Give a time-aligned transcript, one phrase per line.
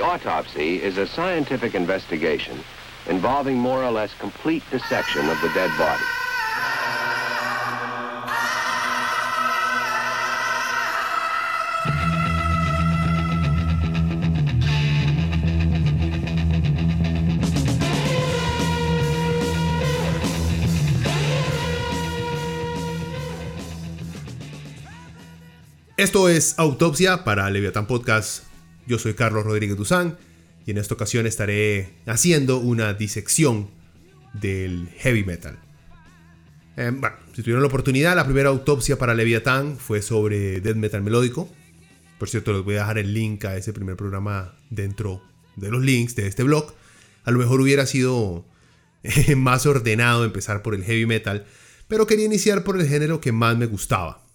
[0.00, 2.58] Autopsy is a scientific investigation
[3.08, 6.02] involving more or less complete dissection of the dead body.
[25.96, 28.49] Esto es Autopsia para Leviatán Podcast.
[28.90, 30.18] Yo soy Carlos Rodríguez Duzán
[30.66, 33.70] y en esta ocasión estaré haciendo una disección
[34.32, 35.60] del heavy metal.
[36.76, 41.02] Eh, bueno, si tuvieron la oportunidad, la primera autopsia para Leviatán fue sobre death metal
[41.02, 41.48] melódico.
[42.18, 45.22] Por cierto, les voy a dejar el link a ese primer programa dentro
[45.54, 46.74] de los links de este blog.
[47.22, 48.44] A lo mejor hubiera sido
[49.04, 51.46] eh, más ordenado empezar por el heavy metal,
[51.86, 54.26] pero quería iniciar por el género que más me gustaba.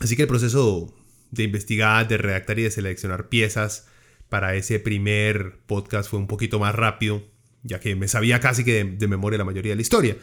[0.00, 0.90] Así que el proceso
[1.32, 3.89] de investigar, de redactar y de seleccionar piezas
[4.30, 7.22] para ese primer podcast fue un poquito más rápido,
[7.62, 10.16] ya que me sabía casi que de, memoria la mayoría de la historia.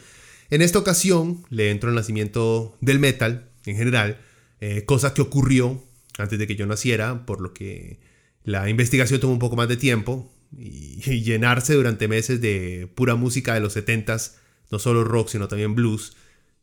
[0.50, 4.20] En esta ocasión le entro al nacimiento del metal en general,
[4.60, 5.80] eh, cosa que ocurrió
[6.18, 8.00] antes de que yo naciera, por lo que
[8.42, 13.14] la investigación tomó un poco más de tiempo y, y llenarse durante meses de pura
[13.14, 14.32] música de los 70s,
[14.70, 16.16] no solo rock, sino también blues,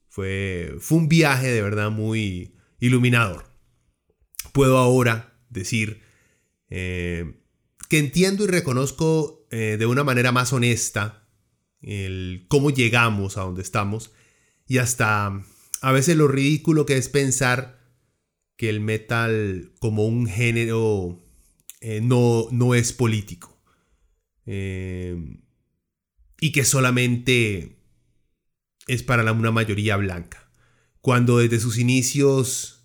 [0.10, 3.56] fue, fue un viaje de verdad muy iluminador
[4.56, 6.00] puedo ahora decir
[6.70, 7.42] eh,
[7.90, 11.28] que entiendo y reconozco eh, de una manera más honesta
[11.82, 14.12] el cómo llegamos a donde estamos
[14.68, 15.44] y hasta
[15.82, 17.80] a veces lo ridículo que es pensar
[18.58, 21.22] que el metal como un género
[21.82, 23.62] eh, no, no, es político
[24.48, 27.80] y que solamente
[28.88, 30.52] es para una mayoría blanca.
[31.02, 32.76] Cuando desde sus inicios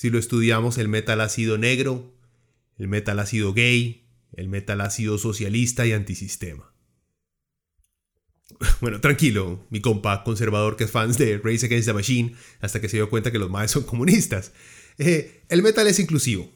[0.00, 2.14] si lo estudiamos, el metal ha sido negro,
[2.80, 6.72] el metal ha sido gay, el metal ha sido socialista y antisistema.
[8.80, 12.88] Bueno, tranquilo, mi compa conservador que es fans de Race Against the Machine, hasta que
[12.88, 14.52] se dio cuenta que los maes son comunistas.
[14.98, 16.50] Eh, el metal es inclusivo.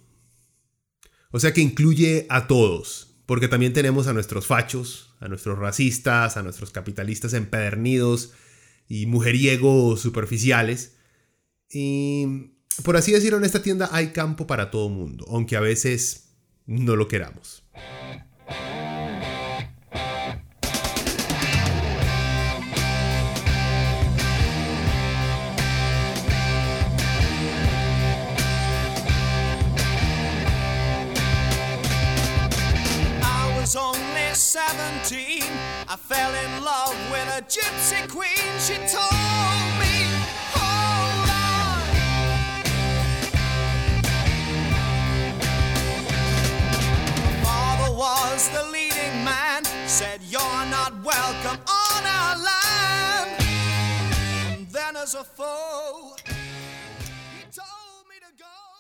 [1.31, 6.39] O sea que incluye a todos, porque también tenemos a nuestros fachos, a nuestros racistas,
[6.39, 8.33] a nuestros capitalistas empedernidos
[8.89, 10.97] y mujeriegos superficiales.
[11.71, 16.31] Y por así decirlo, en esta tienda hay campo para todo mundo, aunque a veces
[16.67, 17.63] no lo queramos.
[33.77, 35.43] only 17
[35.89, 39.74] I fell in love with a gypsy queen She told
[48.69, 48.91] me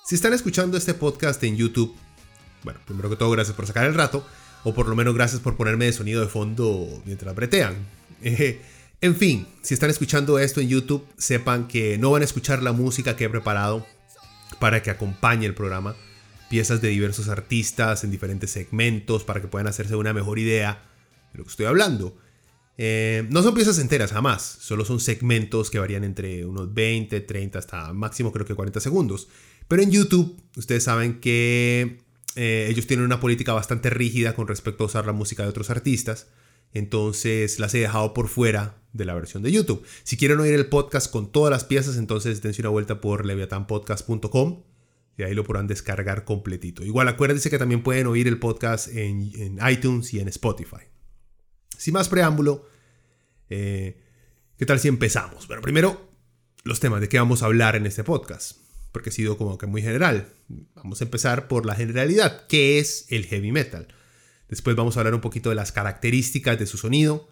[0.05, 1.97] Si están escuchando este podcast en YouTube,
[2.65, 4.27] bueno, primero que todo gracias por sacar el rato,
[4.63, 7.77] o por lo menos gracias por ponerme de sonido de fondo mientras bretean.
[8.21, 12.73] en fin, si están escuchando esto en YouTube, sepan que no van a escuchar la
[12.73, 13.87] música que he preparado
[14.59, 15.97] para que acompañe el programa
[16.55, 20.89] piezas de diversos artistas en diferentes segmentos para que puedan hacerse una mejor idea
[21.33, 22.17] de lo que estoy hablando.
[22.79, 24.59] Eh, no son piezas enteras, jamás.
[24.61, 29.27] Solo son segmentos que varían entre unos 20, 30 hasta máximo creo que 40 segundos.
[29.67, 31.99] Pero en YouTube, ustedes saben que
[32.37, 35.71] eh, ellos tienen una política bastante rígida con respecto a usar la música de otros
[35.71, 36.29] artistas.
[36.73, 39.85] Entonces las he dejado por fuera de la versión de YouTube.
[40.05, 44.74] Si quieren oír el podcast con todas las piezas, entonces dense una vuelta por leviatanpodcast.com
[45.17, 46.85] y ahí lo podrán descargar completito.
[46.85, 50.85] Igual acuérdense que también pueden oír el podcast en, iTunes y en Spotify.
[51.77, 52.67] Sin más preámbulo,
[53.49, 54.01] eh,
[54.57, 55.47] ¿qué tal si empezamos?
[55.47, 56.11] Bueno, primero,
[56.65, 58.59] los temas de qué vamos a hablar en este podcast,
[58.91, 60.33] porque ha sido como que muy general.
[60.75, 63.89] Vamos a empezar por la generalidad, ¿qué es el heavy metal?
[64.49, 67.29] Después vamos a hablar un poquito de las características de su sonido.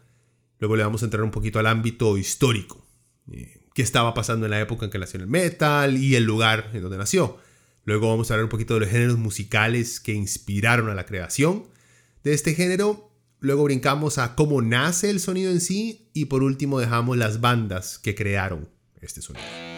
[0.58, 2.86] Luego le vamos a entrar un poquito al ámbito histórico.
[3.30, 6.70] Eh, ¿Qué estaba pasando en la época en que nació el metal y el lugar
[6.72, 7.38] en donde nació?
[7.84, 11.64] Luego vamos a hablar un poquito de los géneros musicales que inspiraron a la creación
[12.22, 13.10] de este género.
[13.40, 17.98] Luego brincamos a cómo nace el sonido en sí y por último dejamos las bandas
[17.98, 18.68] que crearon
[19.00, 19.71] este sonido.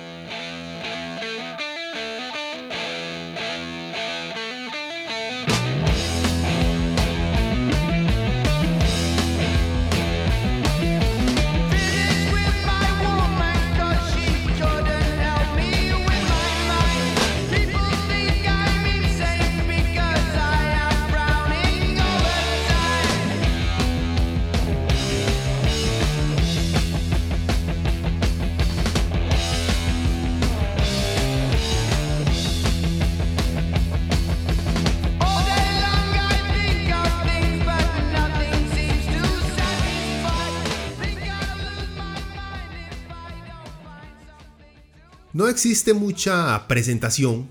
[45.55, 47.49] Existe mucha presentación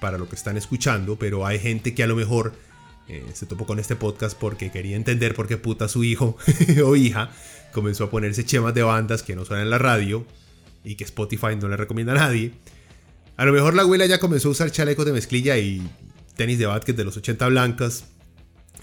[0.00, 2.52] para lo que están escuchando, pero hay gente que a lo mejor
[3.08, 6.36] eh, se topó con este podcast porque quería entender por qué puta su hijo
[6.84, 7.30] o hija
[7.72, 10.24] comenzó a ponerse chemas de bandas que no suenan en la radio
[10.84, 12.52] y que Spotify no le recomienda a nadie.
[13.36, 15.82] A lo mejor la abuela ya comenzó a usar chalecos de mezclilla y
[16.36, 18.04] tenis de básquet de los 80 blancas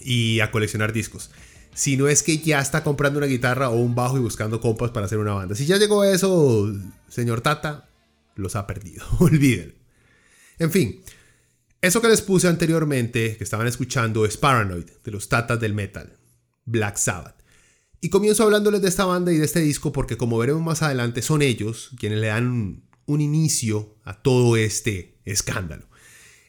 [0.02, 1.32] y a coleccionar discos.
[1.74, 4.92] Si no es que ya está comprando una guitarra o un bajo y buscando compas
[4.92, 5.56] para hacer una banda.
[5.56, 6.74] Si ya llegó a eso,
[7.08, 7.89] señor Tata,
[8.40, 9.06] los ha perdido.
[9.20, 9.76] Olvídenlo.
[10.58, 11.02] En fin,
[11.82, 16.18] eso que les puse anteriormente, que estaban escuchando, es Paranoid, de los Tatas del Metal,
[16.66, 17.40] Black Sabbath.
[18.02, 21.22] Y comienzo hablándoles de esta banda y de este disco porque como veremos más adelante
[21.22, 25.90] son ellos quienes le dan un inicio a todo este escándalo.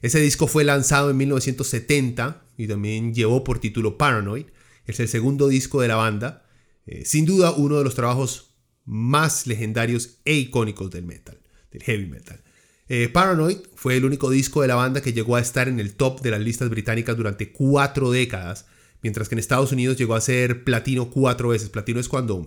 [0.03, 4.47] Ese disco fue lanzado en 1970 y también llevó por título Paranoid.
[4.87, 6.47] Es el segundo disco de la banda,
[6.87, 8.55] eh, sin duda uno de los trabajos
[8.85, 11.40] más legendarios e icónicos del metal,
[11.79, 12.41] heavy metal.
[12.89, 15.95] Eh, Paranoid fue el único disco de la banda que llegó a estar en el
[15.95, 18.67] top de las listas británicas durante cuatro décadas
[19.03, 21.69] mientras que en Estados Unidos llegó a ser platino cuatro veces.
[21.71, 22.47] Platino es cuando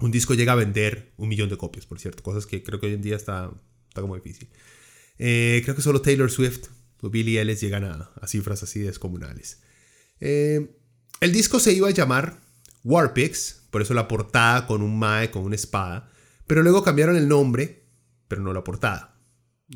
[0.00, 2.86] un disco llega a vender un millón de copias, por cierto, cosas que creo que
[2.86, 3.50] hoy en día está,
[3.88, 4.48] está como difícil.
[5.18, 6.66] Eh, creo que solo Taylor Swift
[7.00, 9.60] o Billy Ellis llegan a, cifras así descomunales.
[10.20, 10.70] Eh,
[11.20, 12.40] el disco se iba a llamar
[12.84, 16.10] Warpix, por eso la portada con un Mae con una espada,
[16.46, 17.77] pero luego cambiaron el nombre,
[18.28, 19.18] pero no la portada.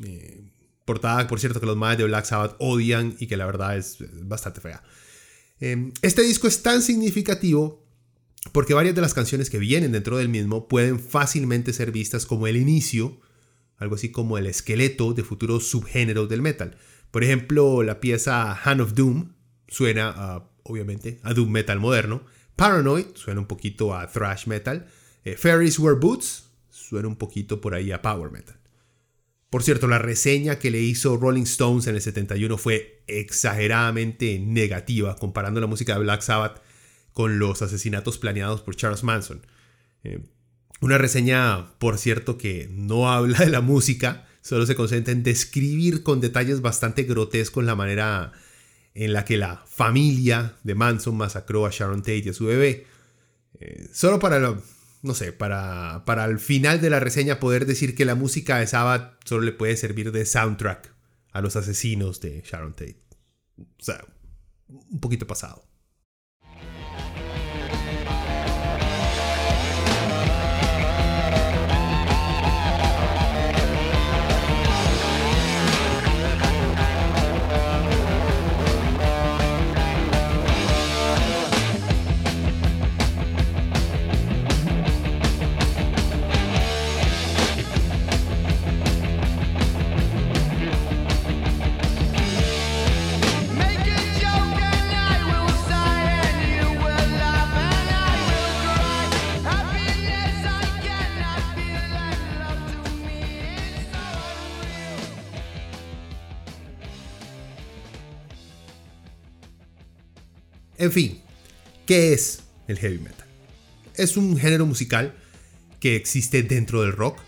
[0.03, 0.51] Eh,
[0.85, 3.97] portada, por cierto, que los Maes de Black Sabbath odian y que la verdad es
[4.25, 4.83] bastante fea.
[5.59, 7.85] Em, este disco es tan significativo
[8.51, 12.47] porque varias de las canciones que vienen dentro del mismo pueden fácilmente ser vistas como
[12.47, 13.19] el inicio,
[13.77, 16.77] algo así como el esqueleto de futuros subgéneros del metal.
[17.11, 19.33] Por ejemplo, la pieza Hand of Doom
[19.67, 22.23] suena obviamente a Doom Metal moderno,
[22.55, 24.87] Paranoid suena un poquito a Thrash Metal,
[25.23, 26.49] eh, Fairies Wear Boots
[26.93, 28.55] suena un poquito por ahí a Power Metal.
[29.49, 35.15] Por cierto, la reseña que le hizo Rolling Stones en el 71 fue exageradamente negativa,
[35.15, 36.61] comparando la música de Black Sabbath
[37.11, 39.43] con los asesinatos planeados por Charles Manson.
[40.03, 40.19] Eh,
[40.81, 46.03] una reseña, por cierto, que no habla de la música, solo se concentra en describir
[46.03, 48.33] con detalles bastante grotescos la manera
[48.93, 52.85] en la que la familia de Manson masacró a Sharon Tate y a su bebé.
[53.59, 54.39] Eh, solo para
[55.03, 58.67] no sé, para, para al final de la reseña poder decir que la música de
[58.67, 60.95] Sabbath solo le puede servir de soundtrack
[61.33, 63.03] a los asesinos de Sharon Tate.
[63.57, 64.03] O sea,
[64.69, 65.67] un poquito pasado.
[110.83, 111.21] En fin,
[111.85, 113.25] ¿qué es el heavy metal?
[113.95, 115.15] Es un género musical
[115.79, 117.19] que existe dentro del rock.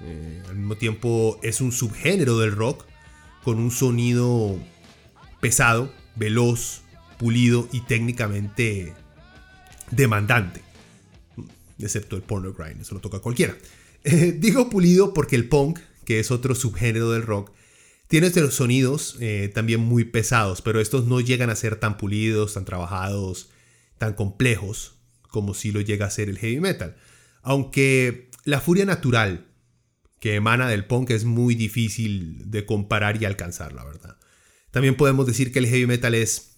[0.00, 2.86] Eh, al mismo tiempo es un subgénero del rock
[3.44, 4.58] con un sonido
[5.40, 6.80] pesado, veloz,
[7.18, 8.94] pulido y técnicamente
[9.92, 10.60] demandante.
[11.78, 13.56] Excepto el porno grind, eso lo toca cualquiera.
[14.04, 17.50] Eh, digo pulido porque el punk, que es otro subgénero del rock,
[18.08, 22.54] tiene estos sonidos eh, también muy pesados, pero estos no llegan a ser tan pulidos,
[22.54, 23.50] tan trabajados,
[23.98, 24.94] tan complejos
[25.28, 26.96] como si lo llega a ser el heavy metal.
[27.42, 29.46] Aunque la furia natural
[30.20, 34.16] que emana del punk es muy difícil de comparar y alcanzar, la verdad.
[34.70, 36.56] También podemos decir que el heavy metal es,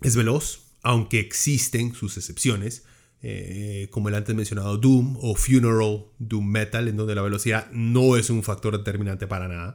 [0.00, 2.84] es veloz, aunque existen sus excepciones,
[3.22, 8.16] eh, como el antes mencionado Doom o Funeral Doom Metal, en donde la velocidad no
[8.16, 9.74] es un factor determinante para nada.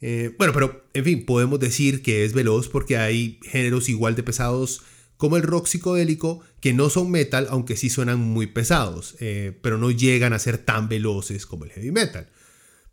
[0.00, 4.22] Eh, bueno, pero en fin, podemos decir que es veloz porque hay géneros igual de
[4.22, 4.82] pesados
[5.16, 9.76] como el rock psicodélico que no son metal, aunque sí suenan muy pesados, eh, pero
[9.76, 12.28] no llegan a ser tan veloces como el heavy metal.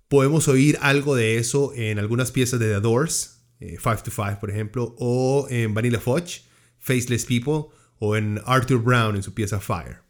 [0.07, 4.39] Podemos oír algo de eso en algunas piezas de The Doors, 5 eh, to 5
[4.39, 6.43] por ejemplo, o en Vanilla Fudge,
[6.79, 10.01] Faceless People, o en Arthur Brown en su pieza Fire.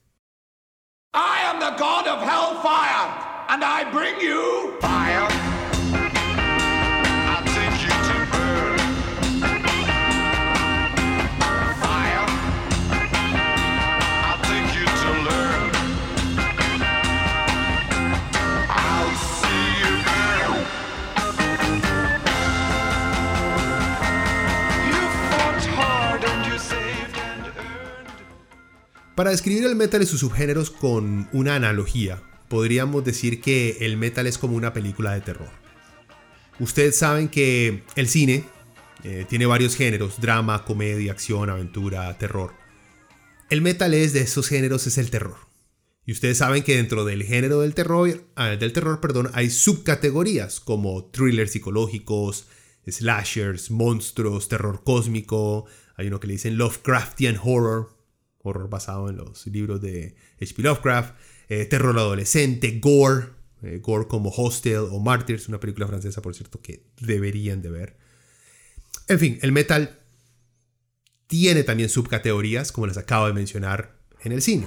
[1.13, 4.54] I am the god of hellfire, and I bring you
[29.15, 34.27] Para describir el metal y sus subgéneros con una analogía, podríamos decir que el metal
[34.27, 35.49] es como una película de terror.
[36.59, 38.43] Ustedes saben que el cine
[39.05, 42.53] eh, tiene varios géneros, drama, comedia, acción, aventura, terror.
[43.49, 45.37] El metal es de esos géneros, es el terror.
[46.05, 50.59] Y ustedes saben que dentro del género del terror, ah, del terror perdón, hay subcategorías
[50.59, 52.47] como thrillers psicológicos,
[52.85, 55.67] slashers, monstruos, terror cósmico.
[55.95, 57.94] Hay uno que le dicen Lovecraftian horror,
[58.49, 60.61] horror basado en los libros de H.P.
[60.63, 61.15] Lovecraft.
[61.47, 63.27] Eh, terror adolescente, gore,
[63.61, 67.97] eh, gore como Hostel o Martyrs, una película francesa, por cierto, que deberían de ver.
[69.07, 69.99] En fin, el metal
[71.27, 74.65] tiene también subcategorías, como les acabo de mencionar en el cine.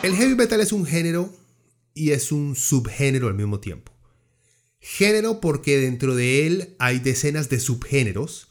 [0.00, 1.34] El heavy metal es un género
[1.92, 3.92] y es un subgénero al mismo tiempo.
[4.78, 8.46] Género porque dentro de él hay decenas de subgéneros.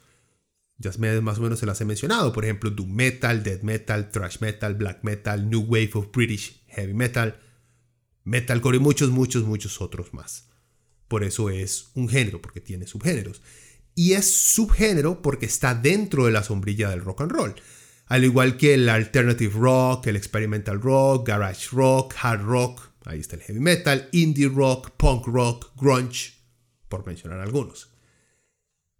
[0.77, 2.33] Ya más o menos se las he mencionado.
[2.33, 6.93] Por ejemplo, doom metal, death metal, thrash metal, black metal, new wave of British heavy
[6.93, 7.39] metal,
[8.25, 10.49] metalcore y muchos, muchos, muchos otros más.
[11.07, 13.41] Por eso es un género, porque tiene subgéneros.
[13.95, 17.55] Y es subgénero porque está dentro de la sombrilla del rock and roll
[18.07, 23.35] al igual que el alternative rock, el experimental rock, garage rock, hard rock, ahí está
[23.35, 26.33] el heavy metal, indie rock, punk rock, grunge,
[26.87, 27.91] por mencionar algunos.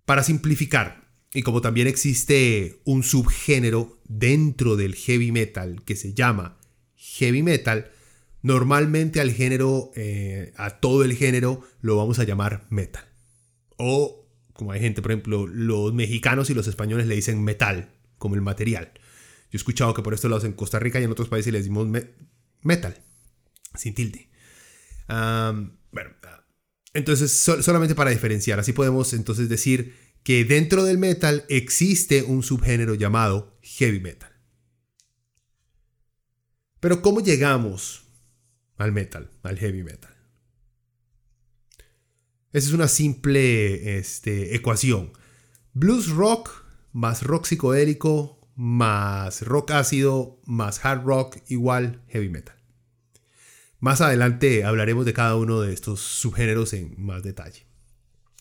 [0.06, 6.58] Para simplificar, y como también existe un subgénero dentro del heavy metal que se llama
[6.96, 7.92] heavy metal,
[8.42, 13.06] normalmente al género, eh, a todo el género, lo vamos a llamar metal.
[13.78, 18.36] O, como hay gente, por ejemplo, los mexicanos y los españoles le dicen metal, como
[18.36, 18.92] el material.
[18.94, 21.64] Yo he escuchado que por estos lados en Costa Rica y en otros países les
[21.64, 21.88] decimos
[22.62, 23.02] metal,
[23.76, 24.30] sin tilde.
[25.08, 26.10] bueno,
[26.94, 32.96] entonces solamente para diferenciar, así podemos entonces decir que dentro del metal existe un subgénero
[32.96, 34.32] llamado heavy metal.
[36.80, 38.04] Pero ¿cómo llegamos
[38.78, 40.14] al metal, al heavy metal?
[42.52, 45.14] Esa es una simple este, ecuación.
[45.74, 46.67] Blues rock
[46.98, 52.56] más rock psicodélico más rock ácido, más hard rock, igual heavy metal.
[53.80, 57.68] Más adelante hablaremos de cada uno de estos subgéneros en más detalle.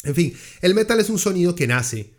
[0.05, 2.15] En fin, el metal es un sonido que nace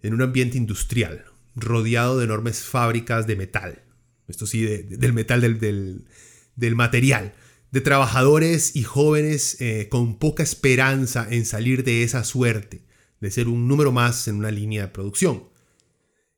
[0.00, 1.24] en un ambiente industrial,
[1.56, 3.82] rodeado de enormes fábricas de metal.
[4.28, 7.34] Esto sí, del metal, del, material.
[7.72, 12.84] De trabajadores y jóvenes eh, con poca esperanza en salir de esa suerte,
[13.20, 15.49] de ser un número más en una línea de producción.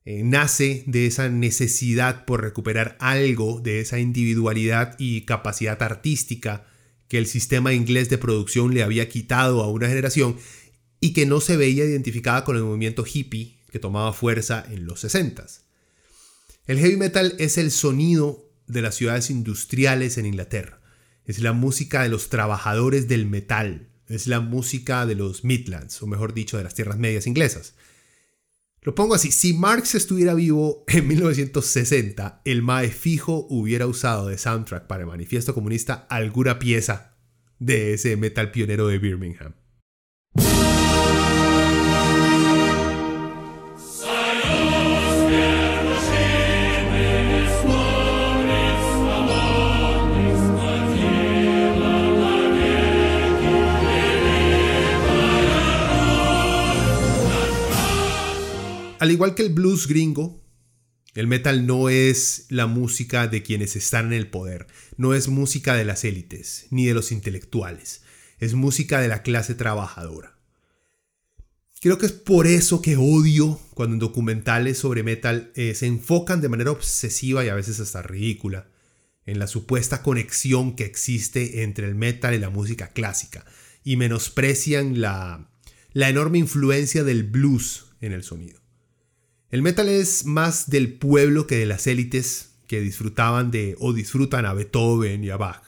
[0.04, 6.66] Eh, nace de esa necesidad por recuperar algo de esa individualidad y capacidad artística
[7.06, 10.36] que el sistema inglés de producción le había quitado a una generación
[10.98, 15.00] y que no se veía identificada con el movimiento hippie que tomaba fuerza en los
[15.00, 15.46] 60
[16.66, 20.80] El heavy metal es el sonido de las ciudades industriales en Inglaterra.
[21.26, 23.88] Es la música de los trabajadores del metal.
[24.08, 27.74] Es la música de los Midlands, o mejor dicho, de las tierras medias inglesas.
[28.84, 34.36] Lo pongo así, si Marx estuviera vivo en 1960, el Mae fijo hubiera usado de
[34.36, 37.14] soundtrack para el manifiesto comunista alguna pieza
[37.60, 39.54] de ese metal pionero de Birmingham.
[59.02, 60.40] Al igual que el blues gringo,
[61.16, 65.74] el metal no es la música de quienes están en el poder, no es música
[65.74, 68.02] de las élites, ni de los intelectuales,
[68.38, 70.38] es música de la clase trabajadora.
[71.80, 76.40] Creo que es por eso que odio cuando en documentales sobre metal eh, se enfocan
[76.40, 78.68] de manera obsesiva y a veces hasta ridícula
[79.26, 83.44] en la supuesta conexión que existe entre el metal y la música clásica
[83.82, 85.50] y menosprecian la,
[85.92, 88.61] la enorme influencia del blues en el sonido.
[89.52, 94.46] El metal es más del pueblo que de las élites que disfrutaban de o disfrutan
[94.46, 95.62] a Beethoven y a Bach.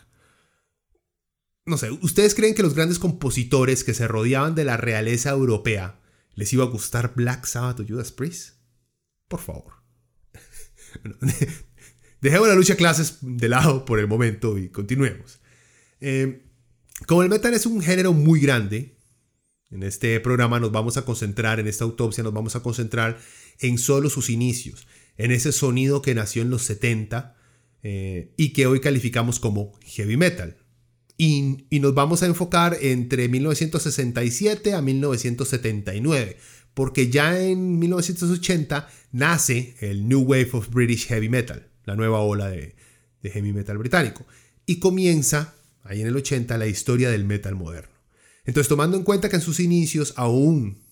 [1.67, 6.01] No sé, ¿ustedes creen que los grandes compositores que se rodeaban de la realeza europea
[6.35, 8.57] les iba a gustar Black Sabbath o Judas Priest?
[9.29, 9.75] Por favor.
[12.23, 15.41] Dejemos la lucha clases de lado por el momento y continuemos.
[16.01, 16.47] Eh,
[17.07, 18.97] como el metal es un género muy grande,
[19.71, 23.19] En este programa nos vamos a concentrar, en esta autopsia nos vamos a concentrar
[23.61, 27.37] en solo sus inicios, en ese sonido que nació en los 70
[27.83, 30.57] eh, y que hoy calificamos como heavy metal.
[31.17, 36.37] Y, nos vamos a enfocar entre 1967 a 1979,
[36.73, 42.49] porque ya en 1980 nace el New Wave of British Heavy Metal, la nueva ola
[42.49, 42.75] de,
[43.23, 44.27] de heavy metal británico,
[44.67, 47.95] y comienza ahí en el 80 la historia del metal moderno.
[48.45, 50.84] Entonces, tomando en cuenta que en sus inicios aún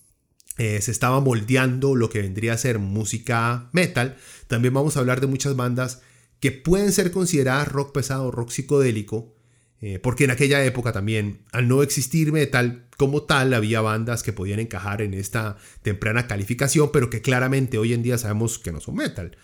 [0.57, 4.17] eh, se estaba moldeando lo que vendría a ser música metal,
[4.47, 6.01] también vamos a hablar de muchas bandas
[6.39, 9.33] que pueden ser consideradas rock pesado, rock psicodélico,
[9.81, 14.31] eh, porque en aquella época también, al no existir metal como tal, había bandas que
[14.31, 18.79] podían encajar en esta temprana calificación, pero que claramente hoy en día sabemos que no
[18.79, 19.35] son metal,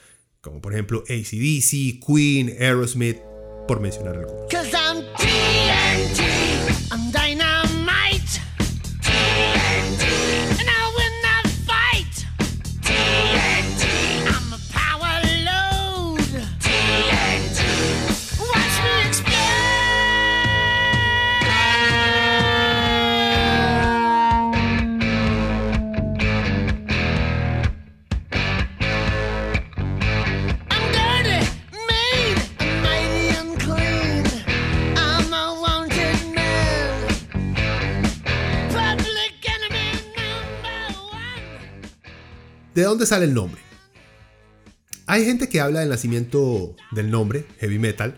[0.42, 3.18] como por ejemplo ACDC, Queen, Aerosmith,
[3.68, 4.48] por mencionar algunos.
[42.80, 43.60] ¿De dónde sale el nombre?
[45.06, 48.18] Hay gente que habla del nacimiento del nombre, heavy metal,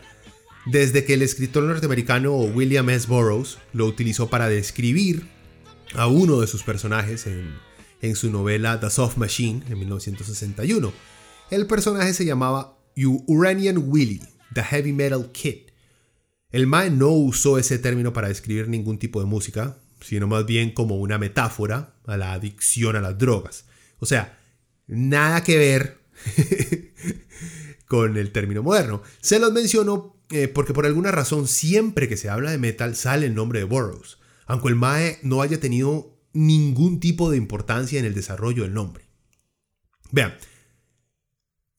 [0.68, 3.08] desde que el escritor norteamericano William S.
[3.08, 5.26] Burroughs lo utilizó para describir
[5.96, 10.94] a uno de sus personajes en, su novela The Soft Machine en 1961.
[11.50, 12.78] El personaje se llamaba
[13.26, 14.22] Uranian Willie,
[14.54, 15.72] The Heavy Metal Kid.
[16.52, 20.72] El Mae no usó ese término para describir ningún tipo de música, sino más bien
[20.72, 23.66] como una metáfora a la adicción a las drogas.
[23.98, 24.38] O sea,
[24.92, 26.02] nada que ver
[27.88, 29.02] con el término moderno.
[29.22, 33.26] Se los menciono eh, porque por alguna razón siempre que se habla de metal sale
[33.26, 38.06] el nombre de Burroughs, aunque el Mae no haya tenido ningún tipo de importancia en
[38.06, 39.06] el desarrollo del nombre.
[40.12, 40.34] Vean,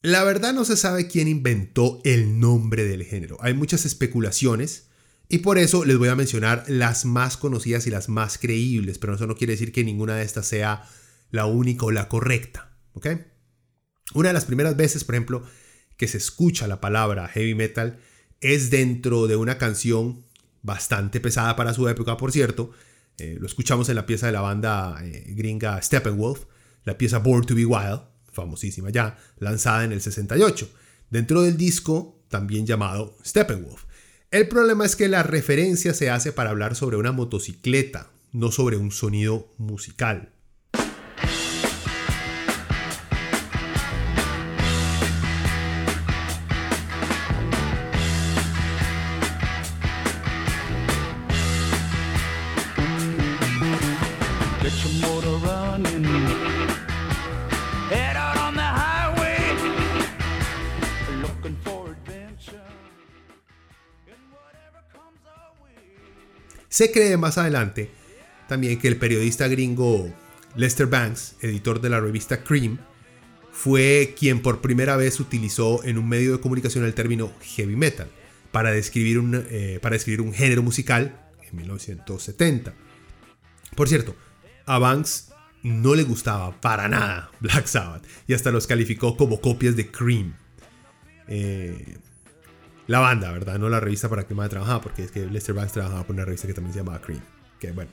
[0.02, 3.38] la verdad no se sabe quién inventó el nombre del género.
[3.40, 4.88] Hay muchas especulaciones
[5.28, 9.14] y por eso les voy a mencionar las más conocidas y las más creíbles, pero
[9.14, 10.82] eso no quiere decir que ninguna de estas sea
[11.30, 12.71] la única o la correcta.
[14.14, 15.42] Una de las primeras veces, por ejemplo,
[15.96, 17.98] que se escucha la palabra heavy metal
[18.40, 20.24] es dentro de una canción
[20.62, 22.70] bastante pesada para su época, por cierto.
[23.18, 26.44] Eh, lo escuchamos en la pieza de la banda eh, gringa Steppenwolf,
[26.84, 28.00] la pieza Born to Be Wild,
[28.32, 30.68] famosísima ya, lanzada en el 68,
[31.10, 33.84] dentro del disco también llamado Steppenwolf.
[34.30, 38.78] El problema es que la referencia se hace para hablar sobre una motocicleta, no sobre
[38.78, 40.31] un sonido musical.
[66.72, 67.90] Se cree más adelante
[68.48, 70.10] también que el periodista gringo
[70.56, 72.78] Lester Banks, editor de la revista Cream,
[73.52, 78.08] fue quien por primera vez utilizó en un medio de comunicación el término heavy metal
[78.52, 82.72] para describir un, eh, para describir un género musical en 1970.
[83.76, 84.16] Por cierto,
[84.64, 85.28] a Banks
[85.62, 90.36] no le gustaba para nada Black Sabbath y hasta los calificó como copias de Cream.
[91.28, 91.98] Eh,
[92.92, 93.58] la banda, ¿verdad?
[93.58, 96.26] No la revista para que más trabajaba, porque es que Lester Banks trabajaba por una
[96.26, 97.22] revista que también se llamaba Cream.
[97.58, 97.90] Que bueno.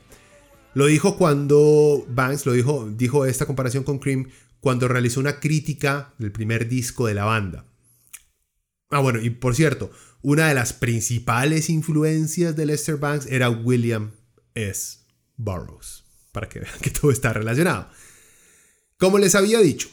[0.73, 6.13] Lo dijo cuando Banks lo dijo, dijo esta comparación con Cream cuando realizó una crítica
[6.17, 7.65] del primer disco de la banda.
[8.89, 9.89] Ah, bueno, y por cierto,
[10.21, 14.11] una de las principales influencias de Lester Banks era William
[14.53, 14.97] S.
[15.37, 17.89] Burroughs, para que vean que todo está relacionado.
[18.97, 19.87] Como les había dicho,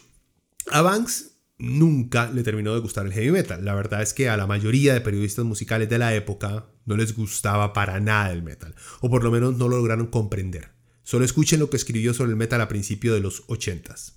[0.72, 3.64] a Banks nunca le terminó de gustar el heavy metal.
[3.64, 7.16] La verdad es que a la mayoría de periodistas musicales de la época no les
[7.16, 10.72] gustaba para nada el metal, o por lo menos no lo lograron comprender.
[11.02, 14.14] Solo escuchen lo que escribió sobre el metal a principios de los 80s.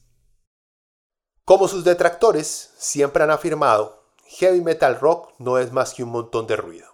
[1.46, 6.48] Como sus detractores siempre han afirmado, heavy metal rock no es más que un montón
[6.48, 6.88] de ruido.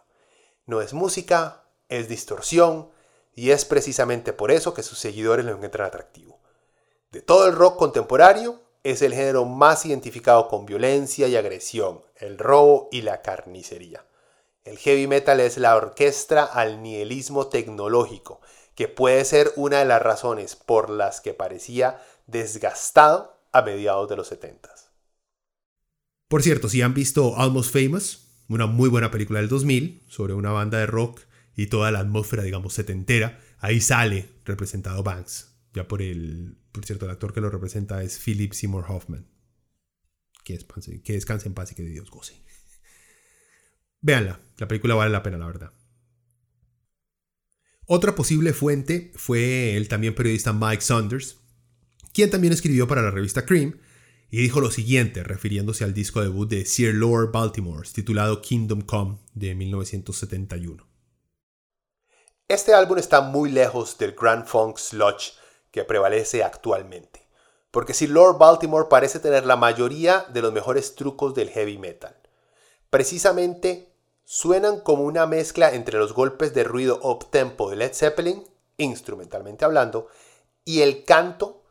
[0.66, 2.90] No es música, es distorsión,
[3.36, 6.40] y es precisamente por eso que sus seguidores lo encuentran atractivo.
[7.12, 12.38] De todo el rock contemporáneo, es el género más identificado con violencia y agresión, el
[12.38, 14.06] robo y la carnicería.
[14.64, 18.42] El heavy metal es la orquesta al nihilismo tecnológico,
[18.76, 24.18] que puede ser una de las razones por las que parecía desgastado a mediados de
[24.18, 24.70] los 70.
[26.28, 30.52] Por cierto, si han visto Almost Famous, una muy buena película del 2000 sobre una
[30.52, 31.22] banda de rock
[31.56, 35.55] y toda la atmósfera, digamos, setentera, ahí sale representado Banks.
[35.76, 39.28] Ya por el, por cierto, el actor que lo representa es Philip Seymour Hoffman.
[40.46, 42.42] Que, descanse, que descanse en paz y que Dios goce.
[44.00, 45.74] Véanla, la película vale la pena, la verdad.
[47.88, 51.42] Otra posible fuente fue el también periodista Mike Saunders,
[52.14, 53.78] quien también escribió para la revista Cream
[54.30, 59.18] y dijo lo siguiente, refiriéndose al disco debut de Sir Lord Baltimore, titulado Kingdom Come
[59.34, 60.88] de 1971.
[62.48, 65.34] Este álbum está muy lejos del Grand Funk Sludge
[65.76, 67.28] que prevalece actualmente,
[67.70, 72.16] porque Sir Lord Baltimore parece tener la mayoría de los mejores trucos del heavy metal.
[72.90, 79.66] Precisamente suenan como una mezcla entre los golpes de ruido up-tempo de Led Zeppelin, instrumentalmente
[79.66, 80.08] hablando,
[80.64, 81.62] y el canto,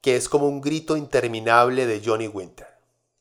[0.00, 2.66] que es como un grito interminable de Johnny Winter.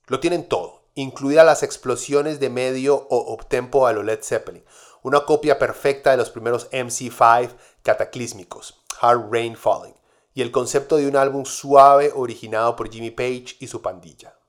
[0.07, 4.65] Lo tienen todo, incluidas las explosiones de medio o up-tempo a lo Led Zeppelin,
[5.03, 7.51] una copia perfecta de los primeros MC5
[7.83, 10.00] cataclísmicos, Hard Rain Falling,
[10.41, 14.40] y el concepto de un álbum suave originado por Jimmy Page y su pandilla.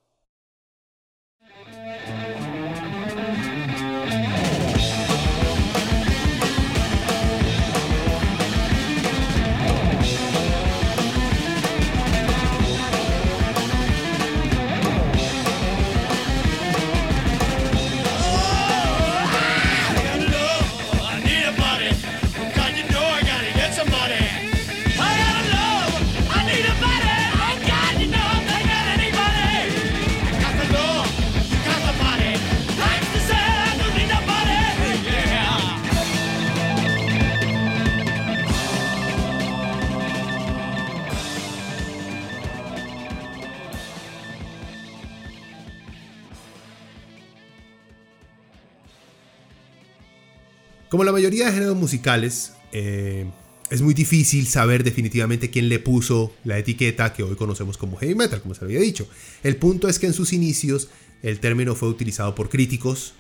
[50.93, 53.25] Como la mayoría de géneros musicales, eh,
[53.71, 58.15] es muy difícil saber definitivamente quién le puso la etiqueta que hoy conocemos como heavy
[58.15, 59.09] metal, como se había dicho.
[59.43, 60.91] El punto es que en sus inicios
[61.23, 63.15] el término fue utilizado por críticos,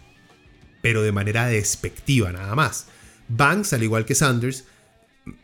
[0.83, 2.89] pero de manera despectiva nada más.
[3.29, 4.65] Banks, al igual que Sanders,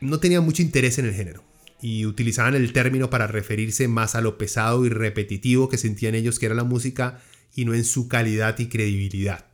[0.02, 1.42] no tenía mucho interés en el género
[1.80, 6.38] y utilizaban el término para referirse más a lo pesado y repetitivo que sentían ellos
[6.38, 7.22] que era la música
[7.54, 9.46] y no en su calidad y credibilidad.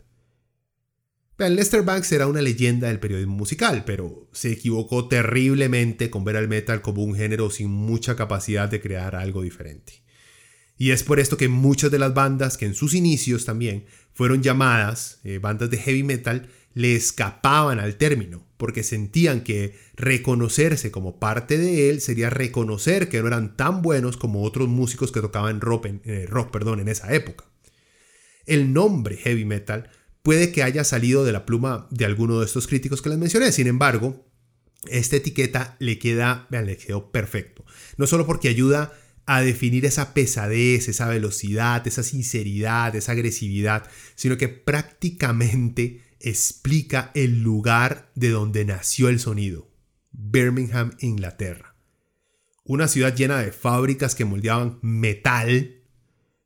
[1.38, 6.48] Lester Banks era una leyenda del periodismo musical, pero se equivocó terriblemente con ver al
[6.48, 10.04] metal como un género sin mucha capacidad de crear algo diferente.
[10.76, 14.42] Y es por esto que muchas de las bandas que en sus inicios también fueron
[14.42, 21.20] llamadas eh, bandas de heavy metal le escapaban al término, porque sentían que reconocerse como
[21.20, 25.60] parte de él sería reconocer que no eran tan buenos como otros músicos que tocaban
[25.60, 27.44] rock, eh, rock perdón, en esa época.
[28.46, 29.90] El nombre heavy metal
[30.24, 33.52] puede que haya salido de la pluma de alguno de estos críticos que les mencioné.
[33.52, 34.26] Sin embargo,
[34.88, 37.64] esta etiqueta le queda, vean, le quedó perfecto.
[37.98, 38.92] No solo porque ayuda
[39.26, 47.42] a definir esa pesadez, esa velocidad, esa sinceridad, esa agresividad, sino que prácticamente explica el
[47.42, 49.70] lugar de donde nació el sonido.
[50.10, 51.76] Birmingham, Inglaterra.
[52.64, 55.83] Una ciudad llena de fábricas que moldeaban metal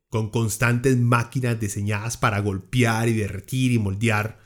[0.08, 4.40] con constantes máquinas diseñadas para golpear y derretir y moldear.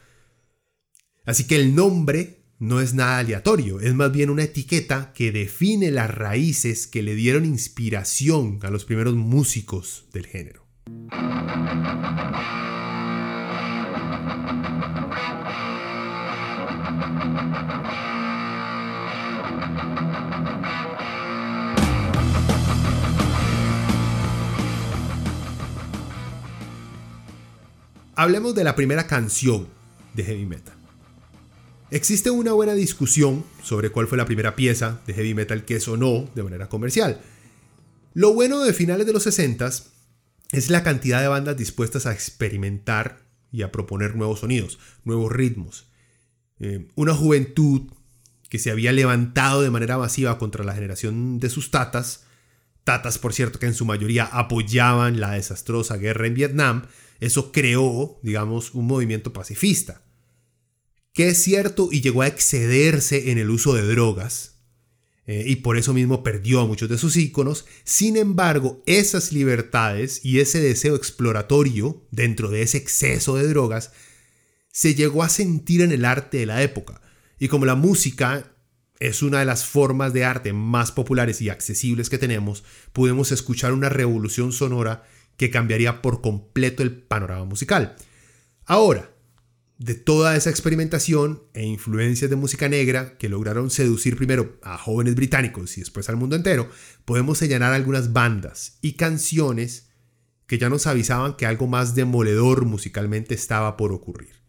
[1.25, 5.91] Así que el nombre no es nada aleatorio, es más bien una etiqueta que define
[5.91, 10.63] las raíces que le dieron inspiración a los primeros músicos del género.
[28.15, 29.69] Hablemos de la primera canción
[30.13, 30.75] de heavy metal.
[31.91, 36.29] Existe una buena discusión sobre cuál fue la primera pieza de heavy metal que sonó
[36.35, 37.23] de manera comercial.
[38.13, 39.71] Lo bueno de finales de los 60
[40.53, 45.87] es la cantidad de bandas dispuestas a experimentar y a proponer nuevos sonidos, nuevos ritmos.
[46.61, 47.91] Eh, una juventud
[48.51, 52.25] que se había levantado de manera masiva contra la generación de sus tatas,
[52.85, 56.83] tatas por cierto que en su mayoría apoyaban la desastrosa guerra en Vietnam,
[57.23, 60.03] eso creó, digamos, un movimiento pacifista,
[61.13, 64.57] que es cierto y llegó a excederse en el uso de drogas,
[65.25, 67.65] eh, y por eso mismo perdió a muchos de sus íconos.
[67.85, 73.93] Sin embargo, esas libertades y ese deseo exploratorio dentro de ese exceso de drogas
[74.73, 77.01] se llegó a sentir en el arte de la época.
[77.39, 78.53] Y como la música
[78.99, 83.73] es una de las formas de arte más populares y accesibles que tenemos, podemos escuchar
[83.75, 85.05] una revolución sonora
[85.43, 87.97] que cambiaría por completo el panorama musical.
[88.65, 89.11] Ahora,
[89.77, 95.17] de toda esa experimentación e influencias de música negra que lograron seducir primero a jóvenes
[95.17, 96.71] británicos y después al mundo entero,
[97.05, 99.89] podemos señalar algunas bandas y canciones
[100.47, 104.45] que ya nos avisaban que algo más demoledor musicalmente estaba por ocurrir.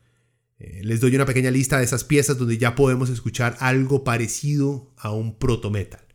[0.60, 4.94] Eh, les doy una pequeña lista de esas piezas donde ya podemos escuchar algo parecido
[4.98, 6.06] a un proto metal.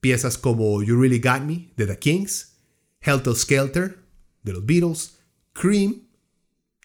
[0.00, 2.47] Piezas como You Really Got Me de The Kings,
[3.00, 3.98] Helter Skelter
[4.42, 5.18] de los Beatles,
[5.52, 6.08] Cream,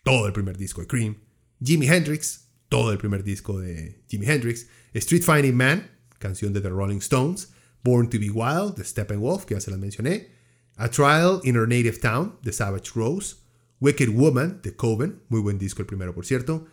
[0.03, 1.17] todo el primer disco de Cream,
[1.63, 6.69] Jimi Hendrix, todo el primer disco de Jimi Hendrix, Street Fighting Man, canción de The
[6.69, 7.49] Rolling Stones,
[7.83, 10.31] Born to Be Wild de Steppenwolf, que ya se las mencioné,
[10.75, 13.35] A Trial in Our Native Town de Savage Rose,
[13.79, 16.67] Wicked Woman de Coven, muy buen disco el primero por cierto,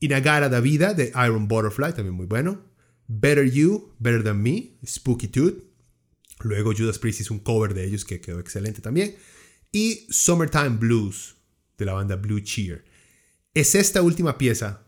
[0.00, 2.62] Inagara da Vida de Iron Butterfly, también muy bueno,
[3.06, 5.67] Better You, Better Than Me, Spooky Tooth,
[6.40, 9.16] luego Judas Priest hizo un cover de ellos que quedó excelente también,
[9.72, 11.36] y Summertime Blues
[11.76, 12.84] de la banda Blue Cheer.
[13.54, 14.86] Es esta última pieza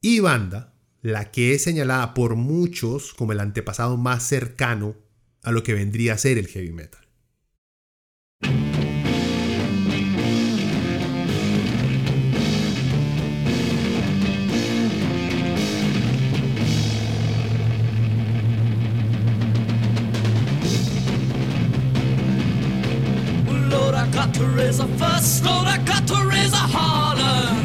[0.00, 4.96] y banda la que es señalada por muchos como el antepasado más cercano
[5.42, 7.09] a lo que vendría a ser el heavy metal.
[24.12, 25.42] Got to raise a fuss.
[25.44, 27.56] Lord, I got to raise a holler.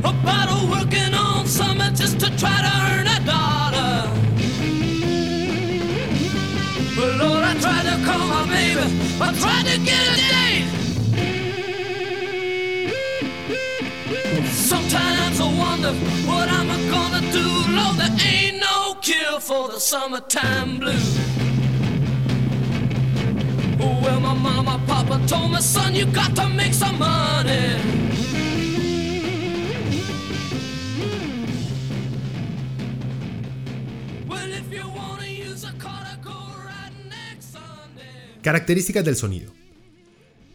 [0.00, 4.10] About a working on something just to try to earn a dollar.
[6.96, 8.86] Well, Lord, I tried to call my baby.
[9.20, 10.66] I tried to get a date.
[14.52, 15.92] Sometimes I wonder
[16.28, 17.46] what I'm gonna do.
[17.76, 18.45] Lord, there ain't
[19.40, 21.18] for the summertime blues.
[23.78, 27.76] Well, my mama, papa told son, you got to make some money.
[38.42, 39.52] Características del sonido.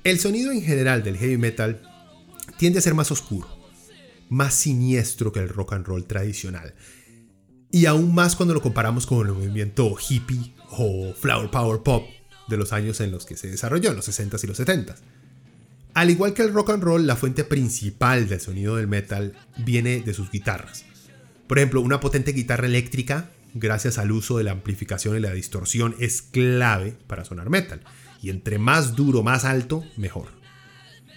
[0.04, 1.82] El sonido en general del heavy metal
[2.58, 3.48] tiende a ser más oscuro,
[4.30, 6.74] más siniestro que el rock and roll tradicional.
[7.72, 12.06] Y aún más cuando lo comparamos con el movimiento hippie o flower power pop
[12.48, 14.96] de los años en los que se desarrolló, en los 60s y los 70s.
[15.94, 20.02] Al igual que el rock and roll, la fuente principal del sonido del metal viene
[20.02, 20.86] de sus guitarras.
[21.48, 25.96] Por ejemplo, una potente guitarra eléctrica, gracias al uso de la amplificación y la distorsión,
[26.00, 27.82] es clave para sonar metal.
[28.22, 30.28] Y entre más duro, más alto, mejor.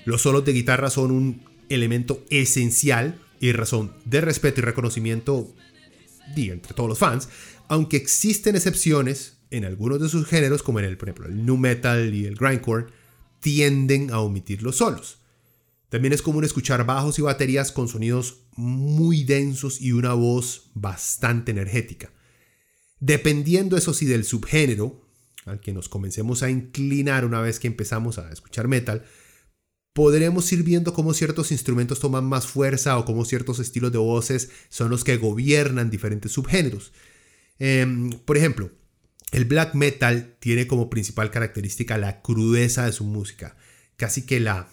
[0.05, 5.53] Los solos de guitarra son un elemento esencial y razón de respeto y reconocimiento
[6.35, 7.29] di, entre todos los fans,
[7.69, 11.57] aunque existen excepciones en algunos de sus géneros, como en el, por ejemplo, el nu
[11.57, 12.87] metal y el grindcore,
[13.41, 15.19] tienden a omitir los solos.
[15.89, 21.53] También es común escuchar bajos y baterías con sonidos muy densos y una voz bastante
[21.53, 22.13] energética.
[22.99, 25.05] Dependiendo eso sí del subgénero
[25.45, 29.05] al que nos comencemos a inclinar una vez que empezamos a escuchar metal,
[29.95, 34.51] podremos ir viendo cómo ciertos instrumentos toman más fuerza o cómo ciertos estilos de voces
[34.69, 36.93] son los que gobiernan diferentes subgéneros.
[37.59, 38.73] Em, por ejemplo,
[39.31, 43.57] el black metal tiene como principal característica la crudeza de su música,
[43.97, 44.69] casi que la,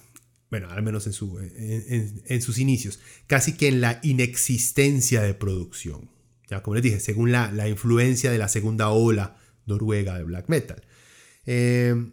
[0.49, 6.09] bueno, al menos en, su, en, sus inicios, casi que en la inexistencia de producción.
[6.49, 10.49] Ya, como les dije, según la, la influencia de la segunda ola noruega de black
[10.49, 10.83] metal.
[11.45, 12.11] Em,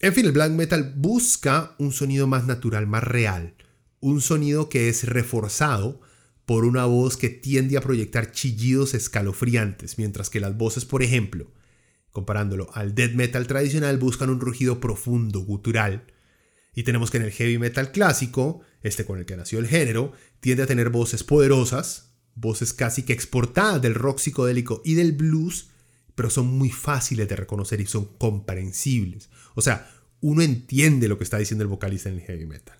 [0.00, 3.54] en fin, el black metal busca un sonido más natural, más real,
[4.00, 6.00] un sonido que es reforzado
[6.46, 11.52] por una voz que tiende a proyectar chillidos escalofriantes, mientras que las voces, por ejemplo,
[12.10, 16.06] comparándolo al death metal tradicional, buscan un rugido profundo, gutural.
[16.74, 20.12] Y tenemos que en el heavy metal clásico, este con el que nació el género,
[20.40, 25.69] tiende a tener voces poderosas, voces casi que exportadas del rock psicodélico y del blues,
[26.20, 29.30] pero son muy fáciles de reconocer y son comprensibles.
[29.54, 32.78] O sea, uno entiende lo que está diciendo el vocalista en el heavy metal.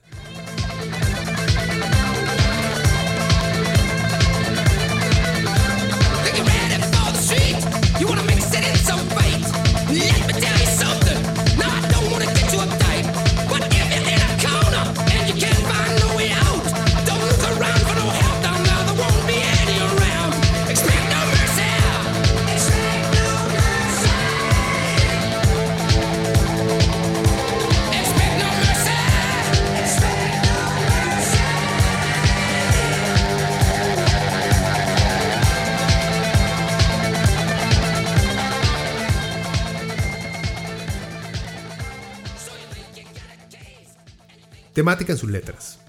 [44.73, 45.81] Temática en sus letras.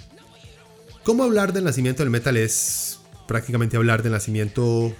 [1.03, 4.93] ¿Cómo hablar del nacimiento del metal es prácticamente hablar del nacimiento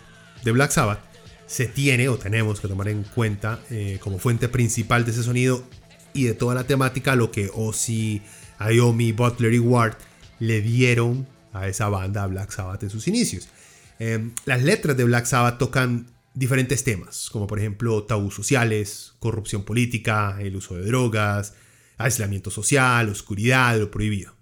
[0.44, 1.00] de Black Sabbath?
[1.48, 5.64] Se tiene o tenemos que tomar en cuenta eh, como fuente principal de ese sonido
[6.14, 8.22] y de toda la temática lo que Ozzy,
[8.60, 9.98] Iommi, Butler y Ward
[10.40, 13.48] le dieron a esa banda Black Sabbath en sus inicios.
[14.00, 19.64] Eh, las letras de Black Sabbath tocan diferentes temas, como por ejemplo tabús sociales, corrupción
[19.64, 21.54] política, el uso de drogas,
[22.02, 24.36] aislamiento social, oscuridad, lo prohibido.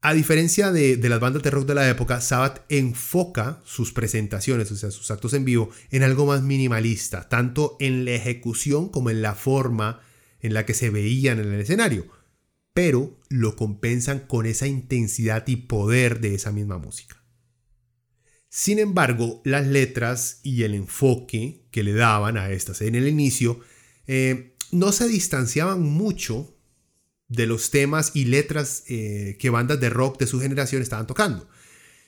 [0.00, 4.70] A diferencia de, de, las bandas de rock de la época, Sabbath enfoca sus presentaciones,
[4.70, 9.10] o sea, sus actos en vivo, en algo más minimalista, tanto en la ejecución como
[9.10, 10.00] en la forma
[10.40, 12.06] en la que se veían en el escenario,
[12.72, 17.22] pero lo compensan con esa intensidad y poder de esa misma música.
[18.48, 23.60] Sin embargo, las letras y el enfoque que le daban a estas en el inicio
[24.06, 26.54] eh, no se distanciaban mucho
[27.28, 31.48] de los temas y letras eh, que bandas de rock de su generación estaban tocando.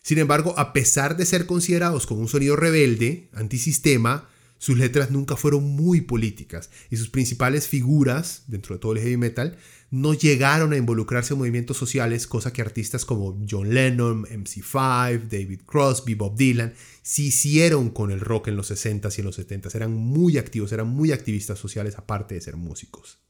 [0.03, 5.37] Sin embargo, a pesar de ser considerados como un sonido rebelde, antisistema, sus letras nunca
[5.37, 9.57] fueron muy políticas y sus principales figuras dentro de todo el heavy metal
[9.91, 15.61] no llegaron a involucrarse en movimientos sociales, cosa que artistas como John Lennon, MC5, David
[15.65, 19.75] Crosby, Bob Dylan sí hicieron con el rock en los 60s y en los 70s.
[19.77, 23.21] Eran muy activos, eran muy activistas sociales aparte de ser músicos.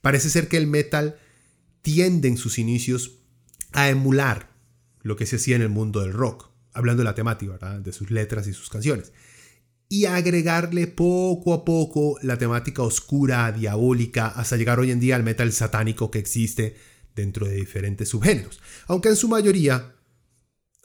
[0.00, 1.18] Parece ser que el metal
[1.82, 3.18] tiende en sus inicios
[3.72, 4.50] a emular
[5.02, 8.10] lo que se hacía en el mundo del rock, hablando de la temática, de sus
[8.10, 9.12] letras y sus canciones
[9.92, 15.24] y agregarle poco a poco la temática oscura, diabólica, hasta llegar hoy en día al
[15.24, 16.76] metal satánico que existe
[17.16, 18.60] dentro de diferentes subgéneros.
[18.86, 19.96] Aunque en su mayoría,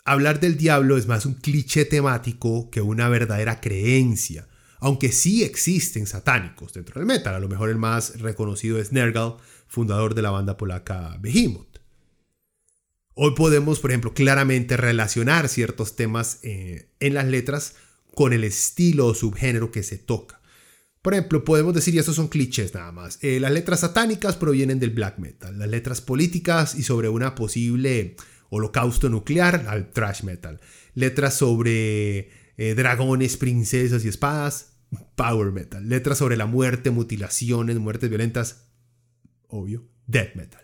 [0.05, 4.47] hablar del diablo es más un cliché temático que una verdadera creencia.
[4.79, 9.35] Aunque sí existen satánicos dentro del metal, a lo mejor el más reconocido es Nergal,
[9.67, 11.77] fundador de la banda polaca Behemoth.
[13.13, 17.75] Hoy podemos, por ejemplo, claramente relacionar ciertos temas eh, en las letras
[18.15, 20.41] con el estilo o subgénero que se toca.
[21.01, 24.79] Por ejemplo, podemos decir, y estos son clichés nada más, eh, las letras satánicas provienen
[24.79, 28.15] del black metal, las letras políticas y sobre una posible
[28.49, 30.59] holocausto nuclear al thrash metal,
[30.95, 34.77] letras sobre eh, dragones, princesas y espadas,
[35.15, 38.69] power metal, letras sobre la muerte, mutilaciones, muertes violentas,
[39.47, 40.63] obvio, death metal.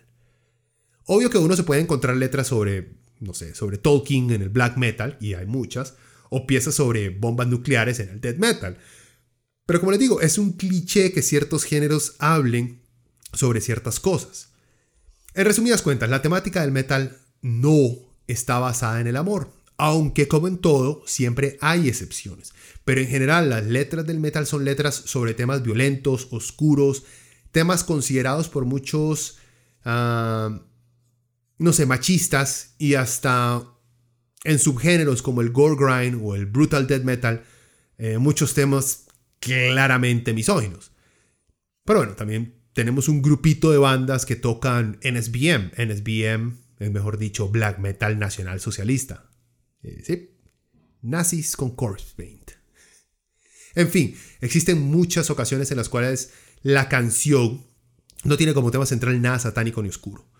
[1.05, 4.77] Obvio que uno se puede encontrar letras sobre, no sé, sobre Tolkien en el black
[4.77, 5.97] metal, y hay muchas,
[6.33, 8.77] o piezas sobre bombas nucleares en el death metal.
[9.65, 12.81] Pero como les digo, es un cliché que ciertos géneros hablen
[13.33, 14.49] sobre ciertas cosas.
[15.33, 17.89] En resumidas cuentas, la temática del metal no
[18.27, 22.53] está basada en el amor, aunque como en todo, siempre hay excepciones.
[22.85, 27.03] Pero en general, las letras del metal son letras sobre temas violentos, oscuros,
[27.51, 29.37] temas considerados por muchos,
[29.83, 30.61] ah,
[31.57, 33.70] no sé, machistas y hasta
[34.43, 37.43] en subgéneros como el gore grind o el brutal death metal,
[37.97, 39.05] eh, muchos temas
[39.39, 40.91] claramente misóginos.
[41.85, 45.71] Pero bueno, también tenemos un grupito de bandas que tocan NSBM.
[45.77, 49.29] NSBM es mejor dicho black metal nacional socialista.
[49.83, 50.37] Eh, sí,
[51.01, 52.51] nazis con corpse paint.
[53.75, 57.65] En fin, existen muchas ocasiones en las cuales la canción
[58.23, 60.30] no tiene como tema central nada satánico ni oscuro.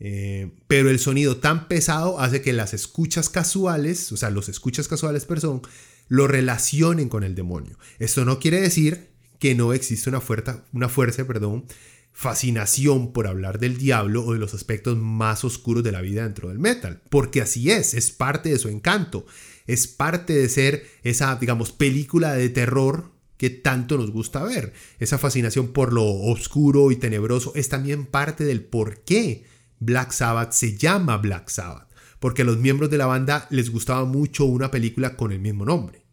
[0.00, 4.88] Eh, pero el sonido tan pesado hace que las escuchas casuales, o sea, los escuchas
[4.88, 5.60] casuales, perdón,
[6.08, 7.78] lo relacionen con el demonio.
[7.98, 11.66] Esto no quiere decir que no existe una fuerza, una fuerza, perdón,
[12.12, 16.48] fascinación por hablar del diablo o de los aspectos más oscuros de la vida dentro
[16.48, 19.26] del metal, porque así es, es parte de su encanto,
[19.66, 24.72] es parte de ser esa, digamos, película de terror que tanto nos gusta ver.
[24.98, 29.44] Esa fascinación por lo oscuro y tenebroso es también parte del por qué
[29.82, 34.04] Black Sabbath se llama Black Sabbath, porque a los miembros de la banda les gustaba
[34.04, 36.04] mucho una película con el mismo nombre.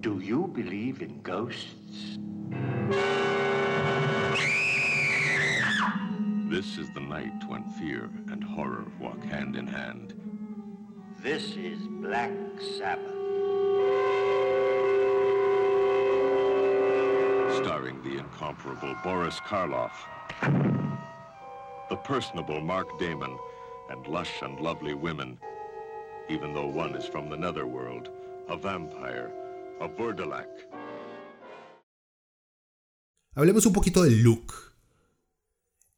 [0.00, 2.18] Do you believe in ghosts?
[6.48, 10.14] This is the night when fear and horror walk hand in hand.
[11.22, 12.32] This is Black
[12.78, 14.21] Sabbath.
[17.60, 19.92] Starring the incomparable Boris Karloff,
[21.90, 23.36] the personable Mark Damon,
[23.90, 25.38] and lush and lovely women,
[26.30, 28.08] even though one is from the netherworld,
[28.48, 29.30] a vampire,
[29.80, 30.48] a Burdelac.
[33.34, 34.72] Hablemos un poquito del look.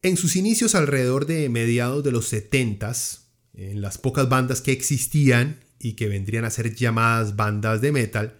[0.02, 5.60] En sus inicios alrededor de mediados de los 70s, en las pocas bandas que existían
[5.78, 8.38] y que vendrían a ser llamadas bandas de metal,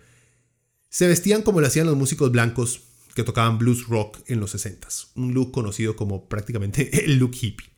[0.89, 5.09] se vestían como lo hacían los músicos blancos que tocaban blues rock en los 60s,
[5.15, 7.75] un look conocido como prácticamente el look hippie.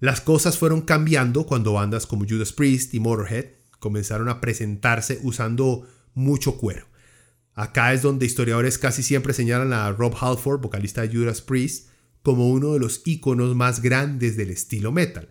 [0.00, 3.46] Las cosas fueron cambiando cuando bandas como Judas Priest y Motorhead
[3.78, 6.86] comenzaron a presentarse usando mucho cuero.
[7.54, 11.88] Acá es donde historiadores casi siempre señalan a Rob Halford, vocalista de Judas Priest,
[12.22, 15.28] como uno de los íconos más grandes del estilo metal,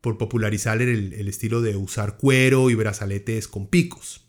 [0.00, 4.26] por popularizar el, estilo de usar cuero y brazaletes con picos.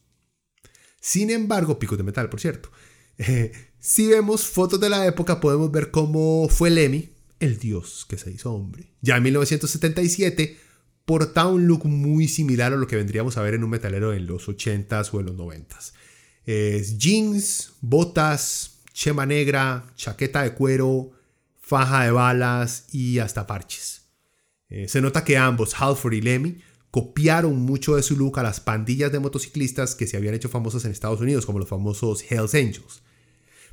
[0.99, 2.71] Sin embargo, picos de metal, por cierto.
[3.19, 7.09] Eh, si vemos fotos de la época, podemos ver cómo fue Lemmy,
[7.39, 8.91] el dios que se hizo hombre.
[9.01, 10.57] Ya en 1977
[11.05, 14.27] portaba un look muy similar a lo que vendríamos a ver en un metalero en
[14.27, 15.93] los 80s o en los 90s.
[16.45, 21.11] Es jeans, botas, chema negra, chaqueta de cuero,
[21.59, 24.01] faja de balas y hasta parches.
[24.69, 26.57] Eh, se nota que ambos, Halford y Lemmy,
[26.91, 30.83] copiaron mucho de su look a las pandillas de motociclistas que se habían hecho famosas
[30.85, 33.01] en Estados Unidos, como los famosos Hells Angels.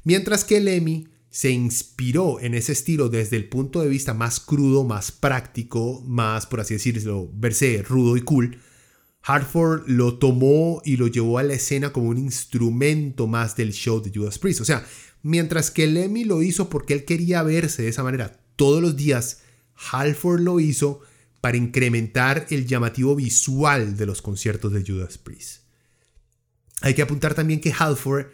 [0.04, 4.84] Mientras que Lemmy se inspiró en ese estilo desde el punto de vista más crudo,
[4.84, 8.60] más práctico, más, por así decirlo, verse rudo y cool,
[9.22, 14.00] Hartford lo tomó y lo llevó a la escena como un instrumento más del show
[14.00, 14.60] de Judas Priest.
[14.60, 14.86] O sea,
[15.22, 19.40] mientras que Lemmy lo hizo porque él quería verse de esa manera todos los días,
[19.90, 21.00] Halford lo hizo
[21.40, 25.62] para incrementar el llamativo visual de los conciertos de Judas Priest.
[26.82, 28.26] Hay que apuntar también que Halford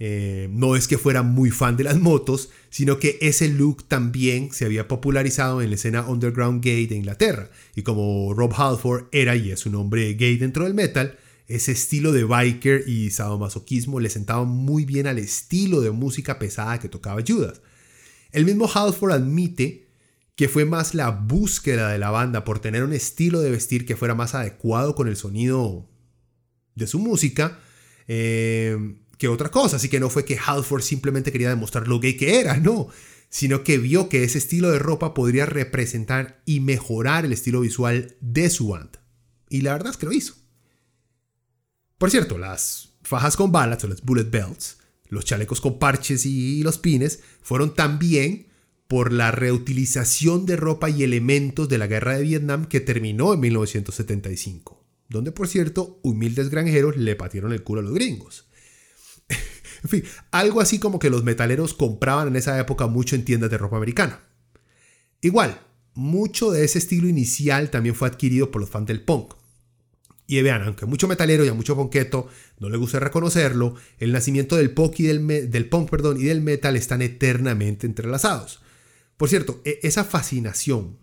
[0.00, 4.52] eh, no es que fuera muy fan de las motos, sino que ese look también
[4.52, 7.50] se había popularizado en la escena underground gay de Inglaterra.
[7.74, 11.18] Y como Rob Halford era y es un hombre gay dentro del metal,
[11.48, 16.78] ese estilo de biker y sadomasoquismo le sentaba muy bien al estilo de música pesada
[16.78, 17.60] que tocaba Judas.
[18.30, 19.88] El mismo Halford admite
[20.36, 23.96] que fue más la búsqueda de la banda por tener un estilo de vestir que
[23.96, 25.88] fuera más adecuado con el sonido
[26.76, 27.58] de su música.
[28.06, 28.76] Eh,
[29.18, 29.76] que otra cosa.
[29.76, 32.88] Así que no fue que Halford simplemente quería demostrar lo gay que era, no.
[33.28, 38.16] Sino que vio que ese estilo de ropa podría representar y mejorar el estilo visual
[38.20, 39.02] de su banda.
[39.50, 40.34] Y la verdad es que lo hizo.
[41.98, 46.62] Por cierto, las fajas con balas o las bullet belts, los chalecos con parches y
[46.62, 48.48] los pines fueron también
[48.86, 53.40] por la reutilización de ropa y elementos de la guerra de Vietnam que terminó en
[53.40, 58.47] 1975, donde por cierto humildes granjeros le patieron el culo a los gringos.
[59.82, 63.50] En fin, algo así como que los metaleros compraban en esa época mucho en tiendas
[63.50, 64.20] de ropa americana.
[65.20, 65.60] Igual,
[65.94, 69.34] mucho de ese estilo inicial también fue adquirido por los fans del punk.
[70.26, 72.28] Y vean, aunque mucho metalero y a mucho ponqueto
[72.60, 78.60] no le gusta reconocerlo, el nacimiento del punk y del metal están eternamente entrelazados.
[79.16, 80.98] Por cierto, e, esa fascinación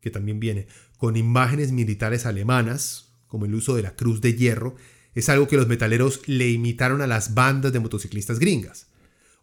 [0.00, 4.76] que también viene con imágenes militares alemanas, como el uso de la cruz de hierro,
[5.14, 8.86] es algo que los metaleros le imitaron a las bandas de motociclistas gringas.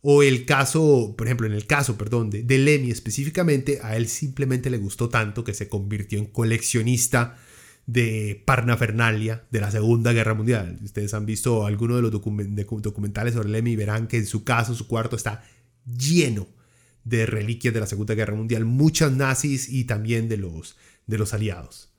[0.01, 4.07] O el caso, por ejemplo, en el caso, perdón, de, de Lemmy específicamente, a él
[4.07, 7.37] simplemente le gustó tanto que se convirtió en coleccionista
[7.85, 10.77] de Parnafernalia de la Segunda Guerra Mundial.
[10.83, 14.75] Ustedes han visto alguno de los documentales sobre Lemmy y verán que en su caso,
[14.75, 15.43] su cuarto está
[15.85, 16.47] lleno
[17.03, 21.33] de reliquias de la Segunda Guerra Mundial, muchas nazis y también de los, de los
[21.33, 21.89] aliados.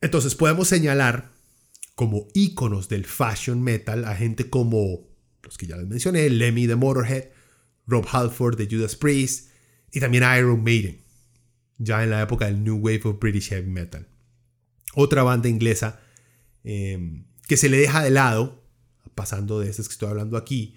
[0.00, 1.33] Entonces podemos señalar
[1.94, 5.08] como íconos del fashion metal a gente como
[5.42, 7.28] los que ya les mencioné, Lemmy de Motorhead,
[7.86, 9.50] Rob Halford de Judas Priest
[9.92, 11.02] y también Iron Maiden,
[11.78, 14.08] ya en la época del New Wave of British Heavy Metal.
[14.94, 16.00] Otra banda inglesa
[16.64, 18.64] em, que se le deja de lado,
[19.14, 20.76] pasando de estas que estoy hablando aquí,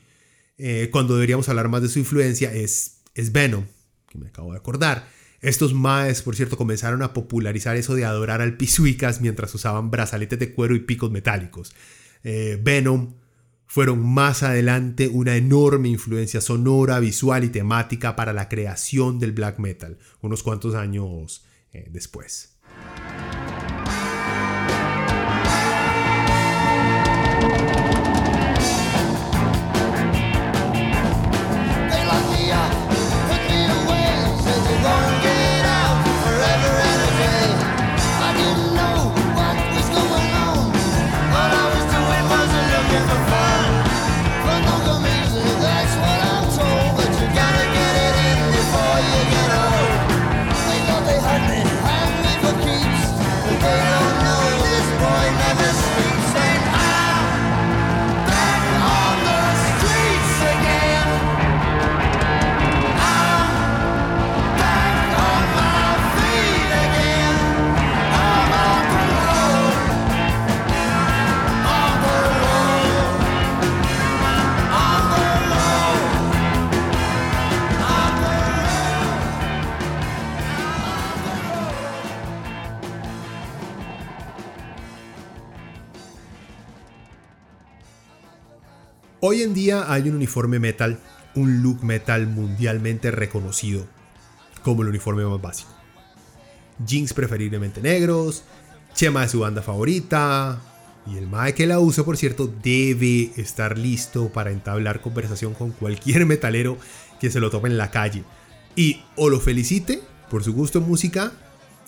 [0.57, 3.65] eh, cuando deberíamos hablar más de su influencia, es, es Venom,
[4.09, 5.07] que me acabo de acordar.
[5.39, 10.39] Estos maes, por cierto, comenzaron a popularizar eso de adorar al pisuicas mientras usaban brazaletes
[10.39, 11.75] de cuero y picos metálicos.
[12.23, 13.13] Eh, Venom
[13.67, 19.59] fueron más adelante una enorme influencia sonora, visual y temática para la creación del black
[19.59, 22.57] metal, unos cuantos años eh, después.
[89.29, 90.99] Hoy en día hay un uniforme metal,
[91.35, 93.85] un look metal mundialmente reconocido
[94.63, 95.69] como el uniforme más básico.
[96.85, 98.45] Jeans preferiblemente negros,
[98.93, 100.61] chema de su banda favorita,
[101.05, 105.71] y el mae que la usa, por cierto, debe estar listo para entablar conversación con
[105.71, 106.77] cualquier metalero
[107.19, 108.23] que se lo tope en la calle.
[108.77, 111.33] Y o lo felicite por su gusto en música,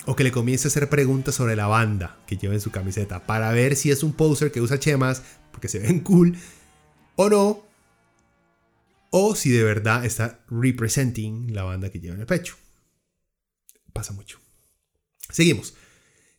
[0.04, 3.24] o que le comience a hacer preguntas sobre la banda que lleva en su camiseta
[3.24, 5.22] para ver si es un poser que usa chemas
[5.52, 6.36] porque se ven cool
[7.20, 7.66] o no,
[9.10, 12.56] o si de verdad está representing la banda que lleva en el pecho.
[13.92, 14.38] Pasa mucho.
[15.28, 15.74] Seguimos.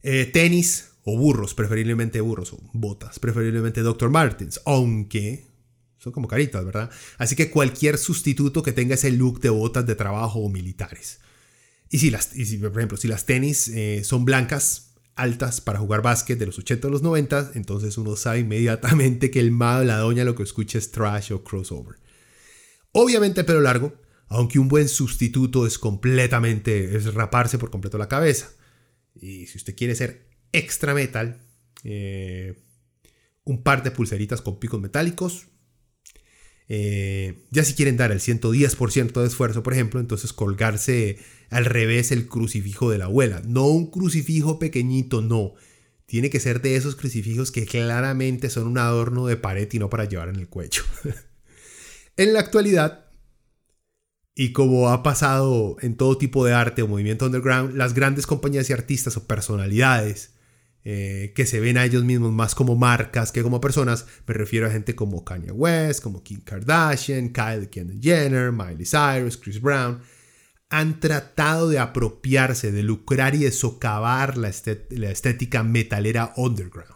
[0.01, 4.09] Eh, tenis o burros, preferiblemente burros, o botas, preferiblemente Dr.
[4.09, 5.45] Martens, aunque
[5.99, 6.89] son como caritas, ¿verdad?
[7.19, 11.19] Así que cualquier sustituto que tenga ese look de botas de trabajo o militares.
[11.91, 14.90] Y si, las, y si por ejemplo, si las tenis eh, son blancas,
[15.21, 19.39] altas para jugar básquet de los 80 o los 90, entonces uno sabe inmediatamente que
[19.39, 21.97] el ma la doña lo que escucha es trash o crossover.
[22.91, 23.93] Obviamente el pelo largo,
[24.27, 28.51] aunque un buen sustituto es completamente, es raparse por completo la cabeza.
[29.15, 31.41] Y si usted quiere ser extra metal,
[31.83, 32.57] eh,
[33.43, 35.47] un par de pulseritas con picos metálicos.
[36.73, 41.17] Eh, ya si quieren dar el 110% de esfuerzo, por ejemplo, entonces colgarse
[41.49, 43.41] al revés el crucifijo de la abuela.
[43.45, 45.53] No un crucifijo pequeñito, no.
[46.05, 49.89] Tiene que ser de esos crucifijos que claramente son un adorno de pared y no
[49.89, 50.83] para llevar en el cuello.
[52.15, 53.07] en la actualidad,
[54.33, 58.69] y como ha pasado en todo tipo de arte o movimiento underground, las grandes compañías
[58.69, 60.35] y artistas o personalidades
[60.83, 64.67] eh, que se ven a ellos mismos más como marcas que como personas, me refiero
[64.67, 67.69] a gente como Kanye West, como Kim Kardashian, Kyle
[68.01, 69.99] Jenner, Miley Cyrus, Chris Brown,
[70.69, 76.90] han tratado de apropiarse, de lucrar y de socavar la estética metalera underground.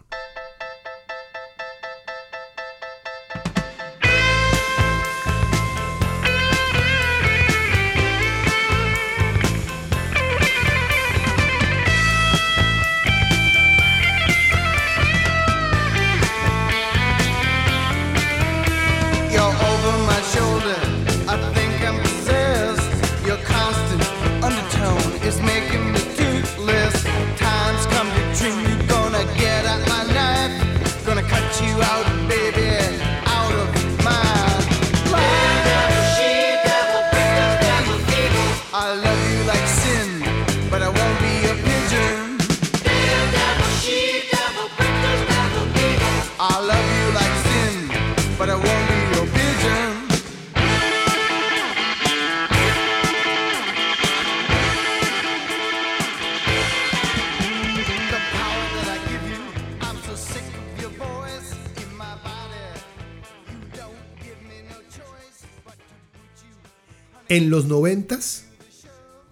[67.27, 68.45] En los noventas,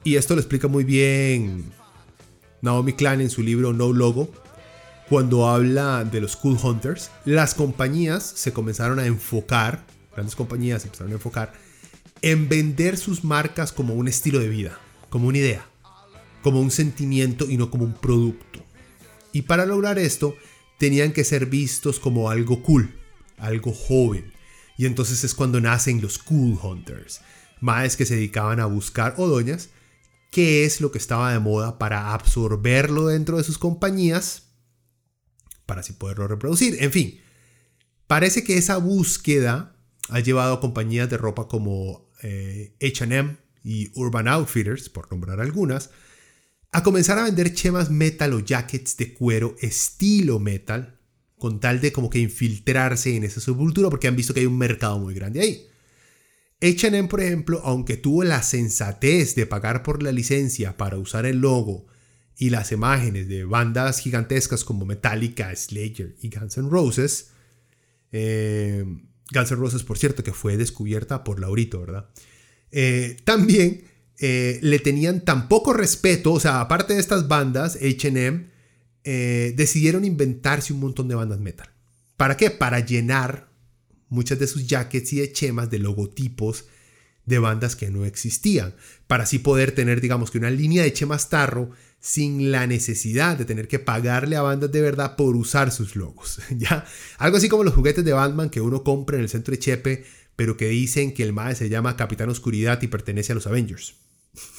[0.03, 1.71] y esto lo explica muy bien
[2.61, 4.31] Naomi Klein en su libro No Logo,
[5.09, 10.87] cuando habla de los Cool Hunters, las compañías se comenzaron a enfocar, grandes compañías se
[10.87, 11.53] empezaron a enfocar
[12.23, 14.79] en vender sus marcas como un estilo de vida,
[15.09, 15.67] como una idea,
[16.41, 18.65] como un sentimiento y no como un producto.
[19.33, 20.35] Y para lograr esto,
[20.79, 22.95] tenían que ser vistos como algo cool,
[23.37, 24.33] algo joven.
[24.77, 27.21] Y entonces es cuando nacen los Cool Hunters,
[27.63, 29.69] maes que se dedicaban a buscar o doñas
[30.31, 34.49] qué es lo que estaba de moda para absorberlo dentro de sus compañías
[35.65, 36.77] para así poderlo reproducir.
[36.83, 37.21] En fin,
[38.07, 39.75] parece que esa búsqueda
[40.09, 45.89] ha llevado a compañías de ropa como HM y Urban Outfitters, por nombrar algunas,
[46.71, 50.99] a comenzar a vender chemas metal o jackets de cuero estilo metal,
[51.37, 54.57] con tal de como que infiltrarse en esa subcultura, porque han visto que hay un
[54.57, 55.67] mercado muy grande ahí.
[56.63, 61.39] HM, por ejemplo, aunque tuvo la sensatez de pagar por la licencia para usar el
[61.39, 61.87] logo
[62.37, 67.31] y las imágenes de bandas gigantescas como Metallica, Slayer y Guns N' Roses,
[68.13, 68.85] eh,
[69.33, 72.09] Guns N' Roses, por cierto, que fue descubierta por Laurito, ¿verdad?
[72.71, 73.83] Eh, también
[74.19, 78.51] eh, le tenían tan poco respeto, o sea, aparte de estas bandas, HM,
[79.03, 81.69] decidieron inventarse un montón de bandas metal.
[82.15, 82.51] ¿Para qué?
[82.51, 83.52] Para llenar
[84.13, 86.65] muchas de sus jackets y de chemas de logotipos
[87.25, 88.75] de bandas que no existían,
[89.07, 93.45] para así poder tener, digamos que una línea de chemas tarro sin la necesidad de
[93.45, 96.41] tener que pagarle a bandas de verdad por usar sus logos.
[96.57, 96.85] ¿ya?
[97.17, 100.05] Algo así como los juguetes de Batman que uno compra en el centro de Chepe,
[100.35, 103.95] pero que dicen que el MAE se llama Capitán Oscuridad y pertenece a los Avengers.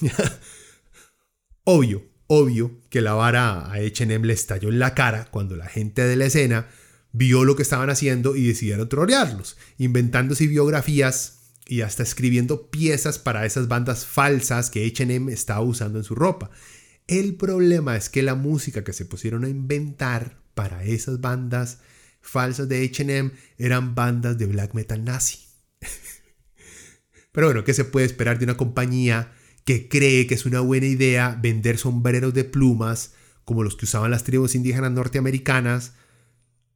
[1.64, 6.02] obvio, obvio que la vara a H&M le estalló en la cara cuando la gente
[6.02, 6.68] de la escena
[7.14, 13.46] vio lo que estaban haciendo y decidieron trolearlos, inventándose biografías y hasta escribiendo piezas para
[13.46, 16.50] esas bandas falsas que HM estaba usando en su ropa.
[17.06, 21.78] El problema es que la música que se pusieron a inventar para esas bandas
[22.20, 25.38] falsas de HM eran bandas de black metal nazi.
[27.32, 29.32] Pero bueno, ¿qué se puede esperar de una compañía
[29.64, 33.12] que cree que es una buena idea vender sombreros de plumas
[33.44, 35.92] como los que usaban las tribus indígenas norteamericanas,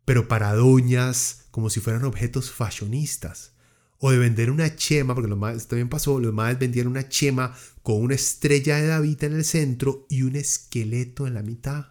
[0.09, 3.53] pero para doñas como si fueran objetos fashionistas?
[3.99, 7.55] O de vender una chema, porque lo más también pasó, los más vendían una chema
[7.83, 11.89] con una estrella de David en el centro y un esqueleto en la mitad.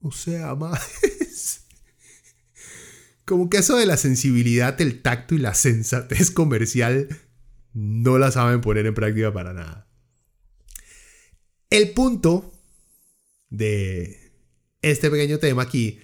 [0.00, 1.66] O sea, más.
[3.26, 7.06] Como que eso de la sensibilidad, el tacto y la sensatez comercial
[7.74, 9.90] no la saben poner en práctica para nada.
[11.68, 12.50] El punto
[13.50, 14.32] de
[14.80, 16.00] este pequeño tema aquí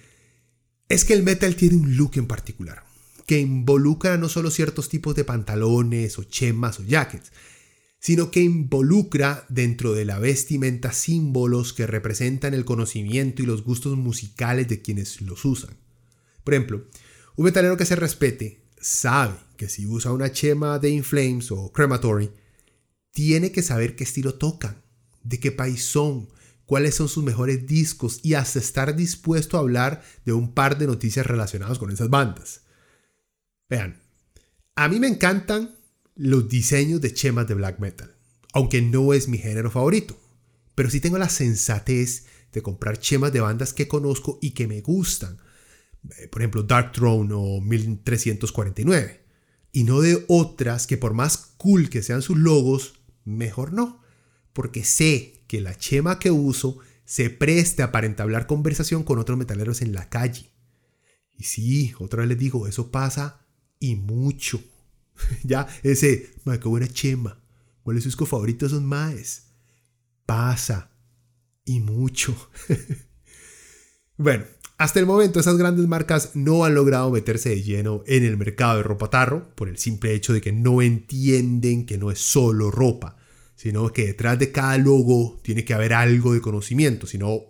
[0.89, 2.85] es que el metal tiene un look en particular
[3.25, 7.31] que involucra no solo ciertos tipos de pantalones o chemas o jackets,
[7.99, 13.97] sino que involucra dentro de la vestimenta símbolos que representan el conocimiento y los gustos
[13.97, 15.75] musicales de quienes los usan.
[16.43, 16.85] Por ejemplo,
[17.35, 22.29] un metalero que se respete sabe que si usa una chema de Inflames o Crematory,
[23.11, 24.83] tiene que saber qué estilo tocan,
[25.23, 26.29] de qué país son,
[26.65, 30.87] cuáles son sus mejores discos y hasta estar dispuesto a hablar de un par de
[30.87, 32.61] noticias relacionadas con esas bandas.
[33.69, 34.01] Vean,
[34.75, 35.75] a mí me encantan
[36.15, 38.15] los diseños de chemas de black metal,
[38.53, 40.17] aunque no es mi género favorito,
[40.75, 44.81] pero sí tengo la sensatez de comprar chemas de bandas que conozco y que me
[44.81, 45.37] gustan,
[46.17, 49.25] eh, por ejemplo Dark Throne o 1349,
[49.71, 54.01] y no de otras que por más cool que sean sus logos, mejor no,
[54.53, 59.81] porque sé que la chema que uso se presta para entablar conversación con otros metaleros
[59.81, 60.49] en la calle.
[61.37, 63.45] Y sí, otra vez les digo, eso pasa
[63.79, 64.61] y mucho.
[65.43, 67.39] ya, ese, mae, qué buena chema.
[67.83, 69.47] ¿Cuál es su disco favorito esos maes?
[70.25, 70.91] Pasa.
[71.65, 72.35] Y mucho.
[74.17, 74.45] bueno,
[74.77, 78.77] hasta el momento esas grandes marcas no han logrado meterse de lleno en el mercado
[78.77, 82.71] de ropa tarro por el simple hecho de que no entienden que no es solo
[82.71, 83.17] ropa,
[83.55, 87.43] sino que detrás de cada logo tiene que haber algo de conocimiento, si no,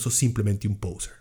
[0.00, 1.17] sos simplemente un poser.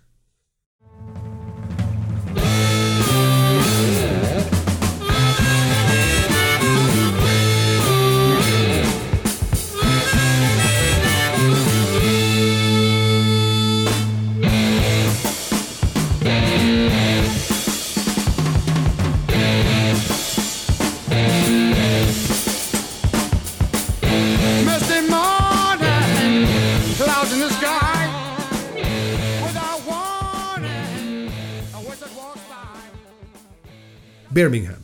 [34.38, 34.78] Birmingham.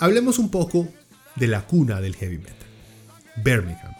[0.00, 0.88] Hablemos un poco
[1.36, 2.66] de la cuna del heavy metal.
[3.44, 3.94] Birmingham.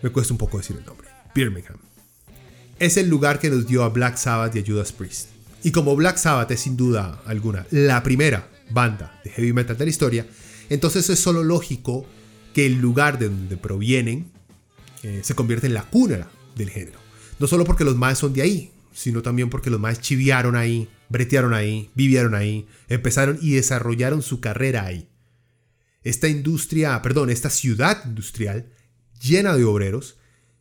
[0.00, 1.08] Me cuesta un poco decir el nombre.
[1.34, 1.76] Birmingham.
[2.78, 5.28] Es el lugar que nos dio a Black Sabbath y a Judas Priest.
[5.62, 9.84] Y como Black Sabbath es sin duda alguna la primera banda de heavy metal de
[9.84, 10.26] la historia,
[10.70, 12.06] entonces es solo lógico
[12.54, 14.30] que el lugar de donde provienen
[15.02, 16.98] eh, se convierte en la cuna del género.
[17.38, 20.88] No solo porque los maes son de ahí, sino también porque los maes chiviaron ahí,
[21.08, 25.08] bretearon ahí, vivieron ahí, empezaron y desarrollaron su carrera ahí.
[26.02, 28.72] Esta industria, perdón, esta ciudad industrial
[29.20, 30.18] llena de obreros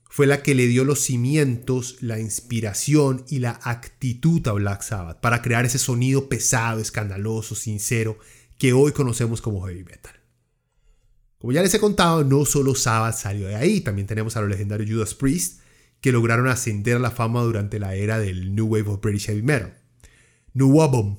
[0.10, 5.20] fue la que le dio los cimientos, la inspiración y la actitud a Black Sabbath
[5.20, 8.18] para crear ese sonido pesado, escandaloso, sincero
[8.58, 10.14] que hoy conocemos como heavy metal.
[11.38, 14.50] Como ya les he contado, no solo Sabbath salió de ahí, también tenemos a los
[14.50, 15.62] legendarios Judas Priest,
[16.02, 19.44] que lograron ascender a la fama durante la era del New Wave of British Heavy
[19.44, 19.78] Metal.
[20.58, 21.18] New Wabom,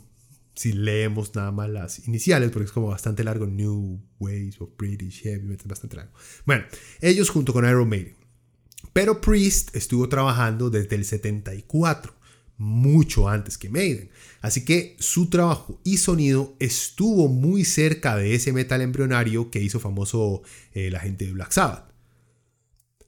[0.56, 5.22] si leemos nada más las iniciales, porque es como bastante largo, New Waves of British
[5.22, 6.12] Heavy Metal, bastante largo.
[6.44, 6.64] Bueno,
[7.00, 8.16] ellos junto con Iron Maiden.
[8.92, 12.12] Pero Priest estuvo trabajando desde el 74,
[12.56, 14.10] mucho antes que Maiden.
[14.40, 19.78] Así que su trabajo y sonido estuvo muy cerca de ese metal embrionario que hizo
[19.78, 21.92] famoso eh, la gente de Black Sabbath.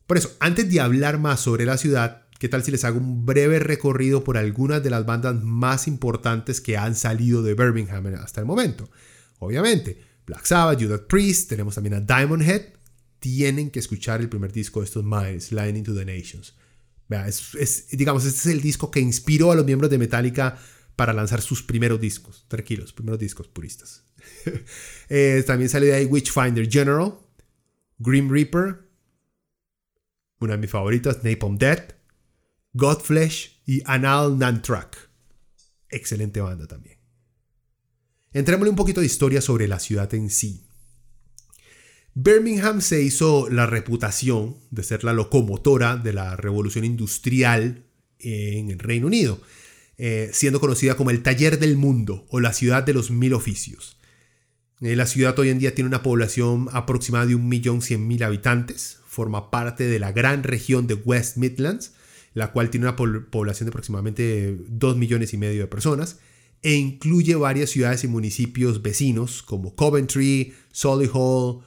[0.07, 3.24] Por eso, antes de hablar más sobre la ciudad, ¿qué tal si les hago un
[3.26, 8.41] breve recorrido por algunas de las bandas más importantes que han salido de Birmingham hasta
[8.41, 8.91] el momento?
[9.38, 12.62] Obviamente, Black Sabbath, Judas Priest, tenemos también a Diamond Head.
[13.18, 16.55] Tienen que escuchar el primer disco de estos Miles, Line into the Nations.
[17.26, 20.57] Es, es- digamos, este es el disco que inspiró a los miembros de Metallica
[20.97, 22.47] para lanzar sus primeros discos.
[22.49, 24.05] Tranquilos, primeros discos puristas.
[25.12, 27.14] Eh, también salió de ahí Witchfinder General,
[27.99, 28.88] Grim Reaper,
[30.38, 31.95] una de mis favoritas, Napalm Death,
[32.73, 35.11] Godflesh y Anal Nantrak.
[35.89, 36.99] excelente banda también.
[38.33, 40.66] Entrémosle un poquito de historia sobre la ciudad en sí.
[42.14, 47.87] Birmingham se hizo la reputación de ser la locomotora de la revolución industrial
[48.21, 49.41] en el Reino Unido,
[49.99, 53.99] eh, siendo conocida como el taller del mundo o la ciudad de los mil oficios.
[54.81, 59.85] Eh, la ciudad hoy en día tiene una población aproximada de 1.100.000 habitantes, forma parte
[59.85, 61.95] de la gran región de West Midlands,
[62.35, 66.18] la cual tiene una población de aproximadamente 2 millones y medio de personas,
[66.62, 71.62] e incluye varias ciudades y municipios vecinos como Coventry, Solihull,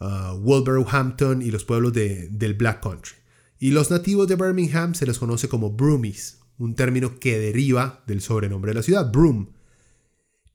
[0.00, 3.14] uh, Wolverhampton y los pueblos del Black Country.
[3.58, 8.20] Y los nativos de Birmingham se les conoce como Broomies, un término que deriva del
[8.20, 9.48] sobrenombre de la ciudad, Broom.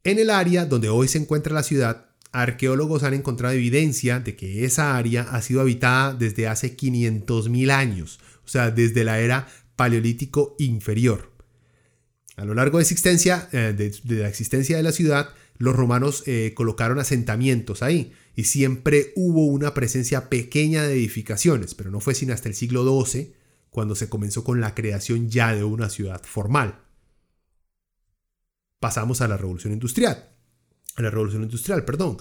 [0.04, 4.66] En el área donde hoy se encuentra la ciudad, arqueólogos han encontrado evidencia de que
[4.66, 10.56] esa área ha sido habitada desde hace 500.000 años, o sea, desde la era paleolítico
[10.60, 11.32] inferior.
[12.38, 16.54] A lo largo de, existencia, eh, de, la existencia de la ciudad, los romanos eh,
[16.56, 22.34] colocaron asentamientos ahí y siempre hubo una presencia pequeña de edificaciones, pero no fue sino
[22.34, 23.34] hasta el siglo XII
[23.70, 26.80] cuando se comenzó con la creación ya de una ciudad formal.
[28.80, 30.30] Pasamos a la revolución industrial.
[30.96, 32.18] A la revolución industrial, perdón.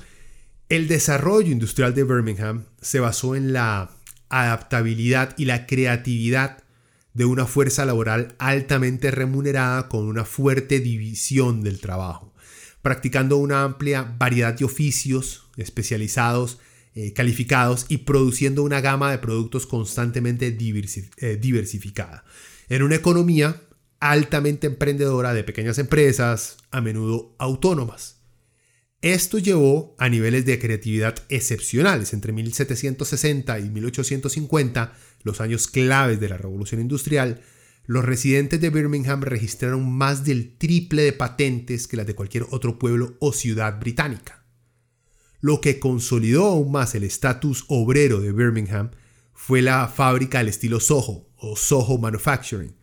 [0.68, 3.90] El desarrollo industrial de Birmingham se basó en la
[4.30, 6.64] adaptabilidad y la creatividad
[7.12, 12.32] de una fuerza laboral altamente remunerada con una fuerte división del trabajo,
[12.82, 16.58] practicando una amplia variedad de oficios especializados,
[16.94, 22.24] eh, calificados y produciendo una gama de productos constantemente eh, diversificada.
[22.68, 23.60] En una economía
[24.00, 28.19] altamente emprendedora de pequeñas empresas, a menudo autónomas.
[29.02, 32.12] Esto llevó a niveles de creatividad excepcionales.
[32.12, 34.92] Entre 1760 y 1850,
[35.22, 37.40] los años claves de la revolución industrial,
[37.86, 42.78] los residentes de Birmingham registraron más del triple de patentes que las de cualquier otro
[42.78, 44.44] pueblo o ciudad británica.
[45.40, 48.90] Lo que consolidó aún más el estatus obrero de Birmingham
[49.32, 52.76] fue la fábrica del estilo Soho o Soho Manufacturing,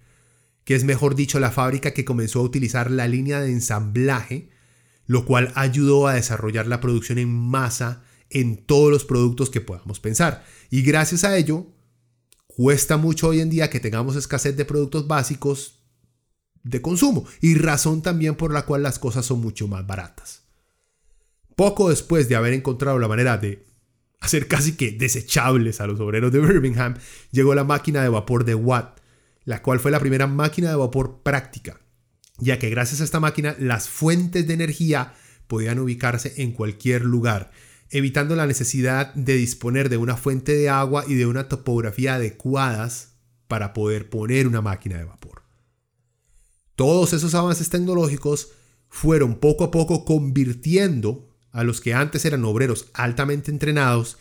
[0.63, 4.49] que es mejor dicho la fábrica que comenzó a utilizar la línea de ensamblaje
[5.07, 9.99] lo cual ayudó a desarrollar la producción en masa en todos los productos que podamos
[9.99, 10.45] pensar.
[10.69, 11.65] Y gracias a ello,
[12.45, 15.79] cuesta mucho hoy en día que tengamos escasez de productos básicos
[16.63, 20.43] de consumo y razón también por la cual las cosas son mucho más baratas.
[21.55, 23.65] Poco después de haber encontrado la manera de
[24.19, 26.95] hacer casi que desechables a los obreros de Birmingham,
[27.31, 28.99] llegó la máquina de vapor de Watt,
[29.45, 31.79] la cual fue la primera máquina de vapor práctica
[32.37, 35.13] ya que gracias a esta máquina las fuentes de energía
[35.47, 37.51] podían ubicarse en cualquier lugar,
[37.89, 43.13] evitando la necesidad de disponer de una fuente de agua y de una topografía adecuadas
[43.47, 45.43] para poder poner una máquina de vapor.
[46.75, 48.49] Todos esos avances tecnológicos
[48.89, 54.17] fueron poco a poco convirtiendo a los que antes eran obreros altamente entrenados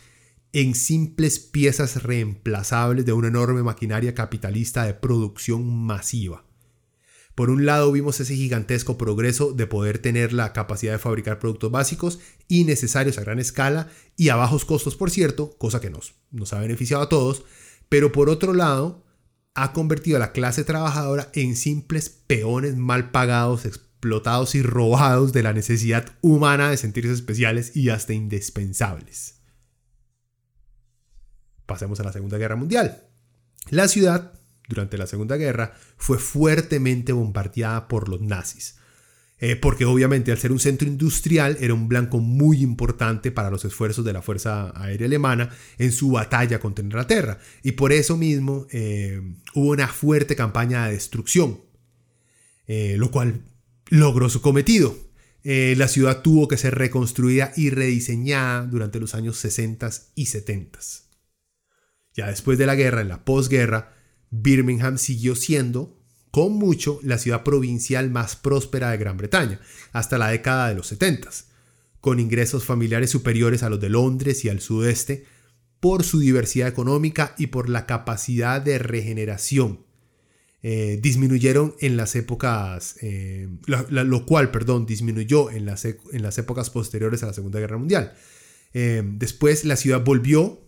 [0.53, 6.46] en simples piezas reemplazables de una enorme maquinaria capitalista de producción masiva.
[7.37, 11.69] Por un lado vimos ese gigantesco progreso de poder tener la capacidad de fabricar productos
[11.69, 12.17] básicos
[12.47, 16.53] y necesarios a gran escala y a bajos costos, por cierto, cosa que nos, nos
[16.53, 17.43] ha beneficiado a todos,
[17.89, 19.05] pero por otro lado
[19.53, 25.43] ha convertido a la clase trabajadora en simples peones mal pagados, explotados y robados de
[25.43, 29.35] la necesidad humana de sentirse especiales y hasta indispensables.
[31.67, 33.03] Pasemos a la Segunda Guerra Mundial.
[33.69, 34.33] La ciudad
[34.67, 38.75] durante la Segunda Guerra fue fuertemente bombardeada por los nazis.
[39.39, 43.65] Eh, porque obviamente al ser un centro industrial era un blanco muy importante para los
[43.65, 47.37] esfuerzos de la Fuerza Aérea Alemana en su batalla contra Inglaterra.
[47.61, 49.21] Y por eso mismo eh,
[49.53, 51.61] hubo una fuerte campaña de destrucción,
[52.65, 53.43] eh, lo cual
[53.89, 55.05] logró su cometido.
[55.43, 60.79] la ciudad tuvo que ser reconstruida y rediseñada durante los años 60 y 70.
[62.13, 63.93] Ya después de la guerra, en la posguerra,
[64.31, 65.97] Birmingham siguió siendo,
[66.31, 69.59] con mucho, la ciudad provincial más próspera de Gran Bretaña,
[69.91, 71.29] hasta la década de los 70,
[72.01, 75.25] con ingresos familiares superiores a los de Londres y al sudeste,
[75.79, 79.85] por su diversidad económica y por la capacidad de regeneración.
[80.63, 86.71] Eh, disminuyeron en las épocas, eh, lo, cual, perdón, disminuyó en las, en las, épocas
[86.71, 88.13] posteriores a la Segunda Guerra Mundial.
[88.73, 90.66] Eh, después la ciudad volvió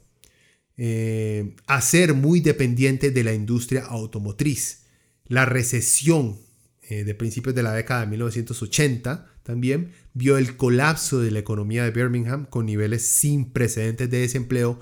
[0.82, 4.86] eh, a ser muy dependiente de la industria automotriz.
[5.26, 6.40] La recesión
[6.84, 11.84] eh, de principios de la década de 1980 también vio el colapso de la economía
[11.84, 14.80] de Birmingham con niveles sin precedentes de desempleo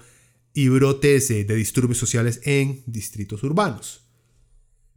[0.53, 4.07] y brotes de disturbios sociales en distritos urbanos.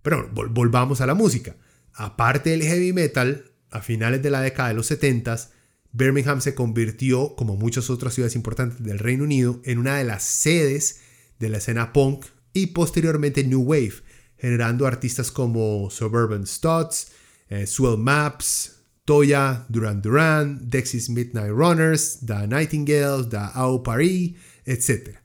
[0.03, 1.57] Pero volvamos a la música.
[1.94, 5.51] aparte del heavy metal, a finales de la década de los 70,
[5.93, 10.22] Birmingham se convirtió, como muchas otras ciudades importantes del Reino Unido, en una de las
[10.22, 11.01] sedes
[11.38, 13.95] de la escena punk y posteriormente New Wave,
[14.36, 17.09] generando artistas como Suburban Studs,
[17.49, 24.34] eh, Swell Maps, Toya, Duran Duran, Dexys Midnight Runners, The Nightingales, The Au Paris,
[24.64, 25.16] etc.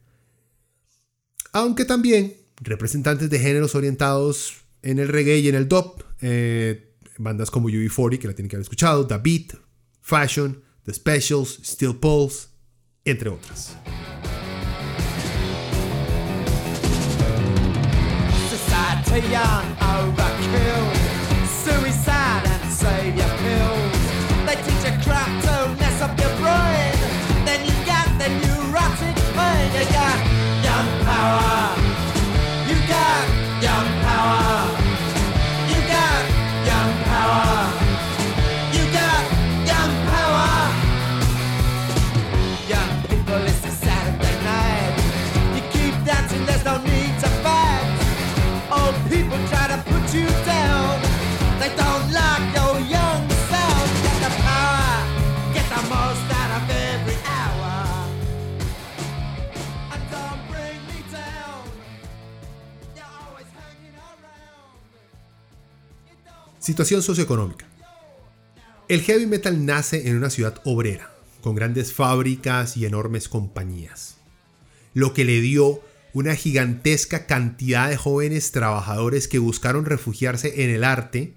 [1.51, 7.51] Aunque también representantes de géneros orientados en el reggae y en el dub, eh, bandas
[7.51, 9.64] como UB40, que la tienen que haber escuchado, The Beat,
[10.05, 12.49] Fashion, The Specials, Steel Pulse,
[13.05, 13.75] entre otras.
[66.65, 67.67] Situación socioeconómica.
[68.87, 71.11] El heavy metal nace en una ciudad obrera,
[71.41, 74.17] con grandes fábricas y enormes compañías,
[74.95, 75.79] lo que le dio
[76.13, 81.35] una gigantesca cantidad de jóvenes trabajadores que buscaron refugiarse en el arte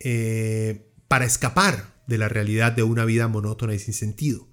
[0.00, 4.46] eh, para escapar de la realidad de una vida monótona y sin sentido.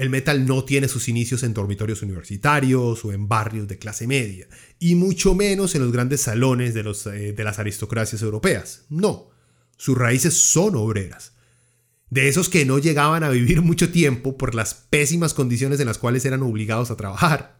[0.00, 4.48] El metal no tiene sus inicios en dormitorios universitarios o en barrios de clase media,
[4.78, 6.80] y mucho menos en los grandes salones de,
[7.12, 8.86] eh, las aristocracias europeas.
[8.88, 9.28] No,
[9.76, 11.34] sus raíces son obreras.
[12.08, 15.98] De esos que no llegaban a vivir mucho tiempo por las pésimas condiciones en las
[15.98, 17.58] cuales eran obligados a trabajar.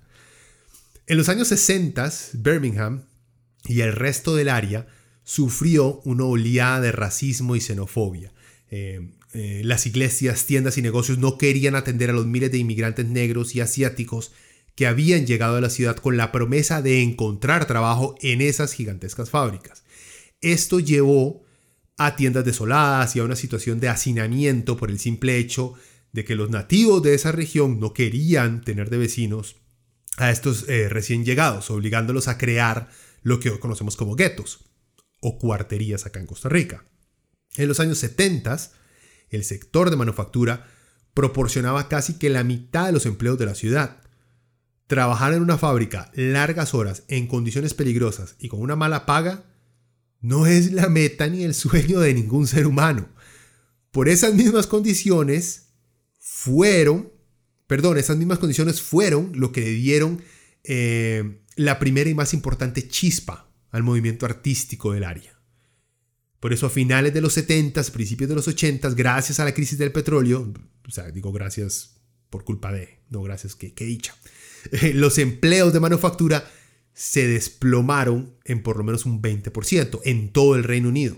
[1.07, 3.03] En los años 60, Birmingham
[3.67, 4.87] y el resto del área
[5.25, 8.33] sufrió una oleada de racismo y xenofobia.
[8.71, 13.07] Eh, eh, las iglesias, tiendas y negocios no querían atender a los miles de inmigrantes
[13.07, 14.33] negros y asiáticos
[14.75, 19.31] que habían llegado a la ciudad con la promesa de encontrar trabajo en esas gigantescas
[19.31, 19.85] fábricas.
[20.41, 21.45] Esto llevó
[21.97, 25.75] a tiendas desoladas y a una situación de hacinamiento por el simple hecho
[26.13, 29.57] de que los nativos de esa región no querían tener de vecinos
[30.17, 32.89] a estos eh, recién llegados, obligándolos a crear
[33.23, 34.65] lo que hoy conocemos como guetos
[35.21, 36.85] o cuarterías acá en Costa Rica.
[37.57, 38.57] En los años 70,
[39.31, 40.67] el sector de manufactura
[41.15, 44.01] proporcionaba casi que la mitad de los empleos de la ciudad.
[44.87, 49.45] Trabajar en una fábrica largas horas en condiciones peligrosas y con una mala paga
[50.21, 53.09] no es la meta ni el sueño de ningún ser humano.
[53.91, 55.71] Por esas mismas condiciones
[56.19, 57.13] fueron,
[57.67, 60.23] perdón, esas mismas condiciones fueron lo que le dieron
[60.65, 65.40] eh, la primera y más importante chispa al movimiento artístico del área.
[66.41, 69.79] Por eso a finales de los 70, principios de los 80, gracias a la crisis
[69.79, 70.53] del petróleo,
[70.89, 71.97] o sea, digo gracias
[72.31, 74.15] por culpa de, no gracias que, dicha,
[74.95, 76.49] los empleos de manufactura
[76.95, 81.17] se desplomaron en por lo menos un 20% en todo el Reino Unido.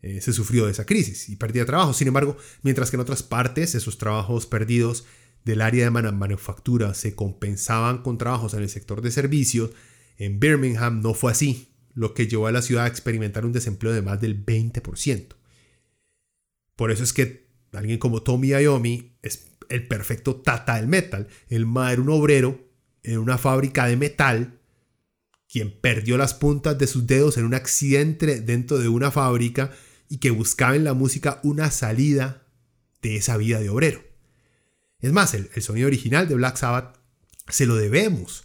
[0.00, 1.92] Eh, se sufrió de esa crisis y perdía trabajo.
[1.92, 5.04] Sin embargo, mientras que en otras partes esos trabajos perdidos
[5.44, 9.70] del área de man- manufactura se compensaban con trabajos en el sector de servicios,
[10.18, 13.92] en Birmingham no fue así, lo que llevó a la ciudad a experimentar un desempleo
[13.92, 15.36] de más del 20%.
[16.76, 21.28] Por eso es que alguien como Tommy Iommi es el perfecto tata del metal.
[21.48, 22.68] El ma era un obrero
[23.02, 24.58] en una fábrica de metal
[25.48, 29.70] quien perdió las puntas de sus dedos en un accidente dentro de una fábrica
[30.08, 32.46] y que buscaba en la música una salida
[33.02, 34.02] de esa vida de obrero.
[35.00, 36.96] Es más, el, el sonido original de Black Sabbath
[37.48, 38.44] se lo debemos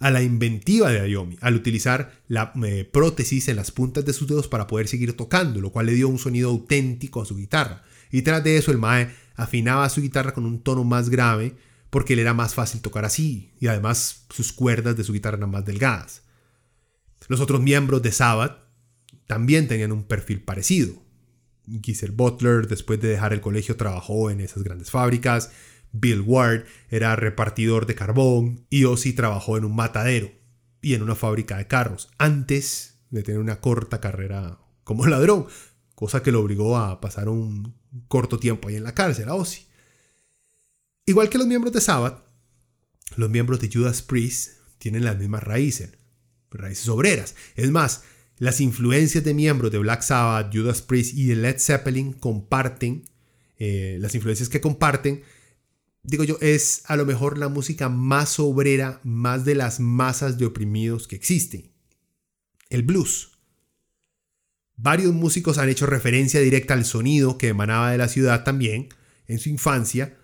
[0.00, 4.26] a la inventiva de Ayomi, al utilizar la eh, prótesis en las puntas de sus
[4.26, 7.84] dedos para poder seguir tocando, lo cual le dio un sonido auténtico a su guitarra.
[8.10, 11.54] Y tras de eso, el Mae afinaba su guitarra con un tono más grave
[11.90, 15.50] porque le era más fácil tocar así, y además sus cuerdas de su guitarra eran
[15.50, 16.22] más delgadas.
[17.28, 18.58] Los otros miembros de Sabbath
[19.26, 20.94] también tenían un perfil parecido.
[21.82, 25.50] Geezer Butler, después de dejar el colegio, trabajó en esas grandes fábricas.
[25.92, 30.30] Bill Ward era repartidor de carbón y Ozzy trabajó en un matadero
[30.82, 35.46] y en una fábrica de carros antes de tener una corta carrera como ladrón,
[35.94, 37.74] cosa que lo obligó a pasar un
[38.08, 39.66] corto tiempo ahí en la cárcel a Ozzy.
[41.06, 42.24] Igual que los miembros de Sabbath,
[43.16, 45.98] los miembros de Judas Priest tienen las mismas raíces,
[46.50, 47.34] raíces obreras.
[47.56, 48.04] Es más,
[48.40, 53.04] Las influencias de miembros de Black Sabbath, Judas Priest y de Led Zeppelin comparten,
[53.58, 55.22] eh, las influencias que comparten,
[56.02, 60.46] digo yo, es a lo mejor la música más obrera, más de las masas de
[60.46, 61.70] oprimidos que existen.
[62.68, 63.32] El blues.
[64.76, 68.88] Varios músicos han hecho referencia directa al sonido que emanaba de la ciudad también
[69.26, 70.16] en su infancia,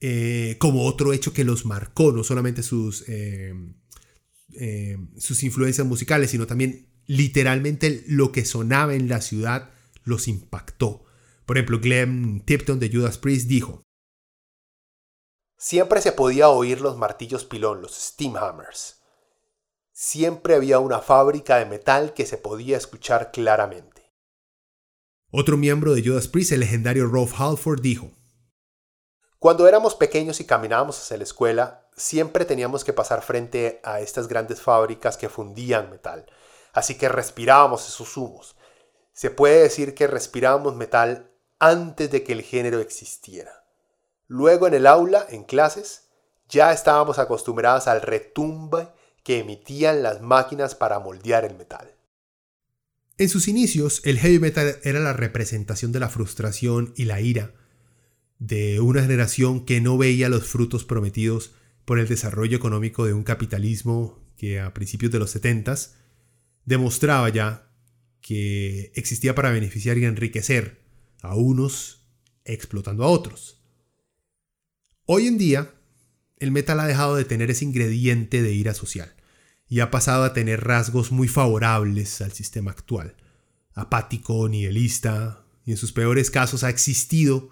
[0.00, 3.52] eh, como otro hecho que los marcó, no solamente sus, eh,
[4.54, 9.70] eh, sus influencias musicales, sino también literalmente lo que sonaba en la ciudad
[10.04, 11.04] los impactó.
[11.44, 13.82] Por ejemplo, Glenn Tipton de Judas Priest dijo,
[15.62, 19.02] Siempre se podía oír los martillos pilón, los steamhammers.
[19.92, 24.10] Siempre había una fábrica de metal que se podía escuchar claramente.
[25.30, 28.10] Otro miembro de Judas Priest, el legendario Rolf Halford, dijo,
[29.38, 34.28] Cuando éramos pequeños y caminábamos hacia la escuela, siempre teníamos que pasar frente a estas
[34.28, 36.24] grandes fábricas que fundían metal,
[36.72, 38.56] así que respirábamos esos humos.
[39.12, 43.59] Se puede decir que respirábamos metal antes de que el género existiera.
[44.30, 46.02] Luego en el aula, en clases,
[46.48, 48.86] ya estábamos acostumbrados al retumbe
[49.24, 51.96] que emitían las máquinas para moldear el metal.
[53.18, 57.54] En sus inicios, el heavy metal era la representación de la frustración y la ira
[58.38, 61.50] de una generación que no veía los frutos prometidos
[61.84, 65.74] por el desarrollo económico de un capitalismo que a principios de los 70
[66.66, 67.68] demostraba ya
[68.20, 70.84] que existía para beneficiar y enriquecer
[71.20, 72.06] a unos
[72.44, 73.59] explotando a otros.
[75.12, 75.74] Hoy en día,
[76.38, 79.12] el metal ha dejado de tener ese ingrediente de ira social
[79.66, 83.16] y ha pasado a tener rasgos muy favorables al sistema actual.
[83.72, 87.50] Apático, nihilista, y en sus peores casos ha existido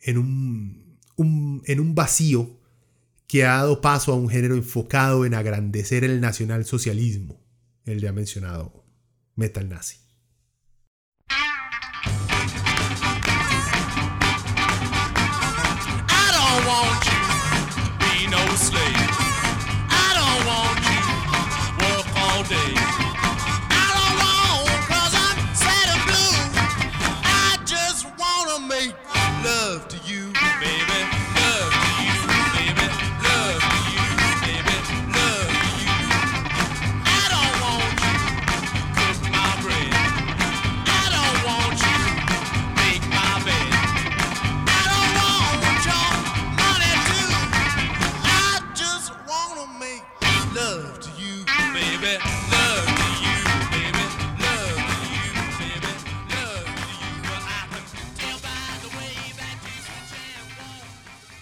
[0.00, 2.58] en un, vacío
[3.26, 7.38] que ha dado paso a un género enfocado en agrandecer el nacionalsocialismo,
[7.84, 8.82] el ya mencionado
[9.34, 9.98] metal nazi.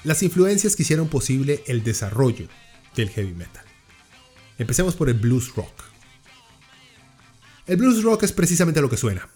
[0.04, 2.48] Las influencias que hicieron posible el desarrollo
[2.96, 3.64] del heavy metal.
[4.58, 5.72] Empecemos por el blues rock.
[7.66, 9.28] El blues rock es precisamente lo que suena.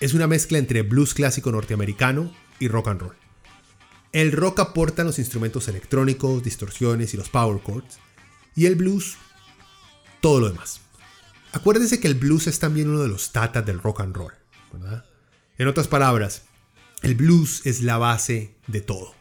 [0.00, 3.16] Es una mezcla entre blues clásico norteamericano y rock and roll.
[4.12, 7.98] El rock aporta los instrumentos electrónicos, distorsiones y los power chords,
[8.56, 9.16] y el blues
[10.20, 10.80] todo lo demás.
[11.52, 14.32] Acuérdense que el blues es también uno de los tatas del rock and roll.
[15.58, 16.42] En otras palabras,
[17.02, 19.19] el blues es la base de todo.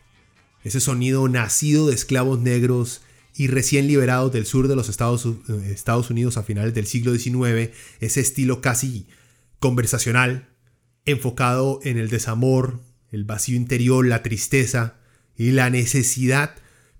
[0.63, 3.01] Ese sonido nacido de esclavos negros
[3.35, 5.75] y recién liberados del sur de los Estados, eh,
[6.09, 9.07] Unidos a finales del siglo XIX, ese estilo casi
[9.59, 10.49] conversacional,
[11.05, 12.81] enfocado en el desamor,
[13.11, 14.97] el vacío interior, la tristeza
[15.37, 16.55] y la necesidad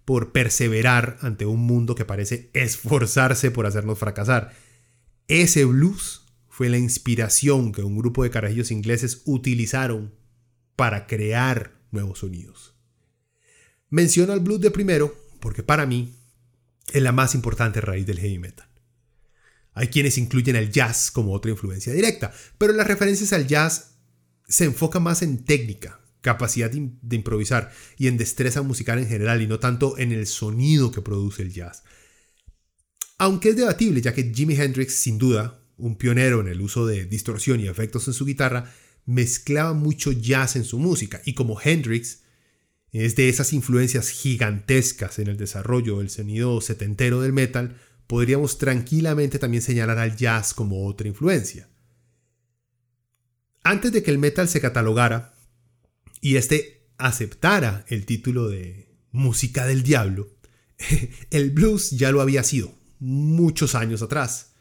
[0.05, 4.53] por perseverar ante un mundo que parece esforzarse por hacernos fracasar.
[5.27, 10.13] Ese blues fue la inspiración que un grupo de carajillos ingleses utilizaron
[10.75, 12.78] para crear nuevos sonidos.
[13.89, 16.15] Menciono al blues de primero porque para mí
[16.91, 18.67] es la más importante raíz del heavy metal.
[19.73, 23.95] Hay quienes incluyen el jazz como otra influencia directa, pero las referencias al jazz
[24.47, 29.47] se enfocan más en técnica, capacidad de improvisar y en destreza musical en general y
[29.47, 31.83] no tanto en el sonido que produce el jazz.
[33.17, 37.05] Aunque es debatible, ya que Jimi Hendrix, sin duda, un pionero en el uso de
[37.05, 38.73] distorsión y efectos en su guitarra,
[39.05, 42.21] mezclaba mucho jazz en su música y como Hendrix
[42.91, 47.77] es de esas influencias gigantescas en el desarrollo del sonido setentero del metal,
[48.07, 51.69] podríamos tranquilamente también señalar al jazz como otra influencia.
[53.63, 55.33] Antes de que el metal se catalogara
[56.21, 60.29] y este aceptara el título de música del diablo,
[61.29, 64.53] el blues ya lo había sido muchos años atrás.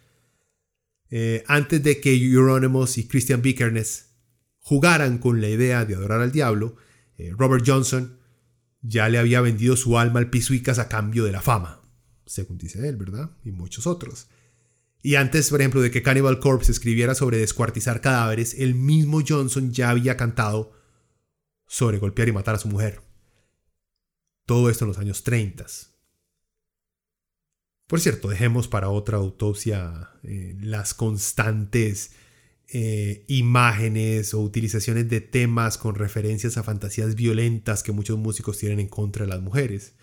[1.11, 4.11] Eh, antes de que Euronymous y Christian Vikernes
[4.61, 6.77] jugaran con la idea de adorar al diablo,
[7.17, 8.18] eh, Robert Johnson
[8.81, 11.83] ya le había vendido su alma al pisuicas a cambio de la fama,
[12.27, 13.31] según dice él, ¿verdad?
[13.45, 14.29] Y muchos otros.
[15.03, 19.73] Y antes, por ejemplo, de que Cannibal Corpse escribiera sobre descuartizar cadáveres, el mismo Johnson
[19.73, 20.73] ya había cantado
[21.67, 23.03] sobre golpear y matar a su mujer.
[24.47, 25.67] Todo esto en los años 30.
[27.87, 32.13] Por cierto, dejemos para otra autopsia eh, las constantes
[32.71, 38.81] eh, imágenes o utilizaciones de temas con referencias a fantasías violentas que muchos músicos tienen
[38.81, 39.95] en contra de las mujeres.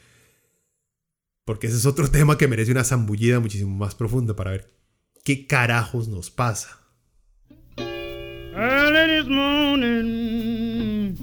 [1.45, 4.71] Porque ese es otro tema que merece una zambullida muchísimo más profunda para ver
[5.23, 6.79] qué carajos nos pasa.
[7.77, 11.17] Early this morning,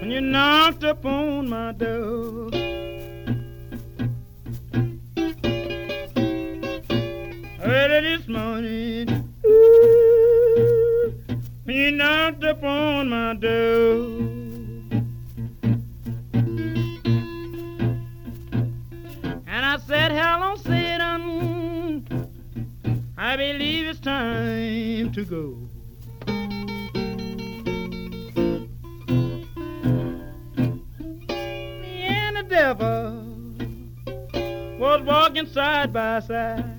[0.00, 2.65] when you knocked upon my door.
[11.86, 14.18] You knocked upon my door.
[19.46, 22.04] And I said, Hello, Satan.
[23.16, 25.56] I believe it's time to go.
[31.80, 33.22] Me and the devil
[34.80, 36.75] was walking side by side.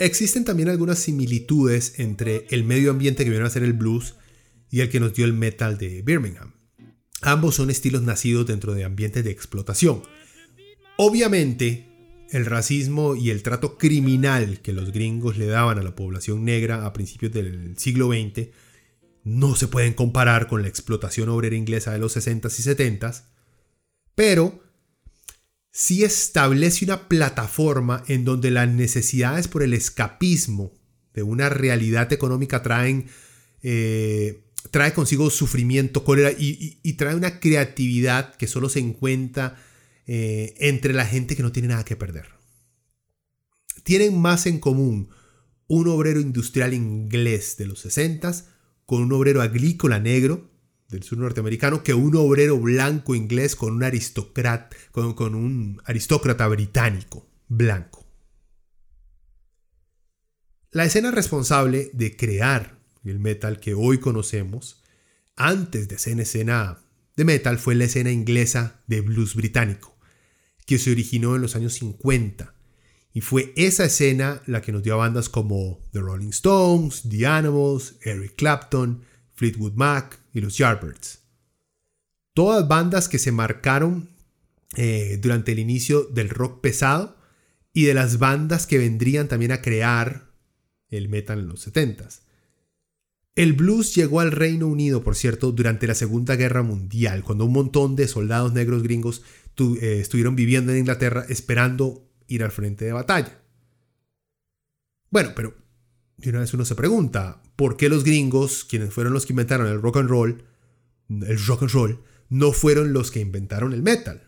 [0.00, 4.14] Existen también algunas similitudes entre el medio ambiente que vino a ser el blues
[4.70, 6.52] y el que nos dio el metal de Birmingham.
[7.20, 10.02] Ambos son estilos nacidos dentro de ambientes de explotación.
[10.96, 11.88] Obviamente,
[12.30, 16.86] el racismo y el trato criminal que los gringos le daban a la población negra
[16.86, 18.48] a principios del siglo XX
[19.24, 23.24] no se pueden comparar con la explotación obrera inglesa de los 60s y 70s,
[24.14, 24.62] pero
[25.70, 30.72] sí establece una plataforma en donde las necesidades por el escapismo
[31.14, 33.06] de una realidad económica traen,
[33.62, 39.56] eh, trae consigo sufrimiento, cólera y, y- trae una creatividad que solo se encuentra
[40.06, 42.26] eh, entre la gente que no tiene nada que perder.
[43.84, 45.10] Tienen más en común
[45.66, 48.44] un obrero industrial inglés de los 60s
[48.86, 50.47] con un obrero agrícola negro
[50.88, 57.26] del sur norteamericano que un obrero blanco inglés con un aristócrata, con, un aristócrata británico
[57.46, 58.06] blanco.
[60.70, 64.82] La escena responsable de crear el metal que hoy conocemos,
[65.36, 66.78] antes de ser escena
[67.16, 69.96] de metal, fue la escena inglesa de blues británico,
[70.66, 72.54] que se originó en los años 50.
[73.14, 77.26] Y fue esa escena la que nos dio a bandas como The Rolling Stones, The
[77.26, 79.04] Animals, Eric Clapton,
[79.38, 81.20] Fleetwood Mac y los Yardbirds.
[82.34, 84.10] Todas bandas que se marcaron
[84.76, 87.16] eh, durante el inicio del rock pesado
[87.72, 90.32] y de las bandas que vendrían también a crear
[90.88, 92.22] el metal en los 70s.
[93.36, 97.52] El blues llegó al Reino Unido, por cierto, durante la Segunda Guerra Mundial, cuando un
[97.52, 99.22] montón de soldados negros gringos
[99.80, 103.40] eh, estuvieron viviendo en Inglaterra esperando ir al frente de batalla.
[105.10, 105.54] Bueno, pero
[106.18, 109.68] de una vez uno se pregunta, ¿por qué los gringos, quienes fueron los que inventaron
[109.68, 110.44] el rock and roll,
[111.08, 114.24] el rock and roll, no fueron los que inventaron el metal?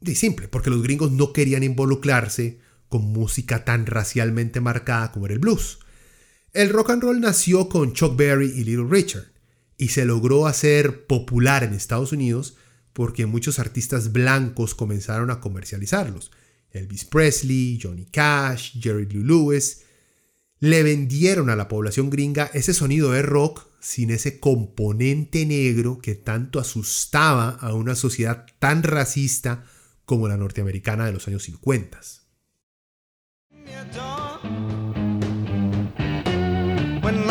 [0.00, 5.34] Y simple, porque los gringos no querían involucrarse con música tan racialmente marcada como era
[5.34, 5.80] el blues.
[6.54, 9.26] El rock and roll nació con Chuck Berry y Little Richard
[9.76, 12.56] y se logró hacer popular en Estados Unidos
[12.94, 16.30] porque muchos artistas blancos comenzaron a comercializarlos.
[16.70, 19.82] Elvis Presley, Johnny Cash, Jerry Lee Lewis
[20.60, 26.14] le vendieron a la población gringa ese sonido de rock sin ese componente negro que
[26.14, 29.64] tanto asustaba a una sociedad tan racista
[30.04, 32.00] como la norteamericana de los años 50.
[37.02, 37.28] When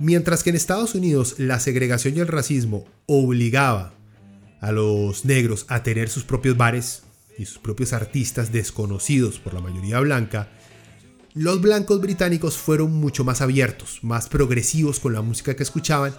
[0.00, 3.92] Mientras que en Estados Unidos la segregación y el racismo obligaba
[4.60, 7.02] a los negros a tener sus propios bares
[7.36, 10.48] y sus propios artistas desconocidos por la mayoría blanca,
[11.34, 16.12] los blancos británicos fueron mucho más abiertos, más progresivos con la música que escuchaban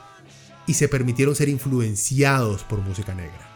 [0.67, 3.49] y se permitieron ser influenciados por música negra.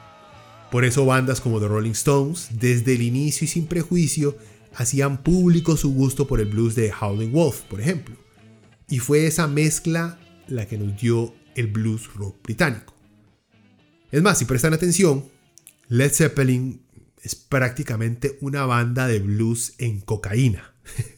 [0.70, 4.38] Por eso bandas como The Rolling Stones, desde el inicio y sin prejuicio,
[4.76, 8.16] hacían público su gusto por el blues de Howlin' Wolf, por ejemplo.
[8.90, 12.94] Y fue esa mezcla la que nos dio el blues rock británico.
[14.12, 15.26] Es más, si prestan atención,
[15.88, 16.82] Led Zeppelin
[17.24, 20.74] es prácticamente una banda de blues en cocaína.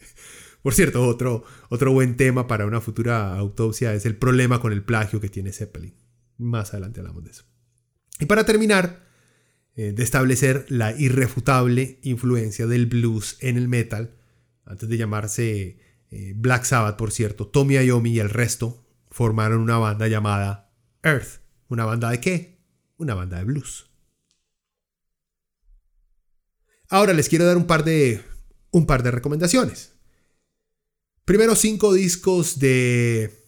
[0.68, 4.84] Por cierto, otro, otro buen tema para una futura autopsia es el problema con el
[4.84, 5.96] plagio que tiene Zeppelin.
[6.38, 7.46] Más adelante hablamos de eso.
[8.20, 9.08] Y para terminar,
[9.78, 14.18] eh, de establecer la irrefutable influencia del blues en el metal,
[14.66, 15.80] antes de llamarse
[16.12, 21.40] eh, Black Sabbath, por cierto, Tommy Iommi y el resto formaron una banda llamada Earth.
[21.70, 22.60] ¿Una banda de qué?
[22.98, 23.90] Una banda de blues.
[26.90, 28.22] Ahora les quiero dar un par de,
[28.72, 29.97] un par de recomendaciones.
[31.28, 33.44] Primero, cinco discos de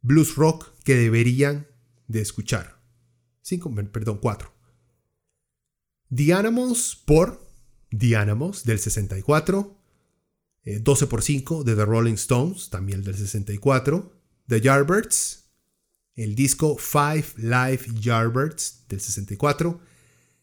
[0.00, 1.66] blues rock que deberían
[2.06, 2.80] de escuchar.
[3.42, 4.54] Cinco, perdón, cuatro.
[6.08, 6.32] The
[7.04, 7.44] por
[7.90, 8.10] The
[8.64, 9.76] del 64.
[10.64, 14.12] 12 x 5 de The Rolling Stones, también del 64.
[14.46, 15.50] The Yardbirds.
[16.14, 19.80] El disco Five Live Yardbirds del 64.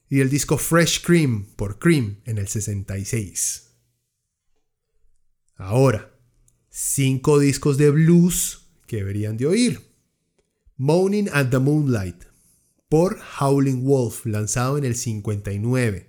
[0.09, 3.71] Y el disco Fresh Cream por Cream en el 66.
[5.55, 6.16] Ahora,
[6.79, 9.81] cinco discos de blues que deberían de oír.
[10.77, 12.25] Moaning at the Moonlight
[12.87, 16.07] por Howling Wolf, lanzado en el 59.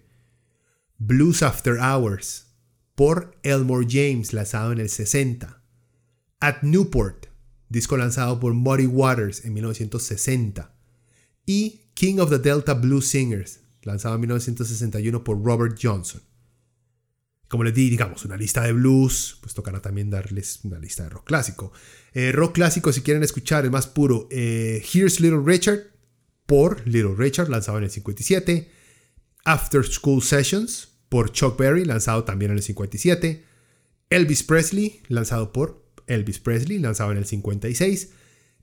[0.99, 2.49] Blues After Hours
[2.95, 5.62] por Elmore James, lanzado en el 60.
[6.40, 7.28] At Newport,
[7.70, 10.70] disco lanzado por Muddy Waters en 1960.
[11.47, 16.20] Y King of the Delta Blues Singers, lanzado en 1961 por Robert Johnson.
[17.49, 21.09] Como les di, digamos, una lista de blues, pues tocará también darles una lista de
[21.09, 21.73] rock clásico.
[22.12, 25.81] Eh, rock clásico, si quieren escuchar el más puro, eh, Here's Little Richard
[26.45, 28.70] por Little Richard, lanzado en el 57.
[29.45, 33.45] After School Sessions por Chuck Berry, lanzado también en el 57.
[34.11, 38.11] Elvis Presley, lanzado por Elvis Presley, lanzado en el 56.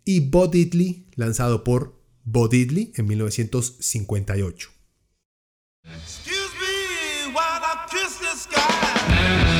[0.03, 4.69] Y Bo Diddley, lanzado por Bo Diddley en 1958.
[9.25, 9.54] Bye.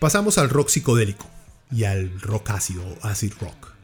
[0.00, 1.28] Pasamos al rock psicodélico
[1.70, 3.74] y al rock ácido, acid rock.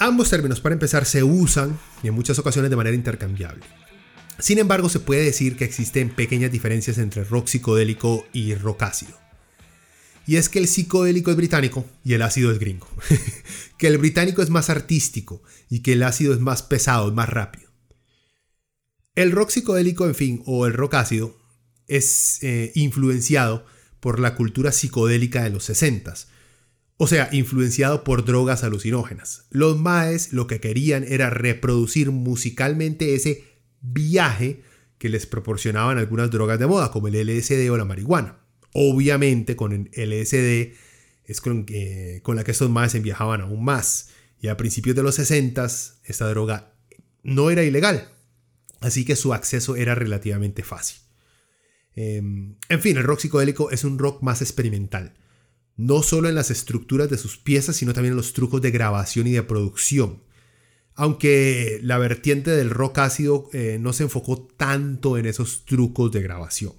[0.00, 3.64] Ambos términos, para empezar, se usan y en muchas ocasiones de manera intercambiable.
[4.40, 9.16] Sin embargo, se puede decir que existen pequeñas diferencias entre rock psicodélico y rock ácido.
[10.26, 12.88] Y es que el psicodélico es británico y el ácido es gringo.
[13.78, 15.40] que el británico es más artístico
[15.70, 17.70] y que el ácido es más pesado, es más rápido.
[19.14, 21.38] El rock psicodélico, en fin, o el rock ácido,
[21.86, 23.72] es eh, influenciado
[24.04, 26.12] por la cultura psicodélica de los 60
[26.98, 29.46] o sea, influenciado por drogas alucinógenas.
[29.48, 33.44] Los maes lo que querían era reproducir musicalmente ese
[33.80, 34.60] viaje
[34.98, 38.40] que les proporcionaban algunas drogas de moda, como el LSD o la marihuana.
[38.74, 40.74] Obviamente con el LSD
[41.24, 44.10] es con, eh, con la que estos maes viajaban aún más.
[44.38, 45.64] Y a principios de los 60
[46.04, 46.74] esta droga
[47.22, 48.10] no era ilegal,
[48.82, 51.03] así que su acceso era relativamente fácil.
[51.96, 55.14] Eh, en fin, el rock psicodélico es un rock más experimental
[55.76, 59.26] no solo en las estructuras de sus piezas, sino también en los trucos de grabación
[59.26, 60.22] y de producción.
[60.94, 66.22] Aunque la vertiente del rock ácido eh, no se enfocó tanto en esos trucos de
[66.22, 66.72] grabación.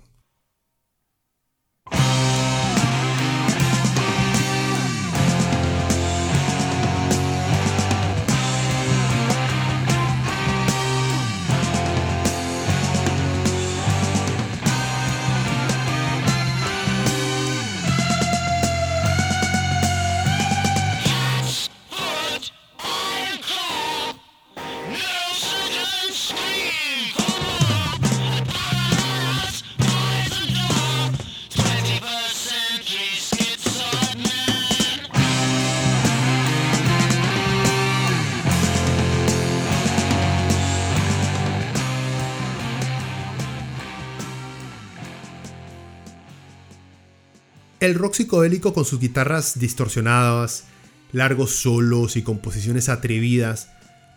[47.86, 50.64] El rock psicodélico con sus guitarras distorsionadas,
[51.12, 53.70] largos solos y composiciones atrevidas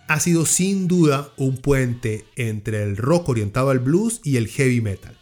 [0.07, 4.81] ha sido sin duda un puente entre el rock orientado al blues y el heavy
[4.81, 5.19] metal.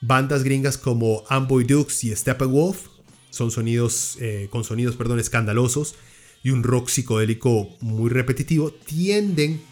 [0.00, 2.88] Bandas gringas como Amboy Dukes y Steppenwolf
[3.30, 5.94] son sonidos eh, con sonidos perdón, escandalosos
[6.42, 9.62] y un rock psicodélico muy repetitivo tienden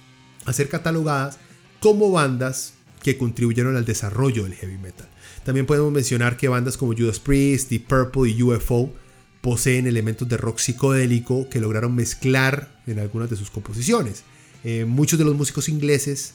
[0.45, 1.41] a ser catalogadas
[1.81, 5.09] como bandas que contribuyeron al desarrollo del heavy metal.
[5.47, 8.93] También podemos mencionar que bandas como Judas Priest, Deep Purple y UFO
[9.41, 14.25] poseen elementos de rock psicodélico que lograron mezclar en algunas de sus composiciones.
[14.65, 16.35] Eh, muchos de los músicos ingleses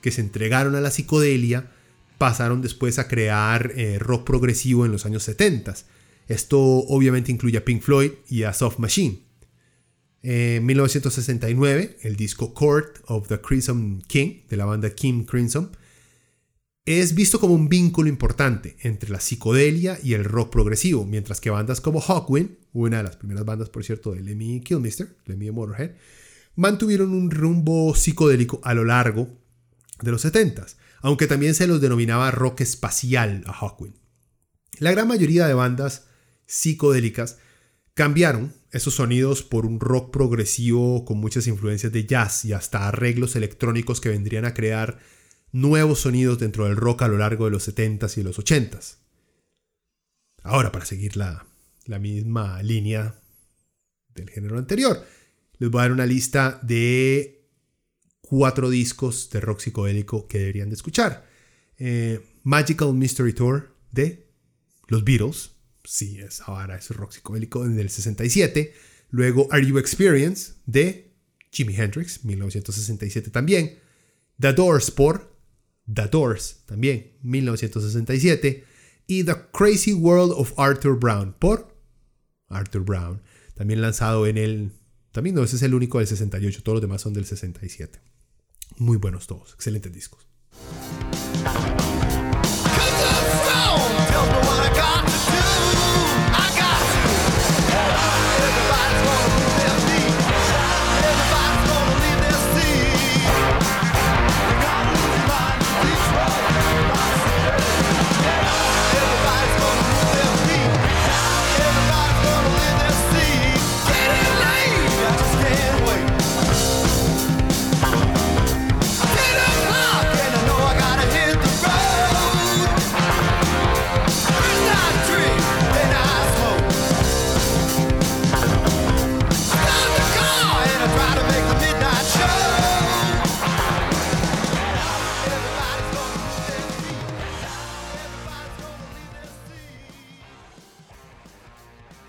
[0.00, 1.72] que se entregaron a la psicodelia
[2.18, 5.74] pasaron después a crear eh, rock progresivo en los años 70.
[6.28, 9.22] Esto obviamente incluye a Pink Floyd y a Soft Machine.
[10.22, 15.72] En 1969, el disco Court of the Crimson King de la banda King Crimson
[16.86, 21.50] es visto como un vínculo importante entre la psicodelia y el rock progresivo, mientras que
[21.50, 25.96] bandas como Hawkwind, una de las primeras bandas por cierto de Lemmy Kilmister, Lemmy Motorhead,
[26.54, 29.28] mantuvieron un rumbo psicodélico a lo largo
[30.00, 33.96] de los 70s, aunque también se los denominaba rock espacial a Hawkwind.
[34.78, 36.06] La gran mayoría de bandas
[36.46, 37.38] psicodélicas
[37.94, 43.34] cambiaron esos sonidos por un rock progresivo con muchas influencias de jazz y hasta arreglos
[43.34, 44.98] electrónicos que vendrían a crear
[45.56, 48.96] nuevos sonidos dentro del rock a lo largo de los 70s y los 80s.
[50.42, 51.46] Ahora, para seguir la,
[51.86, 53.18] la misma línea
[54.14, 55.02] del género anterior,
[55.58, 57.48] les voy a dar una lista de
[58.20, 61.26] cuatro discos de rock psicodélico que deberían de escuchar.
[61.78, 64.28] Eh, Magical Mystery Tour de
[64.88, 65.52] los Beatles.
[65.84, 68.74] Sí, es ahora es rock psicodélico en el 67.
[69.08, 71.14] Luego Are You Experience de
[71.50, 73.78] Jimi Hendrix, 1967 también.
[74.38, 75.35] The Doors por
[75.92, 78.64] The Doors también, 1967.
[79.06, 81.74] Y The Crazy World of Arthur Brown por
[82.48, 83.22] Arthur Brown,
[83.54, 84.72] también lanzado en el
[85.16, 87.98] también no, ese es el único del 68, todos los demás son del 67.
[88.76, 90.26] Muy buenos todos, excelentes discos.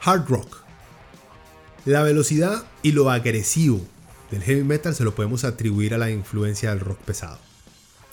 [0.07, 0.63] Hard rock.
[1.83, 3.85] La velocidad y lo agresivo
[4.31, 7.37] del heavy metal se lo podemos atribuir a la influencia del rock pesado.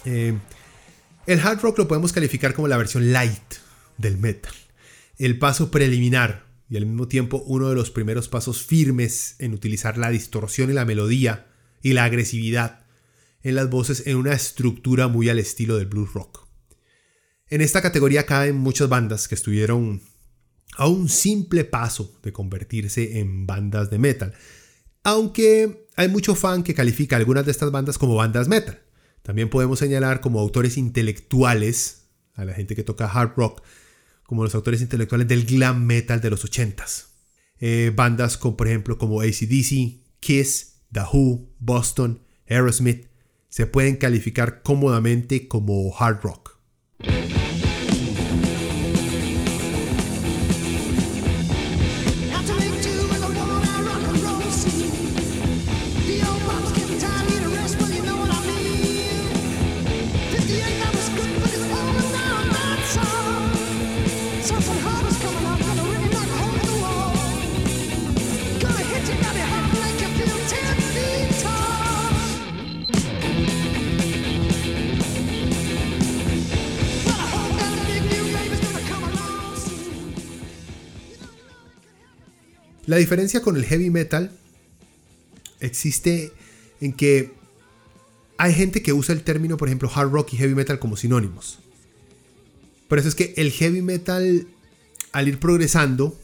[0.05, 0.37] Eh,
[1.29, 3.55] el hard rock lo podemos calificar como la versión light
[3.97, 4.53] del metal.
[5.19, 9.97] El paso preliminar y al mismo tiempo uno de los primeros pasos firmes en utilizar
[9.97, 11.47] la distorsión y la melodía
[11.81, 12.87] y la agresividad
[13.45, 16.49] en las voces en una estructura muy al estilo del blues rock.
[17.51, 20.03] En esta categoría caen muchas bandas que estuvieron
[20.77, 24.35] a un simple paso de convertirse en bandas de metal.
[25.03, 28.81] Aunque hay mucho fan que califica algunas de estas bandas como bandas metal.
[29.23, 33.63] También podemos señalar como autores intelectuales a la gente que toca hard rock,
[34.25, 37.07] como los autores intelectuales del glam metal de los 80s.
[37.61, 43.09] Eh, bandas como, por ejemplo, como ACDC, Kiss, The Who, Boston, Aerosmith,
[43.49, 46.54] se pueden calificar cómodamente como hard rock.
[82.95, 84.31] La diferencia con el heavy metal
[85.59, 86.31] existe
[86.81, 87.33] en que
[88.39, 91.59] hay gente que usa el término, por ejemplo, hard rock y heavy metal como sinónimos.
[92.87, 94.47] Por eso es que el heavy metal,
[95.11, 96.17] al ir progresando,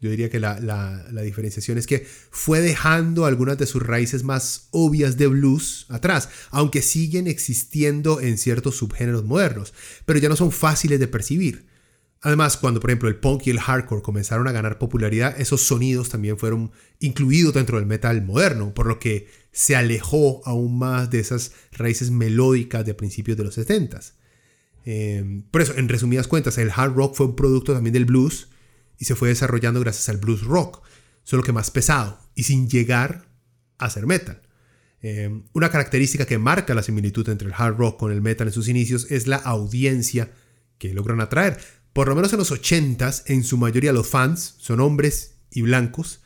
[0.00, 4.66] yo diría que la, la, diferenciación es que fue dejando algunas de sus raíces más
[4.72, 9.72] obvias de blues atrás, aunque siguen existiendo en ciertos subgéneros modernos,
[10.04, 11.75] pero ya no son fáciles de percibir.
[12.22, 16.08] Además, cuando por ejemplo el punk y el hardcore comenzaron a ganar popularidad, esos sonidos
[16.08, 21.20] también fueron incluidos dentro del metal moderno, por lo que se alejó aún más de
[21.20, 24.12] esas raíces melódicas de principios de los 70s.
[24.84, 28.48] Eh, por eso, en resumidas cuentas, el hard rock fue un producto también del blues
[28.98, 30.82] y se fue desarrollando gracias al blues rock,
[31.24, 33.28] solo que más pesado y sin llegar
[33.78, 34.42] a ser metal.
[35.02, 38.52] Eh, una característica que marca la similitud entre el hard rock con el metal en
[38.52, 40.32] sus inicios es la audiencia
[40.78, 41.58] que logran atraer.
[41.96, 46.20] Por lo menos en los 80s, en su mayoría los fans son hombres y blancos,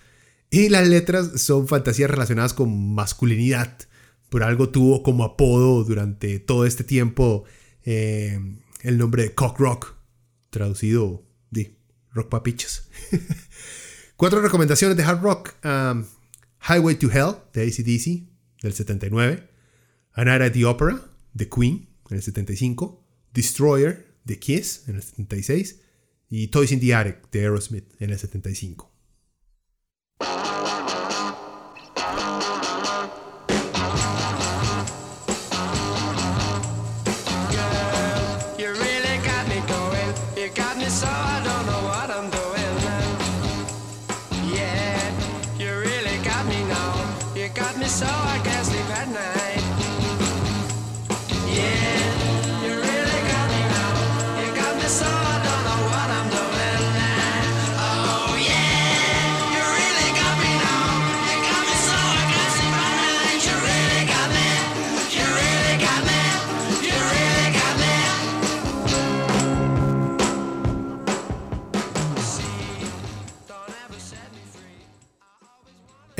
[0.50, 3.78] y las letras son fantasías relacionadas con masculinidad.
[4.30, 7.44] Por algo tuvo como apodo durante todo este tiempo
[7.84, 8.40] eh,
[8.82, 9.94] el nombre de cock rock,
[10.50, 11.22] traducido
[11.52, 11.76] de
[12.14, 12.88] rock papichos.
[14.16, 15.54] Cuatro recomendaciones de hard rock.
[15.64, 16.04] Um,
[16.68, 18.28] Highway to Hell de ACDC
[18.60, 19.48] del 79.
[20.14, 21.00] A Night at the Opera
[21.32, 23.04] de Queen en el 75.
[23.32, 25.80] Destroyer de Kiss en el 76.
[26.28, 28.89] Y Toys in the Attic de Aerosmith en el 75.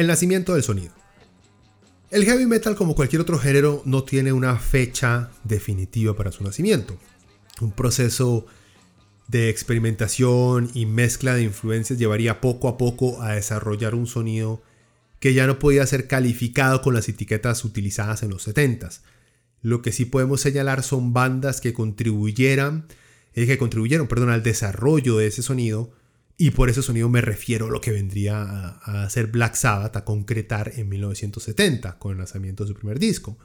[0.01, 0.95] El nacimiento del sonido.
[2.11, 6.97] El heavy metal, como cualquier otro género, no tiene una fecha definitiva para su nacimiento.
[7.61, 8.47] Un proceso
[9.29, 14.63] de experimentación y mezcla de influencias llevaría poco a poco a desarrollar un sonido
[15.19, 19.03] que ya no podía ser calificado con las etiquetas utilizadas en los 70s.
[19.61, 22.87] Lo que sí podemos señalar son bandas que contribuyeran,
[23.35, 25.93] eh, que contribuyeron, perdón, al desarrollo de ese sonido
[26.41, 29.95] y por ese sonido me refiero a lo que vendría a, a ser Black Sabbath
[29.95, 33.37] a concretar en 1970 con el lanzamiento de su primer disco.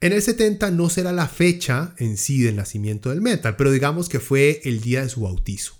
[0.00, 4.08] En el 70 no será la fecha en sí del nacimiento del metal, pero digamos
[4.08, 5.74] que fue el día de su bautizo.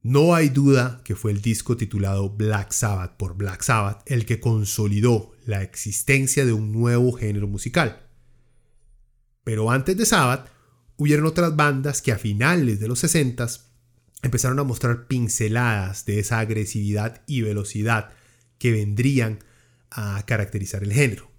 [0.00, 4.40] No hay duda que fue el disco titulado Black Sabbath por Black Sabbath el que
[4.40, 8.08] consolidó la existencia de un nuevo género musical.
[9.44, 10.48] Pero antes de Sabbath,
[10.96, 13.46] hubieron otras bandas que a finales de los 60
[14.22, 18.10] empezaron a mostrar pinceladas de esa agresividad y velocidad
[18.58, 19.40] que vendrían
[19.90, 21.30] a caracterizar el género.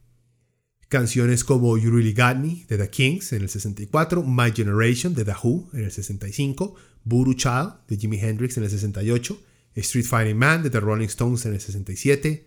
[0.89, 5.25] Canciones como You Really Got Me de The Kings en el 64, My Generation de
[5.25, 9.41] The Who en el 65, Voodoo Child de Jimi Hendrix en el 68,
[9.75, 12.45] Street Fighting Man de The Rolling Stones en el 67,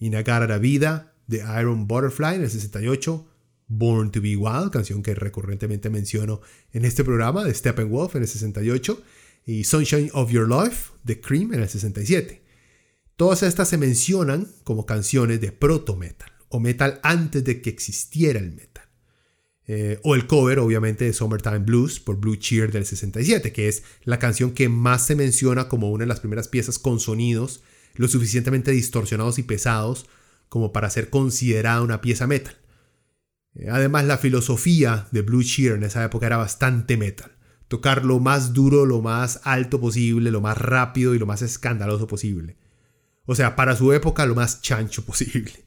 [0.00, 3.28] Inagara la Vida de Iron Butterfly en el 68,
[3.68, 6.40] Born to Be Wild, canción que recurrentemente menciono
[6.72, 9.02] en este programa de Steppenwolf en el 68,
[9.46, 12.42] y Sunshine of Your Life de Cream en el 67.
[13.14, 18.38] Todas estas se mencionan como canciones de proto metal o metal antes de que existiera
[18.38, 18.84] el metal.
[19.68, 23.82] Eh, o el cover, obviamente, de Summertime Blues por Blue Cheer del 67, que es
[24.04, 27.62] la canción que más se menciona como una de las primeras piezas con sonidos
[27.94, 30.06] lo suficientemente distorsionados y pesados
[30.48, 32.56] como para ser considerada una pieza metal.
[33.54, 37.35] Eh, Además, la filosofía de Blue Cheer en esa época era bastante metal.
[37.68, 42.06] Tocar lo más duro, lo más alto posible, lo más rápido y lo más escandaloso
[42.06, 42.56] posible.
[43.24, 45.66] O sea, para su época, lo más chancho posible.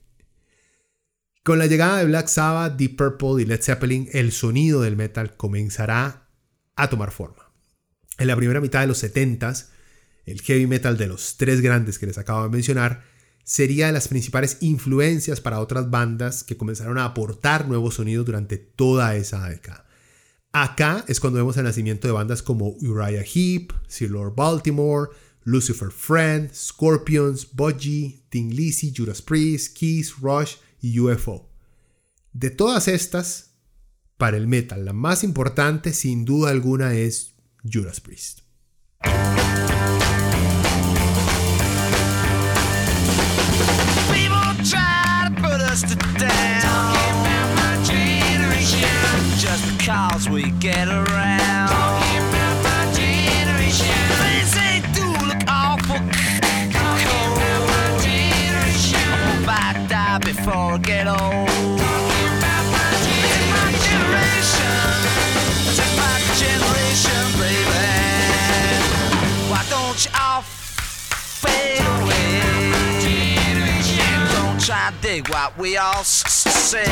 [1.43, 5.35] Con la llegada de Black Sabbath, Deep Purple y Led Zeppelin, el sonido del metal
[5.35, 6.29] comenzará
[6.75, 7.51] a tomar forma.
[8.17, 9.67] En la primera mitad de los 70s,
[10.25, 13.03] el heavy metal de los tres grandes que les acabo de mencionar
[13.43, 18.57] sería de las principales influencias para otras bandas que comenzaron a aportar nuevos sonidos durante
[18.57, 19.88] toda esa década.
[20.51, 25.11] Acá es cuando vemos el nacimiento de bandas como Uriah Heep, Sir Lord Baltimore,
[25.43, 31.47] Lucifer Friend, Scorpions, Budgie, Ting Lizzy, Judas Priest, Kiss, Rush y UFO.
[32.33, 33.51] De todas estas,
[34.17, 38.39] para el metal, la más importante sin duda alguna es Judas Priest.
[50.31, 51.69] we get around.
[51.69, 53.97] Talking about my generation.
[54.21, 55.97] Things ain't do look awful.
[55.97, 59.09] Talking about my generation.
[59.49, 61.17] I hope die before I get old.
[63.49, 64.77] My generation.
[65.97, 67.85] my generation, baby.
[69.49, 72.41] Why don't you all fade away?
[74.33, 76.85] Don't try to dig what we all say.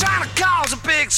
[0.00, 1.10] To cause a big.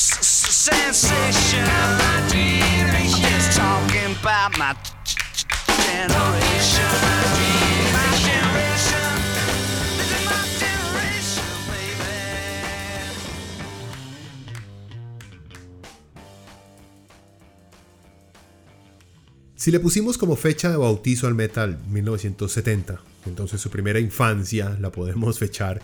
[19.63, 24.91] Si le pusimos como fecha de bautizo al metal 1970, entonces su primera infancia la
[24.91, 25.81] podemos fechar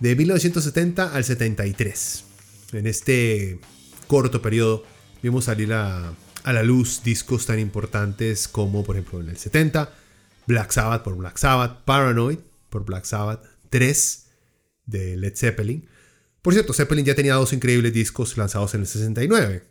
[0.00, 2.24] de 1970 al 73.
[2.72, 3.58] En este
[4.06, 4.84] corto periodo
[5.22, 6.14] vimos salir a,
[6.44, 9.92] a la luz discos tan importantes como por ejemplo en el 70,
[10.46, 12.38] Black Sabbath por Black Sabbath, Paranoid
[12.70, 14.26] por Black Sabbath, 3
[14.86, 15.88] de Led Zeppelin.
[16.42, 19.64] Por cierto, Zeppelin ya tenía dos increíbles discos lanzados en el 69.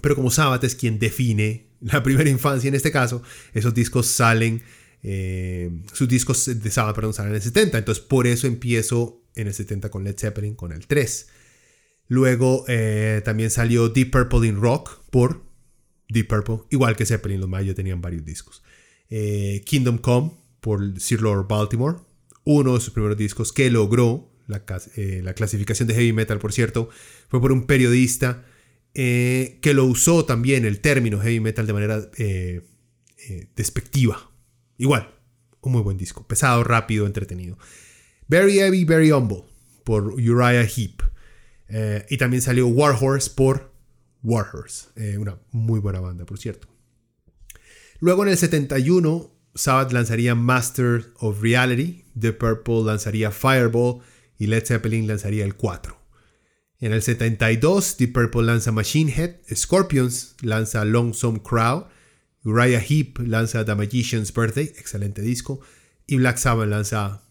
[0.00, 3.22] Pero como Sabbath es quien define la primera infancia en este caso,
[3.52, 4.62] esos discos salen,
[5.02, 7.78] eh, sus discos de Sabbath, perdón, salen en el 70.
[7.78, 11.28] Entonces por eso empiezo en el 70 con Led Zeppelin, con el 3.
[12.08, 15.44] Luego eh, también salió Deep Purple in Rock por
[16.08, 18.62] Deep Purple, igual que Zeppelin, los mayas tenían varios discos.
[19.10, 21.98] Eh, Kingdom Come por Sir Lord Baltimore,
[22.44, 24.64] uno de sus primeros discos que logró la,
[24.96, 26.88] eh, la clasificación de heavy metal, por cierto,
[27.28, 28.44] fue por un periodista
[28.94, 32.10] que lo usó también el término heavy metal de manera
[33.54, 34.30] despectiva.
[34.78, 35.14] Igual,
[35.60, 37.58] un muy buen disco, pesado, rápido, entretenido.
[38.28, 39.44] Very Heavy, Very Humble
[39.84, 41.02] por Uriah Heep.
[41.68, 43.72] Eh, y también salió Warhorse por
[44.22, 46.68] Warhorse, eh, una muy buena banda, por cierto.
[48.00, 54.00] Luego en el 71, Sabbath lanzaría Master of Reality, The Purple lanzaría Fireball
[54.38, 55.96] y Led Zeppelin lanzaría el 4.
[56.78, 61.86] En el 72, Deep Purple lanza Machine Head, Scorpions lanza Lonesome Crowd,
[62.44, 65.60] Uriah Heep lanza The Magician's Birthday, excelente disco,
[66.06, 67.25] y Black Sabbath lanza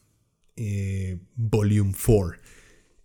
[0.55, 2.37] eh, Volume 4.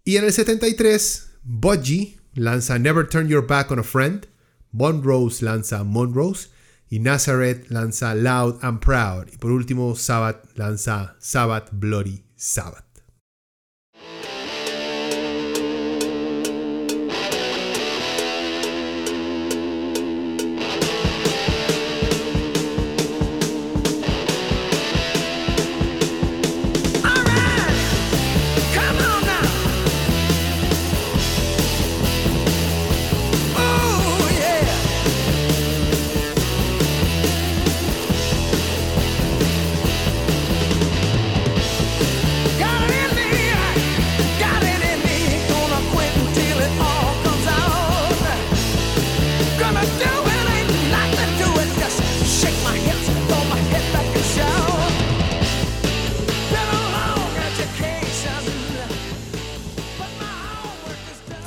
[0.05, 4.27] Y en el 73, Budgie lanza Never Turn Your Back on a Friend,
[4.72, 6.48] Monrose lanza Monrose,
[6.89, 9.28] y Nazareth lanza Loud and Proud.
[9.32, 12.90] Y por último, Sabbath lanza Sabbath Bloody Sabbath.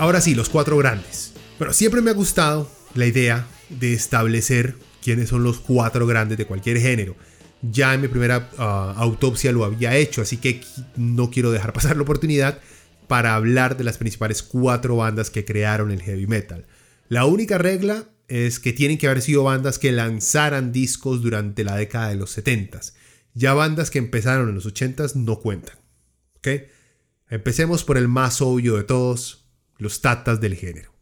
[0.04, 1.32] Ahora sí, los cuatro grandes.
[1.58, 6.46] Pero siempre me ha gustado la idea de establecer quiénes son los cuatro grandes de
[6.46, 7.16] cualquier género.
[7.62, 10.60] Ya en mi primera ah, autopsia lo había hecho, así que
[10.98, 12.60] no quiero dejar pasar la oportunidad
[13.08, 16.66] para hablar de las principales cuatro bandas que crearon el heavy metal.
[17.08, 21.78] La única regla es que tienen que haber sido bandas que lanzaran discos durante la
[21.78, 22.92] década de los 70s.
[23.36, 25.78] Ya bandas que empezaron en los 80s no cuentan.
[27.30, 29.43] Empecemos por el más obvio de todos,
[29.78, 30.94] los tatas del género.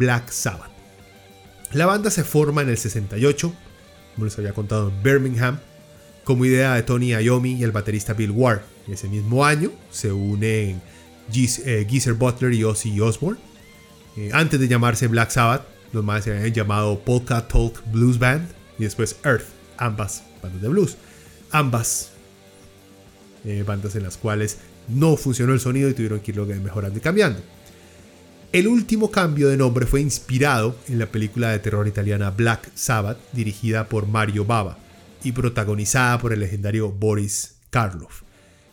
[0.00, 0.70] Black Sabbath.
[1.72, 3.52] La banda se forma en el 68,
[4.14, 5.60] como les había contado en Birmingham,
[6.24, 8.62] como idea de Tony Iommi y el baterista Bill Ward.
[8.88, 10.80] Ese mismo año se unen
[11.34, 13.38] eh, Geezer Butler y Ozzy Osbourne.
[14.16, 18.48] Eh, antes de llamarse Black Sabbath, los más se habían llamado Polka Talk Blues Band
[18.78, 19.44] y después Earth,
[19.76, 20.96] ambas bandas de blues.
[21.50, 22.12] Ambas
[23.44, 27.02] eh, bandas en las cuales no funcionó el sonido y tuvieron que irlo mejorando y
[27.02, 27.40] cambiando.
[28.52, 33.18] El último cambio de nombre fue inspirado en la película de terror italiana Black Sabbath,
[33.32, 34.76] dirigida por Mario Bava
[35.22, 38.22] y protagonizada por el legendario Boris Karloff.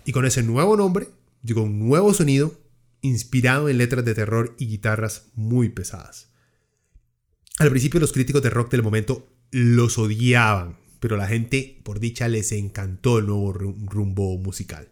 [0.03, 1.09] Y con ese nuevo nombre
[1.43, 2.59] llegó un nuevo sonido
[3.01, 6.31] inspirado en letras de terror y guitarras muy pesadas.
[7.59, 12.27] Al principio los críticos de rock del momento los odiaban, pero la gente, por dicha,
[12.27, 14.89] les encantó el nuevo rumbo musical.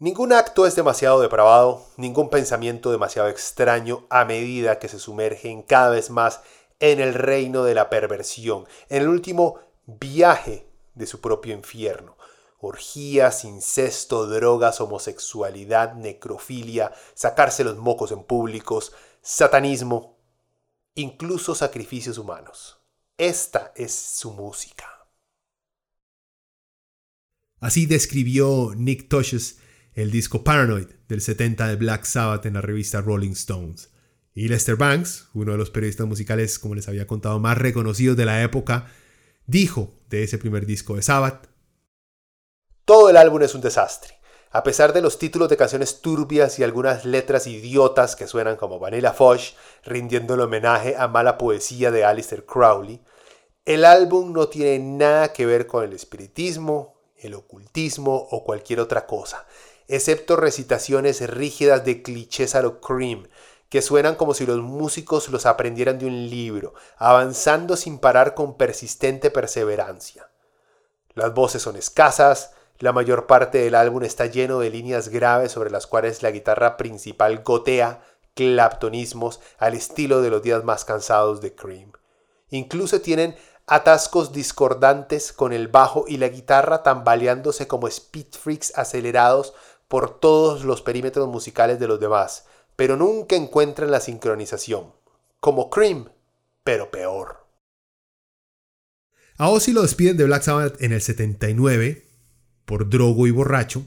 [0.00, 5.90] Ningún acto es demasiado depravado, ningún pensamiento demasiado extraño a medida que se sumergen cada
[5.90, 6.40] vez más
[6.78, 12.16] en el reino de la perversión, en el último viaje de su propio infierno.
[12.60, 20.16] Orgías, incesto, drogas, homosexualidad, necrofilia, sacarse los mocos en públicos, satanismo,
[20.94, 22.80] incluso sacrificios humanos.
[23.18, 25.06] Esta es su música.
[27.58, 29.58] Así describió Nick Tosches
[29.94, 33.90] el disco Paranoid del 70 de Black Sabbath en la revista Rolling Stones.
[34.32, 38.24] Y Lester Banks, uno de los periodistas musicales, como les había contado, más reconocidos de
[38.24, 38.86] la época,
[39.46, 41.48] dijo de ese primer disco de Sabbath.
[42.84, 44.14] Todo el álbum es un desastre.
[44.52, 48.80] A pesar de los títulos de canciones turbias y algunas letras idiotas que suenan como
[48.80, 49.54] Vanilla Foch,
[49.84, 53.00] rindiendo el homenaje a mala poesía de Aleister Crowley,
[53.64, 59.06] el álbum no tiene nada que ver con el espiritismo, el ocultismo o cualquier otra
[59.06, 59.46] cosa,
[59.90, 63.28] excepto recitaciones rígidas de clichés a lo cream,
[63.68, 68.56] que suenan como si los músicos los aprendieran de un libro, avanzando sin parar con
[68.56, 70.28] persistente perseverancia.
[71.14, 75.70] Las voces son escasas, la mayor parte del álbum está lleno de líneas graves sobre
[75.70, 78.02] las cuales la guitarra principal gotea
[78.34, 81.92] claptonismos al estilo de los días más cansados de Cream.
[82.48, 83.36] Incluso tienen
[83.66, 89.54] atascos discordantes con el bajo y la guitarra tambaleándose como speed freaks acelerados
[89.90, 92.44] por todos los perímetros musicales de los demás,
[92.76, 94.92] pero nunca encuentran la sincronización,
[95.40, 96.08] como Cream,
[96.62, 97.44] pero peor.
[99.36, 102.04] A Ozzy lo despiden de Black Sabbath en el 79
[102.66, 103.84] por drogo y borracho.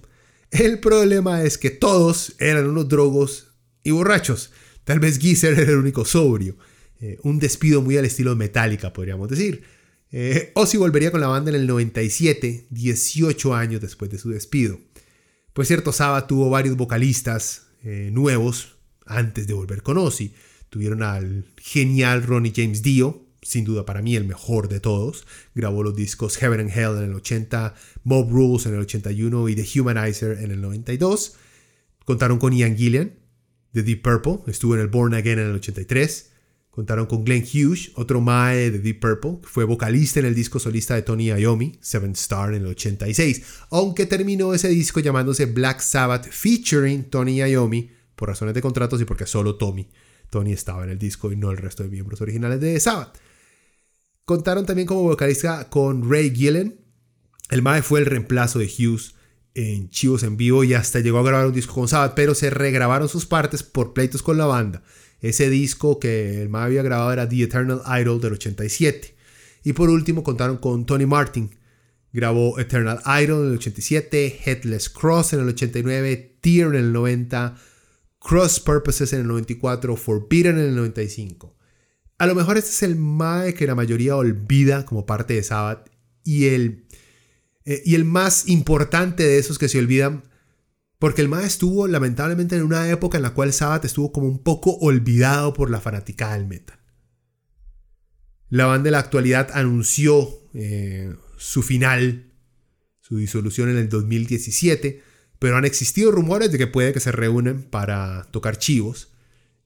[0.51, 4.51] El problema es que todos eran unos drogos y borrachos.
[4.83, 6.57] Tal vez Geezer era el único sobrio.
[6.99, 9.63] Eh, un despido muy al estilo Metallica, podríamos decir.
[10.11, 14.79] Eh, Ozzy volvería con la banda en el 97, 18 años después de su despido.
[15.53, 20.33] Pues cierto, Saba tuvo varios vocalistas eh, nuevos antes de volver con Ozzy.
[20.69, 25.27] Tuvieron al genial Ronnie James Dio, sin duda para mí el mejor de todos.
[25.53, 29.55] Grabó los discos Heaven and Hell en el 80, Mob Rules en el 81 y
[29.55, 31.35] The Humanizer en el 92.
[32.03, 33.13] Contaron con Ian Gillian
[33.73, 36.31] de Deep Purple, estuvo en el Born Again en el 83.
[36.73, 40.57] Contaron con Glenn Hughes, otro Mae de Deep Purple, que fue vocalista en el disco
[40.57, 45.81] solista de Tony Iommi, Seven Star, en el 86, aunque terminó ese disco llamándose Black
[45.81, 49.87] Sabbath featuring Tony Iommi por razones de contratos y porque solo Tommy,
[50.31, 53.19] Tony estaba en el disco y no el resto de miembros originales de Sabbath.
[54.25, 56.79] Contaron también como vocalista con Ray Gillen.
[57.51, 59.13] El Mae fue el reemplazo de Hughes
[59.53, 62.49] en Chivos en vivo y hasta llegó a grabar un disco con Sabbath, pero se
[62.49, 64.81] regrabaron sus partes por pleitos con la banda.
[65.23, 69.15] Ese disco que el Mae había grabado era The Eternal Idol del 87.
[69.63, 71.49] Y por último contaron con Tony Martin.
[72.11, 77.55] Grabó Eternal Idol en el 87, Headless Cross en el 89, Tear en el 90,
[78.19, 81.55] Cross Purposes en el 94, Forbidden en el 95.
[82.17, 85.89] A lo mejor este es el Mae que la mayoría olvida como parte de Sabbath
[86.25, 86.83] y el,
[87.63, 90.25] eh, y el más importante de esos que se olvidan
[91.03, 94.41] porque el Mae estuvo lamentablemente en una época en la cual Sabbath estuvo como un
[94.41, 96.79] poco olvidado por la fanática del metal.
[98.47, 102.31] La banda de la actualidad anunció eh, su final,
[103.01, 105.03] su disolución en el 2017,
[105.39, 109.11] pero han existido rumores de que puede que se reúnen para tocar chivos.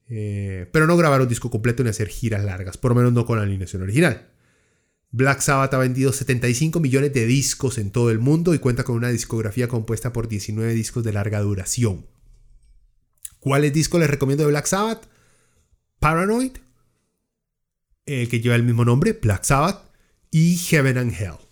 [0.09, 3.27] Eh, pero no grabar un disco completo ni hacer giras largas, por lo menos no
[3.27, 4.31] con la alineación original.
[5.17, 8.95] Black Sabbath ha vendido 75 millones de discos en todo el mundo y cuenta con
[8.95, 12.05] una discografía compuesta por 19 discos de larga duración.
[13.39, 15.09] ¿Cuáles discos les recomiendo de Black Sabbath?
[15.97, 16.57] Paranoid,
[18.05, 19.89] el que lleva el mismo nombre, Black Sabbath,
[20.29, 21.46] y Heaven and Hell.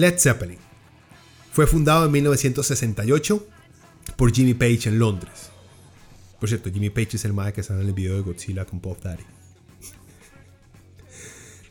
[0.00, 0.58] Led Zeppelin.
[1.52, 3.46] Fue fundado en 1968
[4.16, 5.50] por Jimmy Page en Londres.
[6.38, 8.80] Por cierto, Jimmy Page es el mae que sale en el video de Godzilla con
[8.80, 9.22] Pop Daddy.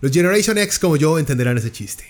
[0.02, 2.06] Los Generation X como yo entenderán ese chiste.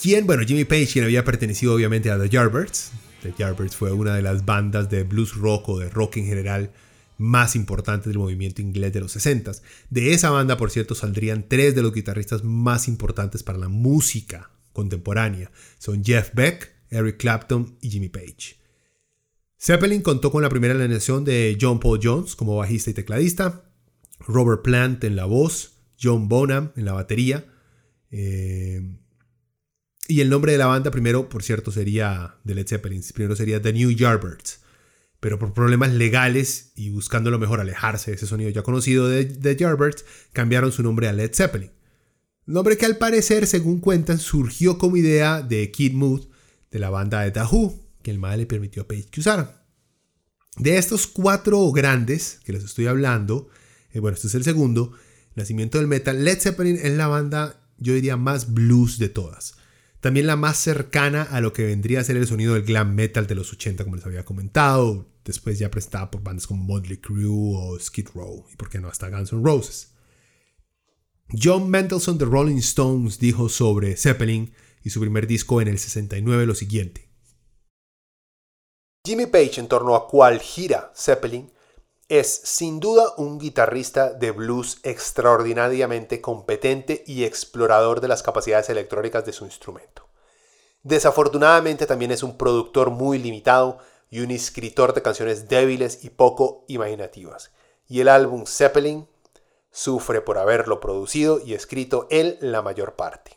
[0.00, 0.26] ¿Quién?
[0.26, 2.92] Bueno, Jimmy Page, quien había pertenecido obviamente a The Yardbirds.
[3.22, 6.70] The Yardbirds fue una de las bandas de blues rock o de rock en general
[7.18, 9.52] más importantes del movimiento inglés de los 60.
[9.90, 14.50] De esa banda, por cierto, saldrían tres de los guitarristas más importantes para la música
[14.72, 15.50] contemporánea.
[15.78, 18.58] Son Jeff Beck, Eric Clapton y Jimmy Page.
[19.58, 23.64] Zeppelin contó con la primera alineación de John Paul Jones como bajista y tecladista,
[24.20, 27.46] Robert Plant en la voz, John Bonham en la batería.
[28.10, 28.82] eh,
[30.08, 33.02] y el nombre de la banda primero, por cierto, sería de Led Zeppelin.
[33.12, 34.60] Primero sería The New Yardbirds.
[35.26, 39.24] Pero por problemas legales y buscando lo mejor alejarse de ese sonido ya conocido de
[39.24, 41.72] The Yardbirds, cambiaron su nombre a Led Zeppelin.
[42.44, 46.28] Nombre que al parecer, según cuentan, surgió como idea de Kid Mood,
[46.70, 49.50] de la banda de Who, que el mal le permitió a Page que usaran.
[50.58, 53.48] De estos cuatro grandes que les estoy hablando,
[53.90, 54.92] eh, bueno, este es el segundo,
[55.34, 59.56] nacimiento del metal, Led Zeppelin es la banda, yo diría, más blues de todas.
[60.06, 63.26] También la más cercana a lo que vendría a ser el sonido del glam metal
[63.26, 65.04] de los 80, como les había comentado.
[65.24, 68.86] Después ya prestada por bandas como Motley Crue o Skid Row, y por qué no
[68.86, 69.96] hasta Guns N' Roses.
[71.32, 74.54] John Mendelssohn de Rolling Stones dijo sobre Zeppelin
[74.84, 77.10] y su primer disco en el 69 lo siguiente.
[79.04, 81.50] Jimmy Page, en torno a cual gira Zeppelin,
[82.08, 89.26] es sin duda un guitarrista de blues extraordinariamente competente y explorador de las capacidades electrónicas
[89.26, 90.08] de su instrumento.
[90.82, 93.78] Desafortunadamente también es un productor muy limitado
[94.08, 97.50] y un escritor de canciones débiles y poco imaginativas.
[97.88, 99.08] Y el álbum Zeppelin
[99.72, 103.32] sufre por haberlo producido y escrito él la mayor parte.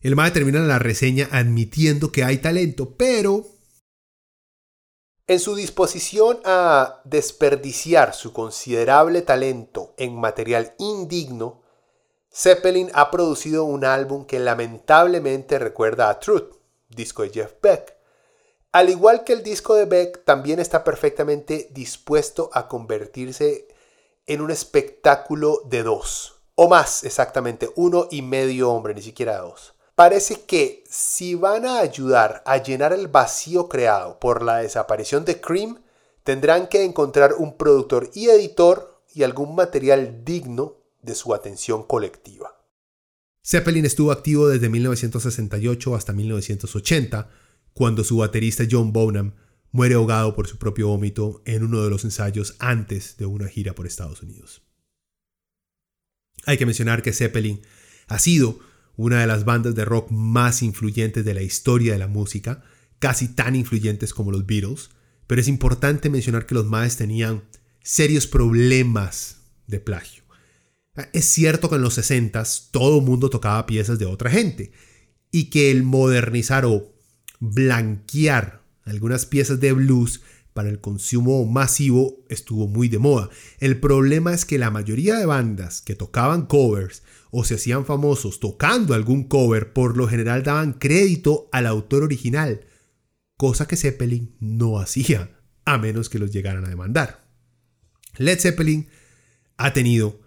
[0.00, 3.44] El MAE termina la reseña admitiendo que hay talento, pero
[5.28, 11.60] En su disposición a desperdiciar su considerable talento en material indigno,
[12.32, 16.54] Zeppelin ha producido un álbum que lamentablemente recuerda a Truth,
[16.88, 17.94] disco de Jeff Beck.
[18.72, 23.68] Al igual que el disco de Beck, también está perfectamente dispuesto a convertirse
[24.24, 29.74] en un espectáculo de dos, o más exactamente, uno y medio hombre, ni siquiera dos.
[29.98, 35.40] Parece que si van a ayudar a llenar el vacío creado por la desaparición de
[35.40, 35.82] Cream,
[36.22, 42.64] tendrán que encontrar un productor y editor y algún material digno de su atención colectiva.
[43.44, 47.28] Zeppelin estuvo activo desde 1968 hasta 1980,
[47.72, 49.34] cuando su baterista John Bonham
[49.72, 53.74] muere ahogado por su propio vómito en uno de los ensayos antes de una gira
[53.74, 54.62] por Estados Unidos.
[56.46, 57.62] Hay que mencionar que Zeppelin
[58.06, 58.67] ha sido
[58.98, 62.64] una de las bandas de rock más influyentes de la historia de la música,
[62.98, 64.90] casi tan influyentes como los Beatles,
[65.28, 67.44] pero es importante mencionar que los Maes tenían
[67.80, 69.36] serios problemas
[69.68, 70.24] de plagio.
[71.12, 74.72] Es cierto que en los 60s todo el mundo tocaba piezas de otra gente
[75.30, 76.92] y que el modernizar o
[77.38, 80.22] blanquear algunas piezas de blues
[80.54, 83.30] para el consumo masivo estuvo muy de moda.
[83.60, 88.40] El problema es que la mayoría de bandas que tocaban covers o se hacían famosos
[88.40, 92.66] tocando algún cover por lo general daban crédito al autor original,
[93.36, 97.28] cosa que Zeppelin no hacía, a menos que los llegaran a demandar.
[98.16, 98.88] Led Zeppelin
[99.56, 100.20] ha tenido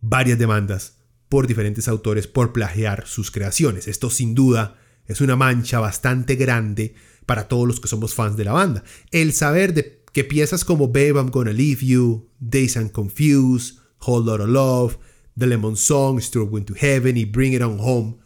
[0.00, 0.98] varias demandas
[1.28, 3.88] por diferentes autores por plagiar sus creaciones.
[3.88, 6.94] Esto sin duda es una mancha bastante grande
[7.26, 8.84] para todos los que somos fans de la banda.
[9.10, 14.24] El saber de que piezas como Babe I'm Gonna Leave You, Days and Confused, Whole
[14.24, 14.98] Lotta Love,
[15.38, 18.18] The Lemon Song, Stuart Went to Heaven y Bring It On Home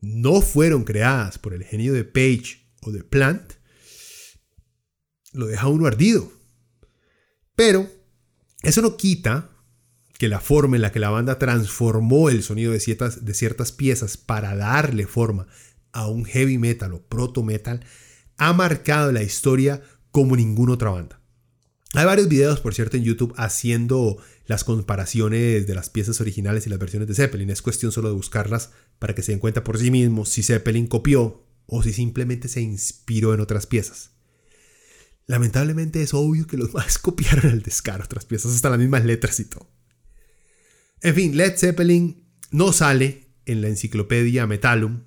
[0.00, 3.54] no fueron creadas por el genio de Page o de Plant,
[5.32, 6.32] lo deja uno ardido.
[7.54, 7.90] Pero
[8.62, 9.50] eso no quita
[10.18, 13.72] que la forma en la que la banda transformó el sonido de ciertas, de ciertas
[13.72, 15.46] piezas para darle forma
[15.92, 17.84] a un heavy metal o proto metal
[18.38, 21.20] ha marcado la historia como ninguna otra banda.
[21.94, 26.70] Hay varios videos, por cierto, en YouTube haciendo las comparaciones de las piezas originales y
[26.70, 27.50] las versiones de Zeppelin.
[27.50, 30.86] Es cuestión solo de buscarlas para que se den cuenta por sí mismos si Zeppelin
[30.86, 34.12] copió o si simplemente se inspiró en otras piezas.
[35.26, 39.40] Lamentablemente es obvio que los más copiaron al descaro otras piezas, hasta las mismas letras
[39.40, 39.68] y todo.
[41.02, 45.02] En fin, Led Zeppelin no sale en la enciclopedia Metallum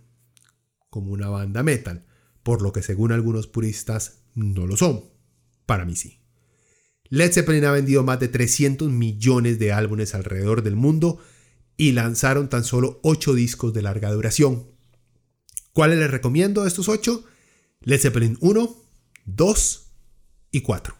[0.89, 2.05] como una banda metal,
[2.43, 5.05] por lo que según algunos puristas no lo son.
[5.65, 6.18] Para mí sí.
[7.09, 11.19] Led Zeppelin ha vendido más de 300 millones de álbumes alrededor del mundo
[11.75, 14.67] y lanzaron tan solo 8 discos de larga duración.
[15.73, 17.23] ¿Cuáles les recomiendo de estos ocho?
[17.81, 18.75] Led Zeppelin 1,
[19.25, 19.91] 2
[20.51, 20.98] y 4.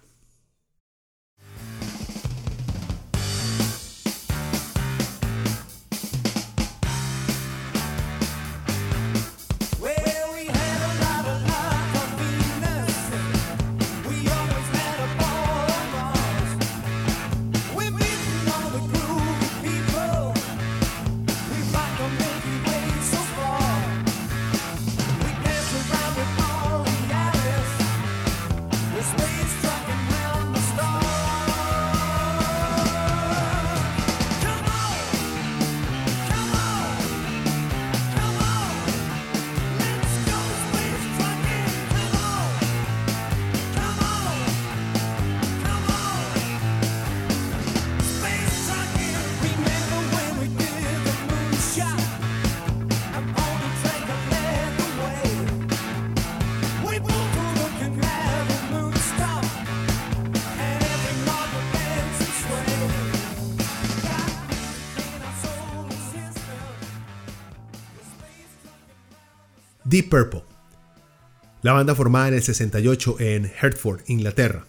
[71.70, 74.66] La banda formada en el 68 en Hertford, Inglaterra.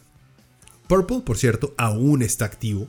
[0.87, 2.89] Purple, por cierto, aún está activo,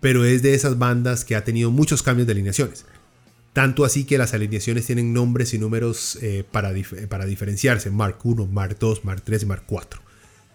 [0.00, 2.84] pero es de esas bandas que ha tenido muchos cambios de alineaciones.
[3.52, 6.72] Tanto así que las alineaciones tienen nombres y números eh, para,
[7.08, 7.92] para diferenciarse.
[7.92, 10.00] Mark 1, Mark 2, Mark 3 y Mark 4.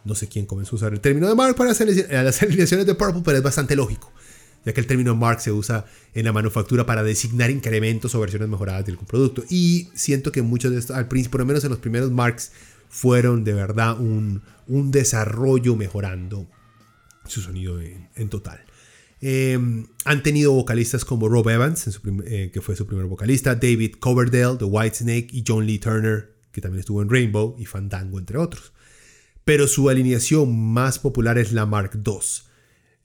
[0.04, 2.96] No sé quién comenzó a usar el término de Mark para las las alineaciones de
[2.96, 4.12] Purple, pero es bastante lógico,
[4.66, 8.50] ya que el término Mark se usa en la manufactura para designar incrementos o versiones
[8.50, 9.46] mejoradas de algún producto.
[9.50, 12.52] Y siento que muchos de estos, al principio, por lo menos en los primeros Marks,
[12.94, 16.48] fueron de verdad un, un desarrollo mejorando
[17.26, 18.64] su sonido en, total.
[19.20, 19.57] Eh,
[20.06, 24.65] han tenido vocalistas como Rob Evans, eh, que fue su primer vocalista, David Coverdale de
[24.65, 28.74] Whitesnake y John Lee Turner, que también estuvo en Rainbow y Fandango, entre otros.
[29.44, 32.20] Pero su alineación más popular es la Mark II,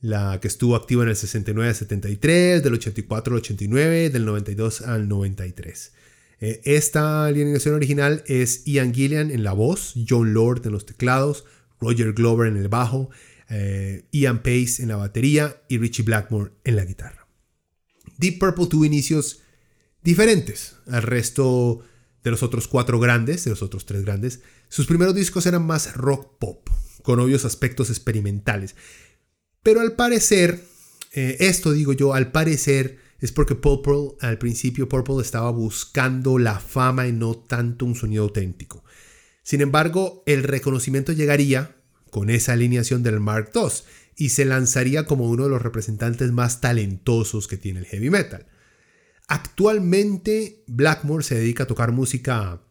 [0.03, 4.83] la que estuvo activa en el 69 al 73, del 84 al 89, del 92
[4.83, 5.93] al 93.
[6.41, 11.45] Eh, esta alineación original es Ian Gillian en la voz, John Lord en los teclados,
[11.81, 13.11] Roger Glover en el bajo,
[13.51, 17.27] eh, Ian Pace en la batería y Richie Blackmore en la guitarra.
[18.19, 19.41] Deep Purple tuvo inicios
[20.03, 21.83] diferentes al resto
[22.23, 24.41] de los otros cuatro grandes, de los otros tres grandes.
[24.69, 26.69] Sus primeros discos eran más rock pop,
[27.03, 28.75] con obvios aspectos experimentales.
[29.63, 30.63] Pero al parecer,
[31.13, 36.61] eh, esto digo yo, al parecer es porque Purple, al principio Purple estaba buscando la
[36.61, 38.85] fama y no tanto un sonido auténtico.
[39.43, 41.77] Sin embargo, el reconocimiento llegaría
[42.11, 43.69] con esa alineación del Mark II
[44.17, 48.47] y se lanzaría como uno de los representantes más talentosos que tiene el heavy metal.
[49.27, 52.63] Actualmente, Blackmore se dedica a tocar música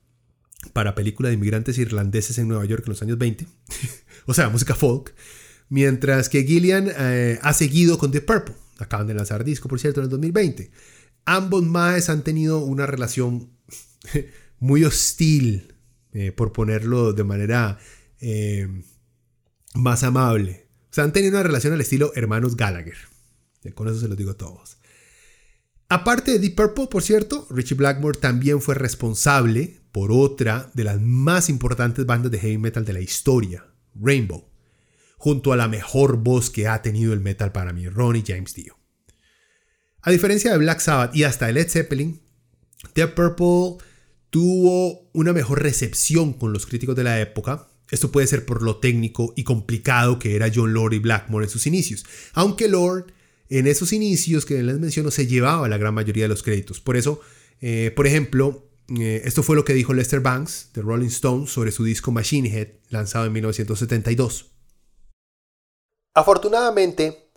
[0.74, 3.48] para películas de inmigrantes irlandeses en Nueva York en los años 20,
[4.26, 5.14] o sea, música folk,
[5.70, 8.56] mientras que Gillian eh, ha seguido con The Purple.
[8.80, 10.72] Acaban de lanzar disco, por cierto, en el 2020.
[11.26, 13.52] Ambos maes han tenido una relación
[14.60, 15.76] muy hostil,
[16.14, 17.78] eh, por ponerlo de manera
[18.20, 18.68] eh,
[19.74, 20.68] más amable.
[20.90, 22.98] O sea, han tenido una relación al estilo hermanos Gallagher.
[23.64, 24.78] Eh, Con eso se los digo a todos.
[25.90, 31.00] Aparte de Deep Purple, por cierto, Richie Blackmore también fue responsable por otra de las
[31.00, 34.47] más importantes bandas de heavy metal de la historia, Rainbow,
[35.18, 38.78] junto a la mejor voz que ha tenido el metal para mí, Ronnie James Dio.
[40.02, 42.22] A diferencia de Black Sabbath y hasta Led Zeppelin,
[42.96, 43.86] Deep Purple
[44.30, 47.68] tuvo una mejor recepción con los críticos de la época.
[47.90, 51.50] Esto puede ser por lo técnico y complicado que era John Lord y Blackmore en
[51.50, 53.14] sus inicios, aunque Lord
[53.50, 56.80] en esos inicios que les menciono se llevaba la gran mayoría de los créditos.
[56.80, 57.22] Por eso,
[57.62, 58.70] eh, por ejemplo,
[59.00, 62.50] eh, esto fue lo que dijo Lester Banks de Rolling Stones sobre su disco Machine
[62.50, 64.52] Head, lanzado en 1972.
[66.18, 67.30] Afortunadamente,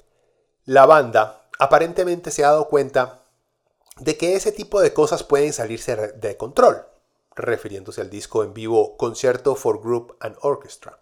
[0.64, 3.24] la banda aparentemente se ha dado cuenta
[3.98, 6.86] de que ese tipo de cosas pueden salirse de control,
[7.36, 10.98] refiriéndose al disco en vivo Concierto for Group and Orchestra,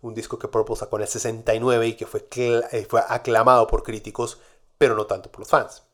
[0.00, 3.84] un disco que Purple sacó en el 69 y que fue, eh, fue aclamado por
[3.84, 4.40] críticos,
[4.76, 5.84] pero no tanto por los fans.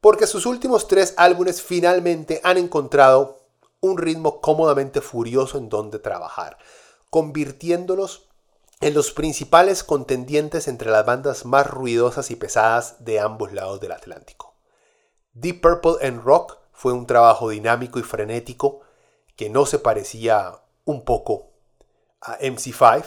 [0.00, 3.48] Porque sus últimos tres álbumes finalmente han encontrado
[3.80, 6.56] un ritmo cómodamente furioso en donde trabajar,
[7.10, 8.28] convirtiéndolos
[8.82, 13.92] en los principales contendientes entre las bandas más ruidosas y pesadas de ambos lados del
[13.92, 14.54] Atlántico.
[15.32, 18.80] Deep Purple en rock fue un trabajo dinámico y frenético
[19.36, 21.52] que no se parecía un poco
[22.20, 23.04] a MC5.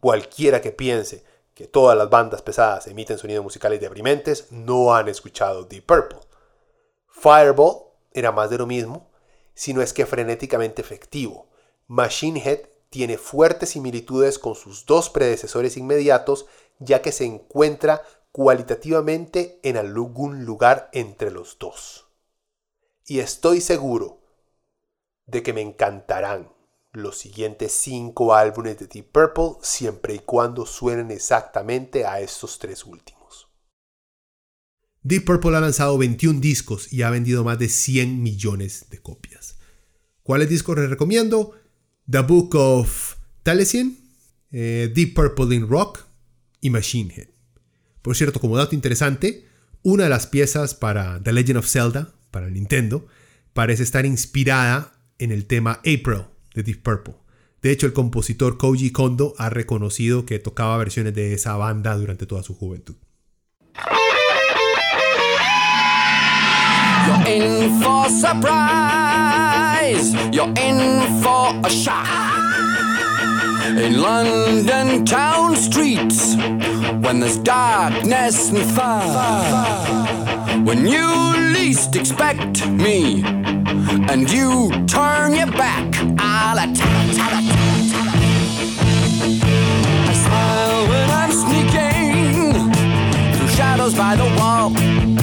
[0.00, 1.24] Cualquiera que piense
[1.54, 6.20] que todas las bandas pesadas emiten sonidos musicales deprimentes no han escuchado Deep Purple.
[7.08, 9.14] Fireball era más de lo mismo
[9.54, 11.46] sino es que frenéticamente efectivo.
[11.86, 16.46] Machine Head tiene fuertes similitudes con sus dos predecesores inmediatos,
[16.78, 22.06] ya que se encuentra cualitativamente en algún lugar entre los dos.
[23.04, 24.20] Y estoy seguro
[25.26, 26.52] de que me encantarán
[26.92, 32.84] los siguientes cinco álbumes de Deep Purple siempre y cuando suenen exactamente a estos tres
[32.84, 33.48] últimos.
[35.02, 39.58] Deep Purple ha lanzado 21 discos y ha vendido más de 100 millones de copias.
[40.22, 41.56] ¿Cuáles discos les recomiendo?
[42.10, 43.98] The Book of Taliesin,
[44.52, 46.04] eh, Deep Purple in Rock
[46.60, 47.28] y Machine Head.
[48.02, 49.46] Por cierto, como dato interesante,
[49.82, 53.06] una de las piezas para The Legend of Zelda, para Nintendo,
[53.54, 56.24] parece estar inspirada en el tema April
[56.54, 57.14] de Deep Purple.
[57.62, 62.26] De hecho, el compositor Koji Kondo ha reconocido que tocaba versiones de esa banda durante
[62.26, 62.96] toda su juventud.
[67.80, 69.43] For surprise.
[69.84, 72.08] You're in for a shock.
[73.76, 76.36] In London town streets,
[77.04, 81.06] when there's darkness and fog, when you
[81.52, 83.24] least expect me,
[84.08, 87.18] and you turn your back, I'll attack.
[87.20, 88.14] I'll attack.
[90.08, 92.54] I smile when I'm sneaking
[93.34, 95.13] through shadows by the wall.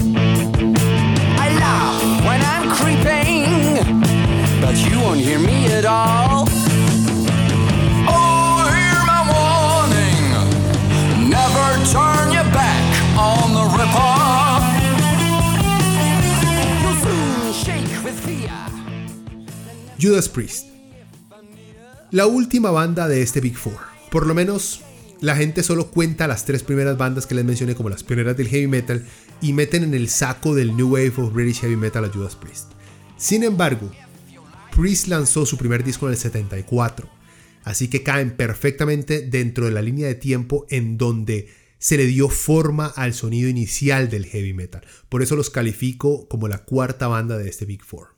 [5.20, 6.48] Hear me at all.
[8.08, 10.24] Oh, hear my warning.
[11.30, 13.72] Never turn your back on the.
[20.02, 20.66] Judas Priest.
[22.10, 23.78] La última banda de este Big Four.
[24.10, 24.82] Por lo menos
[25.20, 28.48] la gente solo cuenta las tres primeras bandas que les mencioné como las pioneras del
[28.48, 29.06] heavy metal
[29.42, 32.72] y meten en el saco del New Wave of British Heavy Metal a Judas Priest.
[33.16, 33.92] Sin embargo,
[34.76, 37.10] Priest lanzó su primer disco en el 74,
[37.64, 42.30] así que caen perfectamente dentro de la línea de tiempo en donde se le dio
[42.30, 44.84] forma al sonido inicial del heavy metal.
[45.10, 48.16] Por eso los califico como la cuarta banda de este Big Four.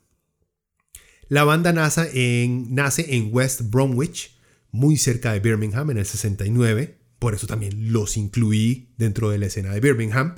[1.28, 4.38] La banda nace en, nace en West Bromwich,
[4.70, 6.98] muy cerca de Birmingham, en el 69.
[7.18, 10.36] Por eso también los incluí dentro de la escena de Birmingham.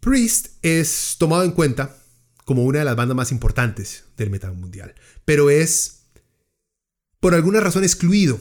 [0.00, 1.96] Priest es tomado en cuenta
[2.50, 6.06] como una de las bandas más importantes del metal mundial, pero es
[7.20, 8.40] por alguna razón excluido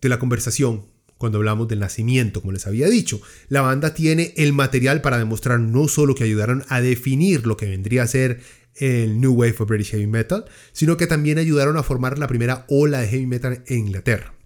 [0.00, 0.86] de la conversación
[1.18, 3.20] cuando hablamos del nacimiento, como les había dicho.
[3.48, 7.66] La banda tiene el material para demostrar no solo que ayudaron a definir lo que
[7.66, 8.42] vendría a ser
[8.76, 12.64] el New Wave of British Heavy Metal, sino que también ayudaron a formar la primera
[12.68, 14.36] ola de heavy metal en Inglaterra,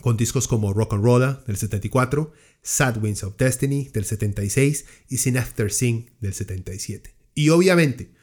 [0.00, 5.18] con discos como Rock and Rolla del 74, Sad Winds of Destiny del 76 y
[5.18, 7.14] Sin After Sing del 77.
[7.34, 8.18] Y obviamente,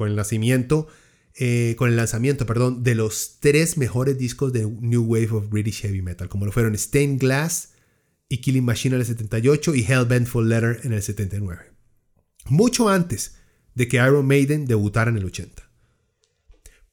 [0.00, 0.88] con el nacimiento,
[1.34, 5.82] eh, con el lanzamiento, perdón, de los tres mejores discos de New Wave of British
[5.82, 7.74] Heavy Metal, como lo fueron Stained Glass
[8.26, 11.72] y Killing Machine en el 78 y Hellbent for Letter en el 79.
[12.46, 13.34] Mucho antes
[13.74, 15.70] de que Iron Maiden debutara en el 80.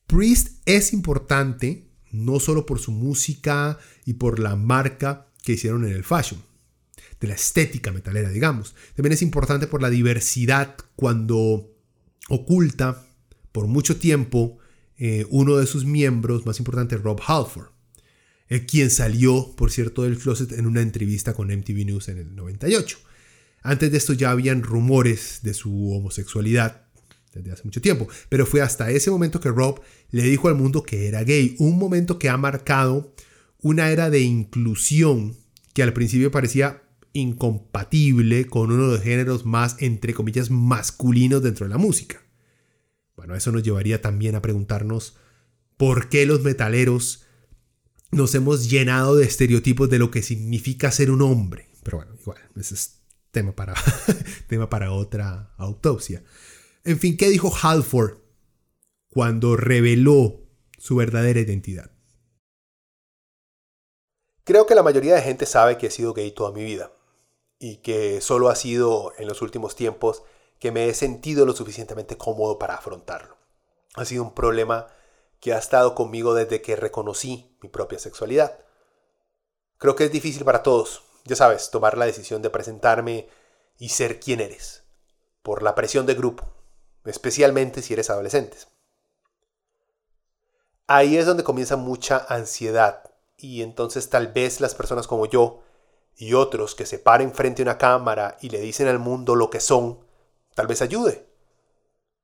[0.05, 5.93] Priest es importante no solo por su música y por la marca que hicieron en
[5.93, 6.41] el fashion,
[7.21, 8.75] de la estética metalera, digamos.
[8.97, 11.76] También es importante por la diversidad cuando
[12.29, 13.05] oculta
[13.51, 14.57] por mucho tiempo
[14.97, 17.69] eh, uno de sus miembros más importantes, Rob Halford,
[18.49, 22.35] eh, quien salió, por cierto, del closet en una entrevista con MTV News en el
[22.35, 22.97] 98.
[23.61, 26.83] Antes de esto ya habían rumores de su homosexualidad
[27.33, 30.83] desde hace mucho tiempo, pero fue hasta ese momento que Rob le dijo al mundo
[30.83, 33.13] que era gay, un momento que ha marcado
[33.59, 35.35] una era de inclusión
[35.73, 36.81] que al principio parecía
[37.13, 42.21] incompatible con uno de los géneros más, entre comillas, masculinos dentro de la música.
[43.15, 45.17] Bueno, eso nos llevaría también a preguntarnos
[45.75, 47.25] por qué los metaleros
[48.11, 51.69] nos hemos llenado de estereotipos de lo que significa ser un hombre.
[51.83, 53.01] Pero bueno, igual, ese es
[53.31, 53.73] tema para,
[54.47, 56.23] tema para otra autopsia.
[56.83, 58.19] En fin, ¿qué dijo Halford
[59.09, 60.41] cuando reveló
[60.77, 61.91] su verdadera identidad?
[64.43, 66.96] Creo que la mayoría de gente sabe que he sido gay toda mi vida
[67.59, 70.23] y que solo ha sido en los últimos tiempos
[70.59, 73.37] que me he sentido lo suficientemente cómodo para afrontarlo.
[73.95, 74.87] Ha sido un problema
[75.39, 78.57] que ha estado conmigo desde que reconocí mi propia sexualidad.
[79.77, 83.29] Creo que es difícil para todos, ya sabes, tomar la decisión de presentarme
[83.77, 84.83] y ser quien eres,
[85.43, 86.45] por la presión de grupo,
[87.05, 88.57] especialmente si eres adolescente.
[90.87, 95.61] Ahí es donde comienza mucha ansiedad y entonces tal vez las personas como yo
[96.17, 99.49] y otros que se paren frente a una cámara y le dicen al mundo lo
[99.49, 99.99] que son,
[100.55, 101.25] tal vez ayude.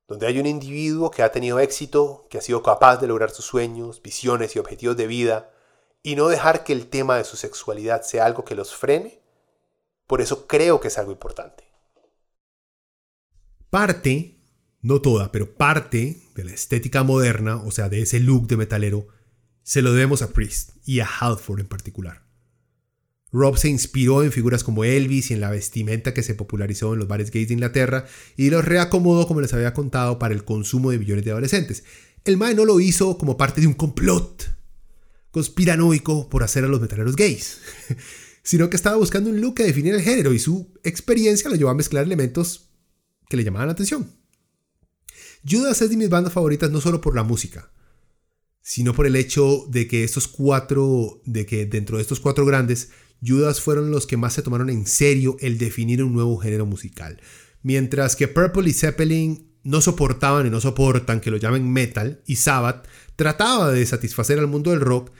[0.06, 3.46] donde hay un individuo que ha tenido éxito, que ha sido capaz de lograr sus
[3.46, 5.50] sueños, visiones y objetivos de vida,
[6.02, 9.22] y no dejar que el tema de su sexualidad sea algo que los frene,
[10.06, 11.64] por eso creo que es algo importante.
[13.70, 14.36] Parte,
[14.82, 19.06] no toda, pero parte de la estética moderna, o sea, de ese look de metalero,
[19.62, 22.23] se lo debemos a Priest y a Halford en particular.
[23.34, 27.00] Rob se inspiró en figuras como Elvis y en la vestimenta que se popularizó en
[27.00, 28.06] los bares gays de Inglaterra
[28.36, 31.82] y los reacomodó, como les había contado, para el consumo de millones de adolescentes.
[32.24, 34.54] El Mae no lo hizo como parte de un complot
[35.32, 37.58] conspiranoico por hacer a los metaleros gays,
[38.44, 41.70] sino que estaba buscando un look que definiera el género y su experiencia lo llevó
[41.70, 42.70] a mezclar elementos
[43.28, 44.12] que le llamaban la atención.
[45.44, 47.72] Judas es de mis bandas favoritas no solo por la música,
[48.62, 52.90] sino por el hecho de que estos cuatro, de que dentro de estos cuatro grandes,
[53.24, 57.20] Judas fueron los que más se tomaron en serio el definir un nuevo género musical.
[57.62, 62.36] Mientras que Purple y Zeppelin no soportaban y no soportan que lo llamen metal, y
[62.36, 62.86] Sabbath
[63.16, 65.10] trataba de satisfacer al mundo del rock,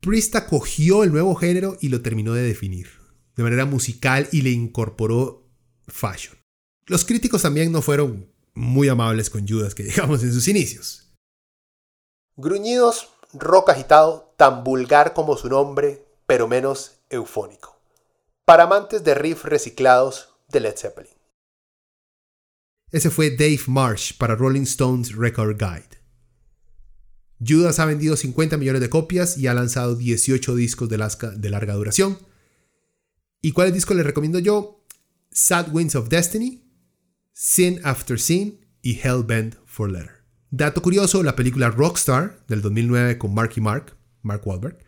[0.00, 3.04] Priest acogió el nuevo género y lo terminó de definir
[3.36, 5.48] de manera musical y le incorporó
[5.88, 6.36] fashion.
[6.86, 11.12] Los críticos también no fueron muy amables con Judas que digamos en sus inicios.
[12.36, 17.80] Gruñidos, rock agitado, tan vulgar como su nombre, pero menos eufónico.
[18.44, 21.12] Para amantes de riffs reciclados de Led Zeppelin.
[22.90, 26.00] Ese fue Dave Marsh para Rolling Stones Record Guide.
[27.44, 32.18] Judas ha vendido 50 millones de copias y ha lanzado 18 discos de larga duración.
[33.42, 34.84] ¿Y cuáles discos les recomiendo yo?
[35.30, 36.64] Sad Winds of Destiny,
[37.32, 40.24] Sin After Sin y Hellbent for Letter.
[40.50, 44.78] Dato curioso, la película Rockstar del 2009 con Marky Mark, Mark Wahlberg,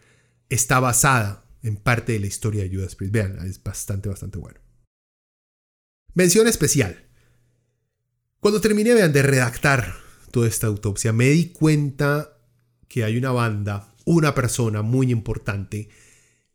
[0.49, 3.13] está basada en parte de la historia de Judas Priest.
[3.13, 4.61] Vean, es bastante, bastante bueno.
[6.15, 7.05] Mención especial.
[8.41, 9.95] Cuando terminé vean, de redactar
[10.31, 12.39] toda esta autopsia, me di cuenta
[12.89, 15.89] que hay una banda, una persona muy importante,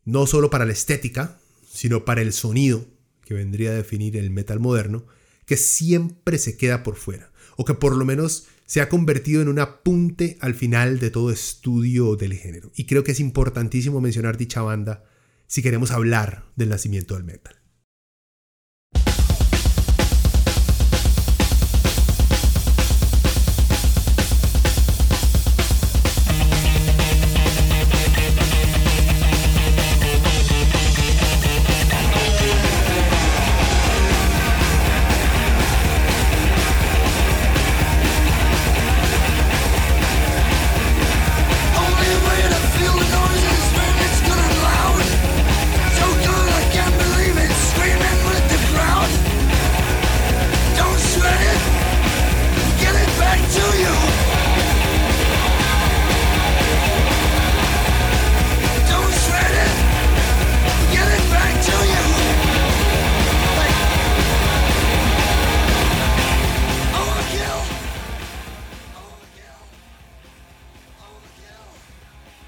[0.04, 1.38] no solo para la estética,
[1.70, 2.86] sino para el sonido,
[3.24, 5.06] que vendría a definir el metal moderno,
[5.46, 9.48] que siempre se queda por fuera, o que por lo menos se ha convertido en
[9.48, 12.72] un apunte al final de todo estudio del género.
[12.74, 15.04] Y creo que es importantísimo mencionar dicha banda
[15.46, 17.61] si queremos hablar del nacimiento del metal.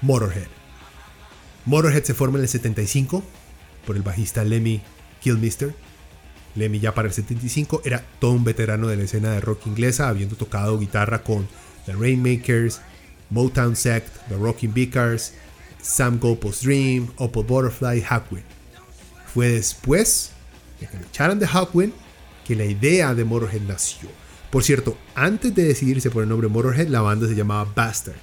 [0.05, 0.47] Motorhead.
[1.65, 3.23] Motorhead se forma en el 75
[3.87, 4.79] por el bajista Lemmy
[5.19, 5.73] Kilmister.
[6.53, 10.07] Lemmy ya para el 75 era todo un veterano de la escena de rock inglesa,
[10.07, 11.47] habiendo tocado guitarra con
[11.87, 12.81] The Rainmakers,
[13.31, 15.33] Motown Sect, The Rocking Vicars,
[15.81, 18.45] Sam Goldpost Dream, Opal Butterfly Hawkwind.
[19.33, 20.33] Fue después
[20.79, 21.93] de que echaran de Hawkwind
[22.45, 24.09] que la idea de Motorhead nació.
[24.51, 28.17] Por cierto, antes de decidirse por el nombre Motorhead, la banda se llamaba Bastard,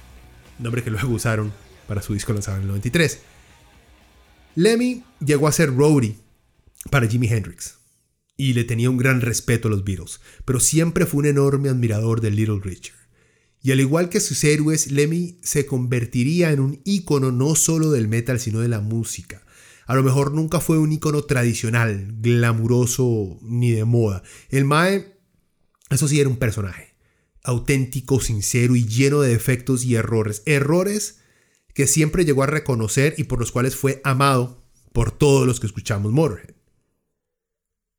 [0.59, 1.51] nombre que luego usaron
[1.87, 3.19] para su disco lanzado en el 93.
[4.55, 6.15] Lemmy llegó a ser roadie
[6.89, 7.75] para Jimi Hendrix
[8.37, 12.21] y le tenía un gran respeto a los Beatles, pero siempre fue un enorme admirador
[12.21, 12.97] de Little Richard.
[13.61, 18.09] Y al igual que sus héroes, Lemmy se convertiría en un ícono no solo del
[18.09, 19.43] metal, sino de la música.
[19.85, 24.21] A lo mejor nunca fue un ícono tradicional, glamuroso ni de moda.
[24.49, 25.17] El Mae,
[25.89, 26.95] eso sí, era un personaje.
[27.43, 30.43] Auténtico, sincero y lleno de defectos y errores.
[30.45, 31.19] Errores
[31.73, 35.67] que siempre llegó a reconocer y por los cuales fue amado por todos los que
[35.67, 36.55] escuchamos Motorhead.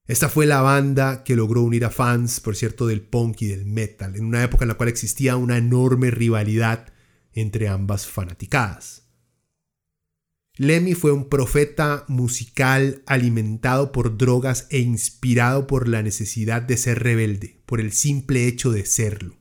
[0.07, 3.65] Esta fue la banda que logró unir a fans, por cierto, del punk y del
[3.65, 6.93] metal, en una época en la cual existía una enorme rivalidad
[7.33, 9.05] entre ambas fanaticadas.
[10.57, 17.03] Lemmy fue un profeta musical alimentado por drogas e inspirado por la necesidad de ser
[17.03, 19.37] rebelde, por el simple hecho de serlo.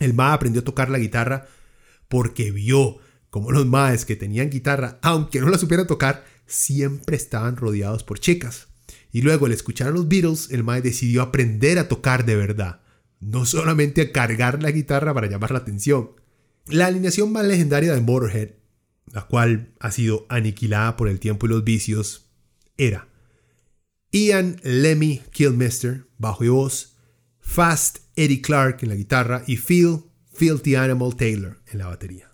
[0.00, 1.46] El Ma aprendió a tocar la guitarra
[2.08, 2.98] porque vio
[3.36, 8.18] como los maes que tenían guitarra, aunque no la supieran tocar, siempre estaban rodeados por
[8.18, 8.68] chicas.
[9.12, 12.80] Y luego al escuchar a los Beatles, el mae decidió aprender a tocar de verdad,
[13.20, 16.12] no solamente a cargar la guitarra para llamar la atención.
[16.66, 18.52] La alineación más legendaria de Motorhead,
[19.12, 22.30] la cual ha sido aniquilada por el tiempo y los vicios,
[22.78, 23.06] era
[24.12, 26.96] Ian Lemmy Kilmister, bajo y voz,
[27.38, 32.30] Fast Eddie Clark en la guitarra y Phil Filthy Animal Taylor en la batería.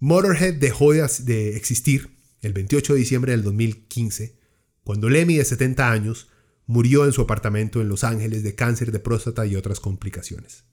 [0.00, 4.38] Motorhead dejó de, existir el 28 de diciembre del 2015,
[4.82, 6.28] cuando Lemmy, de 70 años,
[6.66, 10.64] murió en su apartamento en Los Ángeles de cáncer de próstata y otras complicaciones.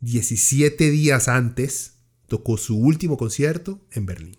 [0.00, 4.38] 17 días antes tocó su último concierto en Berlín.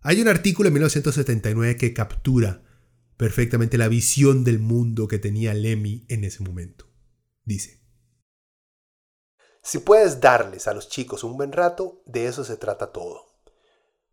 [0.00, 2.62] Hay un artículo en 1979 que captura
[3.18, 6.90] perfectamente la visión del mundo que tenía Lemmy en ese momento.
[7.44, 7.83] Dice,
[9.64, 13.24] Si puedes darles a los chicos un buen rato, de eso se trata todo.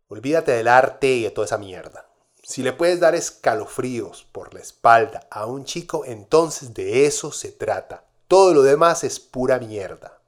[0.08, 2.08] Olvídate del arte y de toda esa mierda.
[2.42, 7.52] Si le puedes dar escalofríos por la espalda a un chico, entonces de eso se
[7.52, 8.06] trata.
[8.28, 10.22] Todo lo demás es pura mierda.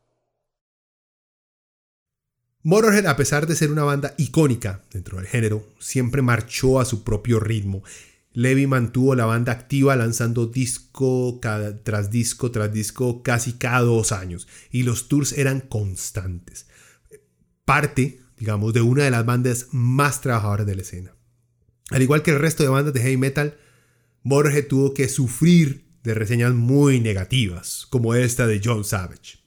[2.62, 7.02] Motorhead, a pesar de ser una banda icónica dentro del género, siempre marchó a su
[7.02, 7.82] propio ritmo.
[8.34, 14.48] Levy mantuvo la banda activa lanzando disco tras disco tras disco casi cada dos años
[14.70, 16.66] y los tours eran constantes.
[17.64, 21.14] Parte, digamos, de una de las bandas más trabajadoras de la escena.
[21.90, 23.56] Al igual que el resto de bandas de heavy metal,
[24.24, 29.38] Motorhead tuvo que sufrir de reseñas muy negativas, como esta de John Savage.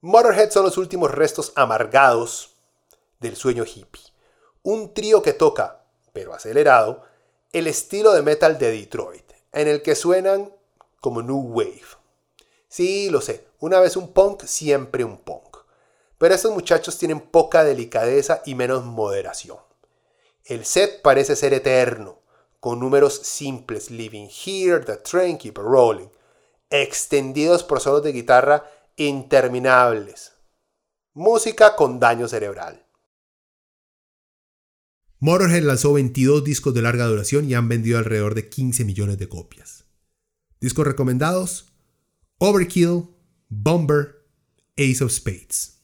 [0.00, 2.56] Motorhead son los últimos restos amargados
[3.20, 4.02] del sueño hippie.
[4.62, 5.79] Un trío que toca,
[6.12, 7.04] pero acelerado,
[7.52, 10.52] el estilo de metal de Detroit, en el que suenan
[11.00, 11.82] como New Wave.
[12.68, 15.58] Sí, lo sé, una vez un punk, siempre un punk.
[16.18, 19.58] Pero estos muchachos tienen poca delicadeza y menos moderación.
[20.44, 22.20] El set parece ser eterno,
[22.60, 26.08] con números simples, Living Here, The Train Keep Rolling,
[26.68, 30.32] extendidos por solos de guitarra interminables.
[31.14, 32.86] Música con daño cerebral.
[35.22, 39.28] Motorhead lanzó 22 discos de larga duración y han vendido alrededor de 15 millones de
[39.28, 39.84] copias.
[40.60, 41.74] Discos recomendados:
[42.38, 43.04] Overkill,
[43.50, 44.26] Bomber,
[44.78, 45.79] Ace of Spades.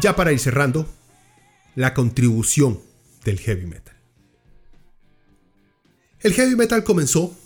[0.00, 0.88] Ya para ir cerrando,
[1.74, 2.80] la contribución
[3.22, 3.94] del heavy metal.
[6.20, 7.36] El heavy metal comenzó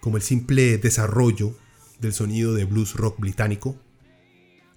[0.00, 1.56] como el simple desarrollo
[2.00, 3.76] del sonido de blues rock británico,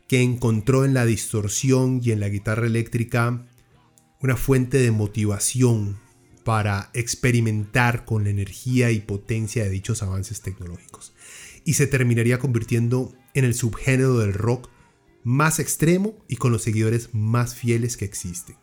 [0.07, 3.47] que encontró en la distorsión y en la guitarra eléctrica
[4.21, 5.97] una fuente de motivación
[6.43, 11.15] para experimentar con la energía y potencia de dichos avances tecnológicos.
[11.63, 14.69] Y se terminaría convirtiendo en el subgénero del rock
[15.25, 18.55] más extremo y con los seguidores más fieles que existen.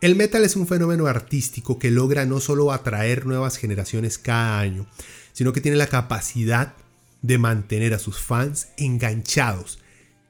[0.00, 4.86] El metal es un fenómeno artístico que logra no solo atraer nuevas generaciones cada año,
[5.32, 6.74] sino que tiene la capacidad
[7.22, 9.78] de mantener a sus fans enganchados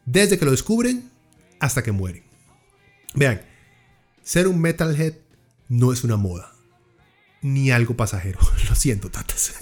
[0.05, 1.11] desde que lo descubren
[1.59, 2.23] hasta que mueren.
[3.15, 3.41] Vean,
[4.23, 5.15] ser un metalhead
[5.71, 6.53] no es una moda,
[7.41, 8.41] ni algo pasajero.
[8.69, 9.55] Lo siento, tatas.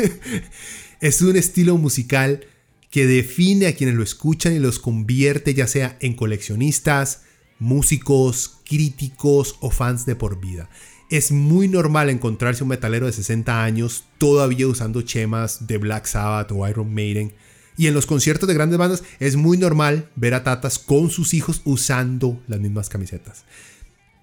[1.01, 2.47] es un estilo musical
[2.93, 7.23] que define a quienes lo escuchan y los convierte ya sea en coleccionistas,
[7.59, 10.69] músicos, críticos o fans de por vida.
[11.09, 16.53] Es muy normal encontrarse un metalero de 60 años todavía usando chemas de Black Sabbath
[16.53, 17.33] o Iron Maiden.
[17.79, 21.33] Y en los conciertos de grandes bandas es muy normal ver a tatas con sus
[21.33, 23.47] hijos usando las mismas camisetas.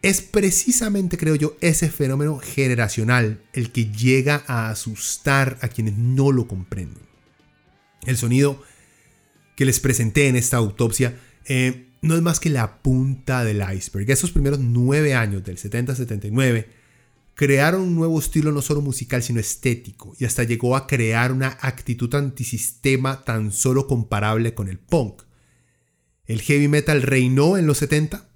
[0.03, 6.31] Es precisamente, creo yo, ese fenómeno generacional el que llega a asustar a quienes no
[6.31, 7.08] lo comprenden.
[8.05, 8.61] El sonido
[9.55, 14.09] que les presenté en esta autopsia eh, no es más que la punta del iceberg.
[14.09, 16.65] Esos primeros nueve años, del 70-79,
[17.35, 21.57] crearon un nuevo estilo no solo musical sino estético y hasta llegó a crear una
[21.61, 25.23] actitud antisistema tan solo comparable con el punk.
[26.25, 28.29] El heavy metal reinó en los 70.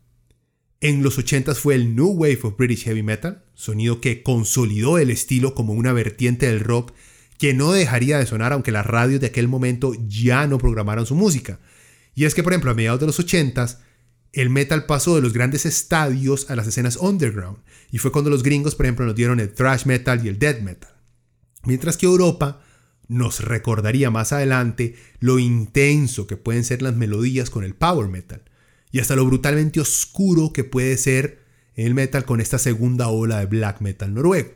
[0.82, 5.12] En los 80 fue el New Wave of British Heavy Metal, sonido que consolidó el
[5.12, 6.94] estilo como una vertiente del rock
[7.44, 11.14] que no dejaría de sonar aunque las radios de aquel momento ya no programaron su
[11.14, 11.60] música.
[12.16, 13.82] Y es que, por ejemplo, a mediados de los 80
[14.32, 17.58] el metal pasó de los grandes estadios a las escenas underground,
[17.92, 20.62] y fue cuando los gringos, por ejemplo, nos dieron el thrash metal y el death
[20.62, 20.96] metal.
[21.66, 22.62] Mientras que Europa
[23.10, 28.44] nos recordaría más adelante lo intenso que pueden ser las melodías con el power metal,
[28.90, 31.44] y hasta lo brutalmente oscuro que puede ser
[31.76, 34.54] el metal con esta segunda ola de black metal noruego.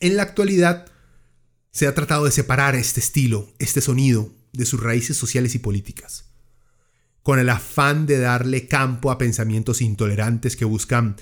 [0.00, 0.87] En la actualidad,
[1.78, 6.24] se ha tratado de separar este estilo, este sonido, de sus raíces sociales y políticas
[7.22, 11.14] con el afán de darle campo a pensamientos intolerantes que buscan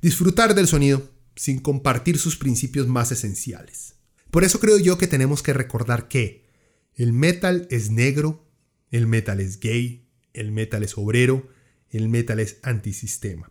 [0.00, 3.96] disfrutar del sonido sin compartir sus principios más esenciales.
[4.30, 6.46] Por eso creo yo que tenemos que recordar que
[6.94, 8.46] el metal es negro,
[8.92, 11.48] el metal es gay, el metal es obrero,
[11.90, 13.50] el metal es antisistema.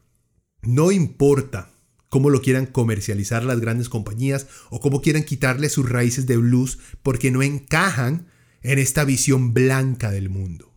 [0.61, 1.72] No importa
[2.13, 6.77] cómo lo quieran comercializar las grandes compañías o cómo quieran quitarle sus raíces de blues
[7.01, 8.27] porque no encajan
[8.61, 10.71] en esta visión blanca del mundo.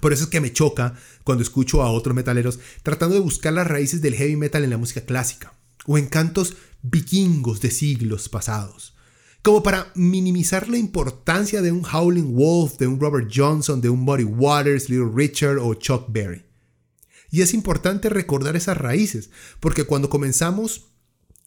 [0.00, 3.66] Por eso es que me choca cuando escucho a otros metaleros tratando de buscar las
[3.66, 5.54] raíces del heavy metal en la música clásica
[5.88, 8.94] o en cantos vikingos de siglos pasados,
[9.42, 14.06] como para minimizar la importancia de un Howling Wolf, de un Robert Johnson, de un
[14.06, 16.44] Buddy Waters, Little Richard o Chuck Berry.
[17.36, 19.28] Y es importante recordar esas raíces,
[19.60, 20.86] porque cuando comenzamos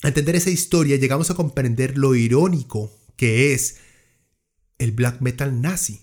[0.02, 3.78] a entender esa historia llegamos a comprender lo irónico que es
[4.78, 6.02] el black metal nazi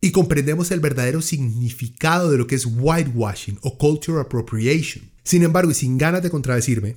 [0.00, 5.10] y comprendemos el verdadero significado de lo que es whitewashing o cultural appropriation.
[5.24, 6.96] Sin embargo, y sin ganas de contradecirme,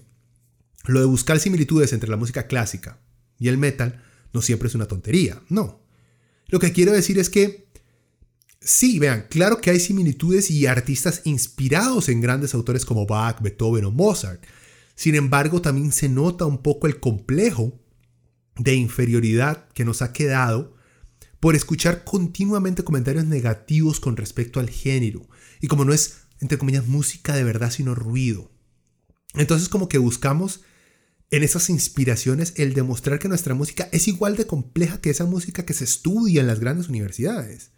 [0.86, 2.98] lo de buscar similitudes entre la música clásica
[3.38, 4.02] y el metal
[4.32, 5.82] no siempre es una tontería, no.
[6.48, 7.65] Lo que quiero decir es que
[8.66, 13.86] sí, vean, claro que hay similitudes y artistas inspirados en grandes autores como Bach, Beethoven
[13.86, 14.44] o Mozart.
[14.96, 17.80] Sin embargo, también se nota un poco el complejo
[18.58, 20.76] de inferioridad que nos ha quedado
[21.40, 25.28] por escuchar continuamente comentarios negativos con respecto al género.
[25.62, 28.52] Y como no es, entre comillas, música de verdad, sino ruido.
[29.36, 30.62] Entonces como que buscamos
[31.30, 35.66] en esas inspiraciones el demostrar que nuestra música es igual de compleja que esa música
[35.66, 37.72] que se estudia en las grandes universidades.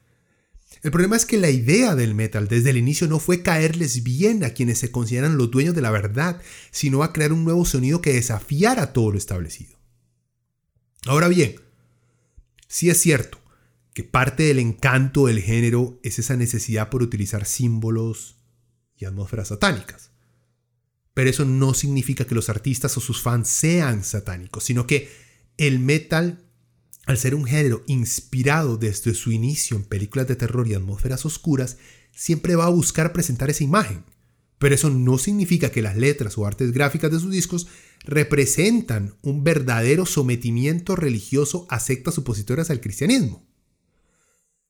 [0.84, 4.44] El problema es que la idea del metal desde el inicio no fue caerles bien
[4.44, 6.42] a quienes se consideran los dueños de la verdad,
[6.72, 9.78] sino a crear un nuevo sonido que desafiara todo lo establecido.
[11.06, 11.56] Ahora bien,
[12.68, 13.40] si es cierto,
[13.94, 18.38] que parte del encanto del género es esa necesidad por utilizar símbolos
[18.96, 20.12] y atmósferas satánicas.
[21.14, 25.10] Pero eso no significa que los artistas o sus fans sean satánicos, sino que
[25.58, 26.47] el metal,
[27.08, 31.78] al ser un género inspirado desde su inicio en películas de terror y atmósferas oscuras,
[32.14, 34.04] siempre va a buscar presentar esa imagen.
[34.60, 37.68] Pero eso no significa que las letras o artes gráficas de sus discos
[38.04, 43.48] representan un verdadero sometimiento religioso a sectas opositoras al cristianismo.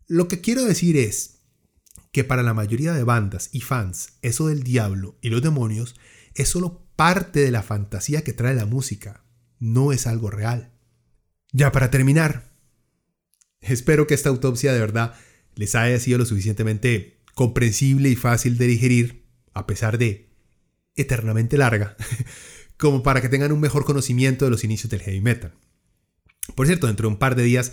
[0.05, 1.39] Lo que quiero decir es
[2.11, 5.95] que para la mayoría de bandas y fans, eso del diablo y los demonios
[6.35, 9.23] es solo parte de la fantasía que trae la música,
[9.59, 10.76] no es algo real.
[11.57, 12.51] Ya para terminar,
[13.61, 15.15] espero que esta autopsia de verdad
[15.55, 19.23] les haya sido lo suficientemente comprensible y fácil de digerir,
[19.55, 20.29] a pesar de
[20.93, 21.97] eternamente larga,
[22.77, 25.55] como para que tengan un mejor conocimiento de los inicios del heavy metal.
[26.53, 27.71] Por cierto, dentro de un par de días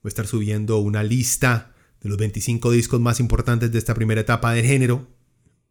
[0.00, 4.20] voy a estar subiendo una lista de los 25 discos más importantes de esta primera
[4.20, 5.08] etapa del género.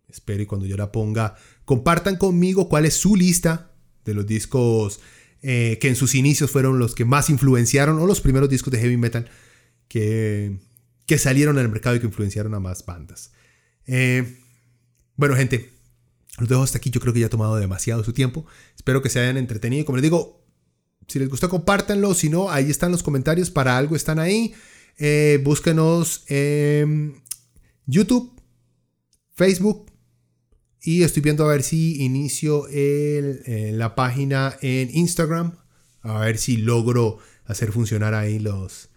[0.09, 3.71] Espero y cuando yo la ponga, compartan conmigo cuál es su lista
[4.03, 4.99] de los discos
[5.43, 8.79] eh, que en sus inicios fueron los que más influenciaron o los primeros discos de
[8.79, 9.29] heavy metal
[9.89, 10.57] que,
[11.05, 13.31] que salieron al mercado y que influenciaron a más bandas.
[13.85, 14.39] Eh,
[15.15, 15.73] bueno, gente,
[16.39, 16.89] los dejo hasta aquí.
[16.89, 18.45] Yo creo que ya he tomado demasiado su tiempo.
[18.75, 19.85] Espero que se hayan entretenido.
[19.85, 20.43] Como les digo,
[21.07, 22.13] si les gustó, compártanlo.
[22.13, 23.51] Si no, ahí están los comentarios.
[23.51, 24.53] Para algo están ahí.
[24.97, 27.21] Eh, búsquenos en
[27.85, 28.31] YouTube,
[29.35, 29.92] Facebook.
[30.85, 35.53] Y estoy viendo a ver si inicio la página en Instagram.
[36.01, 38.89] A ver si logro hacer funcionar ahí los,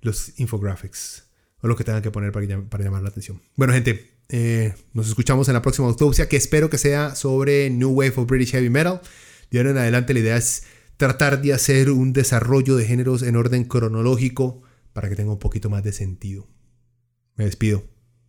[0.00, 1.28] los infographics.
[1.60, 3.40] O lo que tengan que poner para, para llamar la atención.
[3.54, 7.90] Bueno, gente, eh, nos escuchamos en la próxima autopsia, que espero que sea sobre New
[7.90, 9.00] Wave of British Heavy Metal.
[9.52, 10.64] De ahora en adelante la idea es
[10.96, 14.62] tratar de hacer un desarrollo de géneros en orden cronológico
[14.92, 16.48] para que tenga un poquito más de sentido.
[17.36, 17.84] Me despido.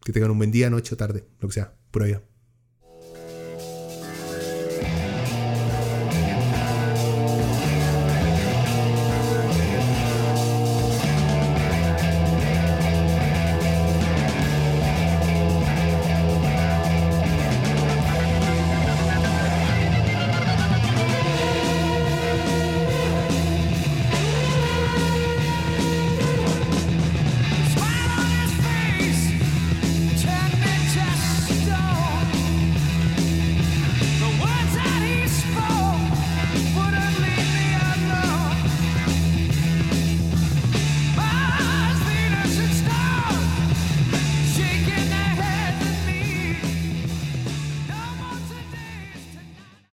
[0.05, 1.73] Que tengan un buen día, noche o tarde, lo que sea.
[1.89, 2.21] Por allá.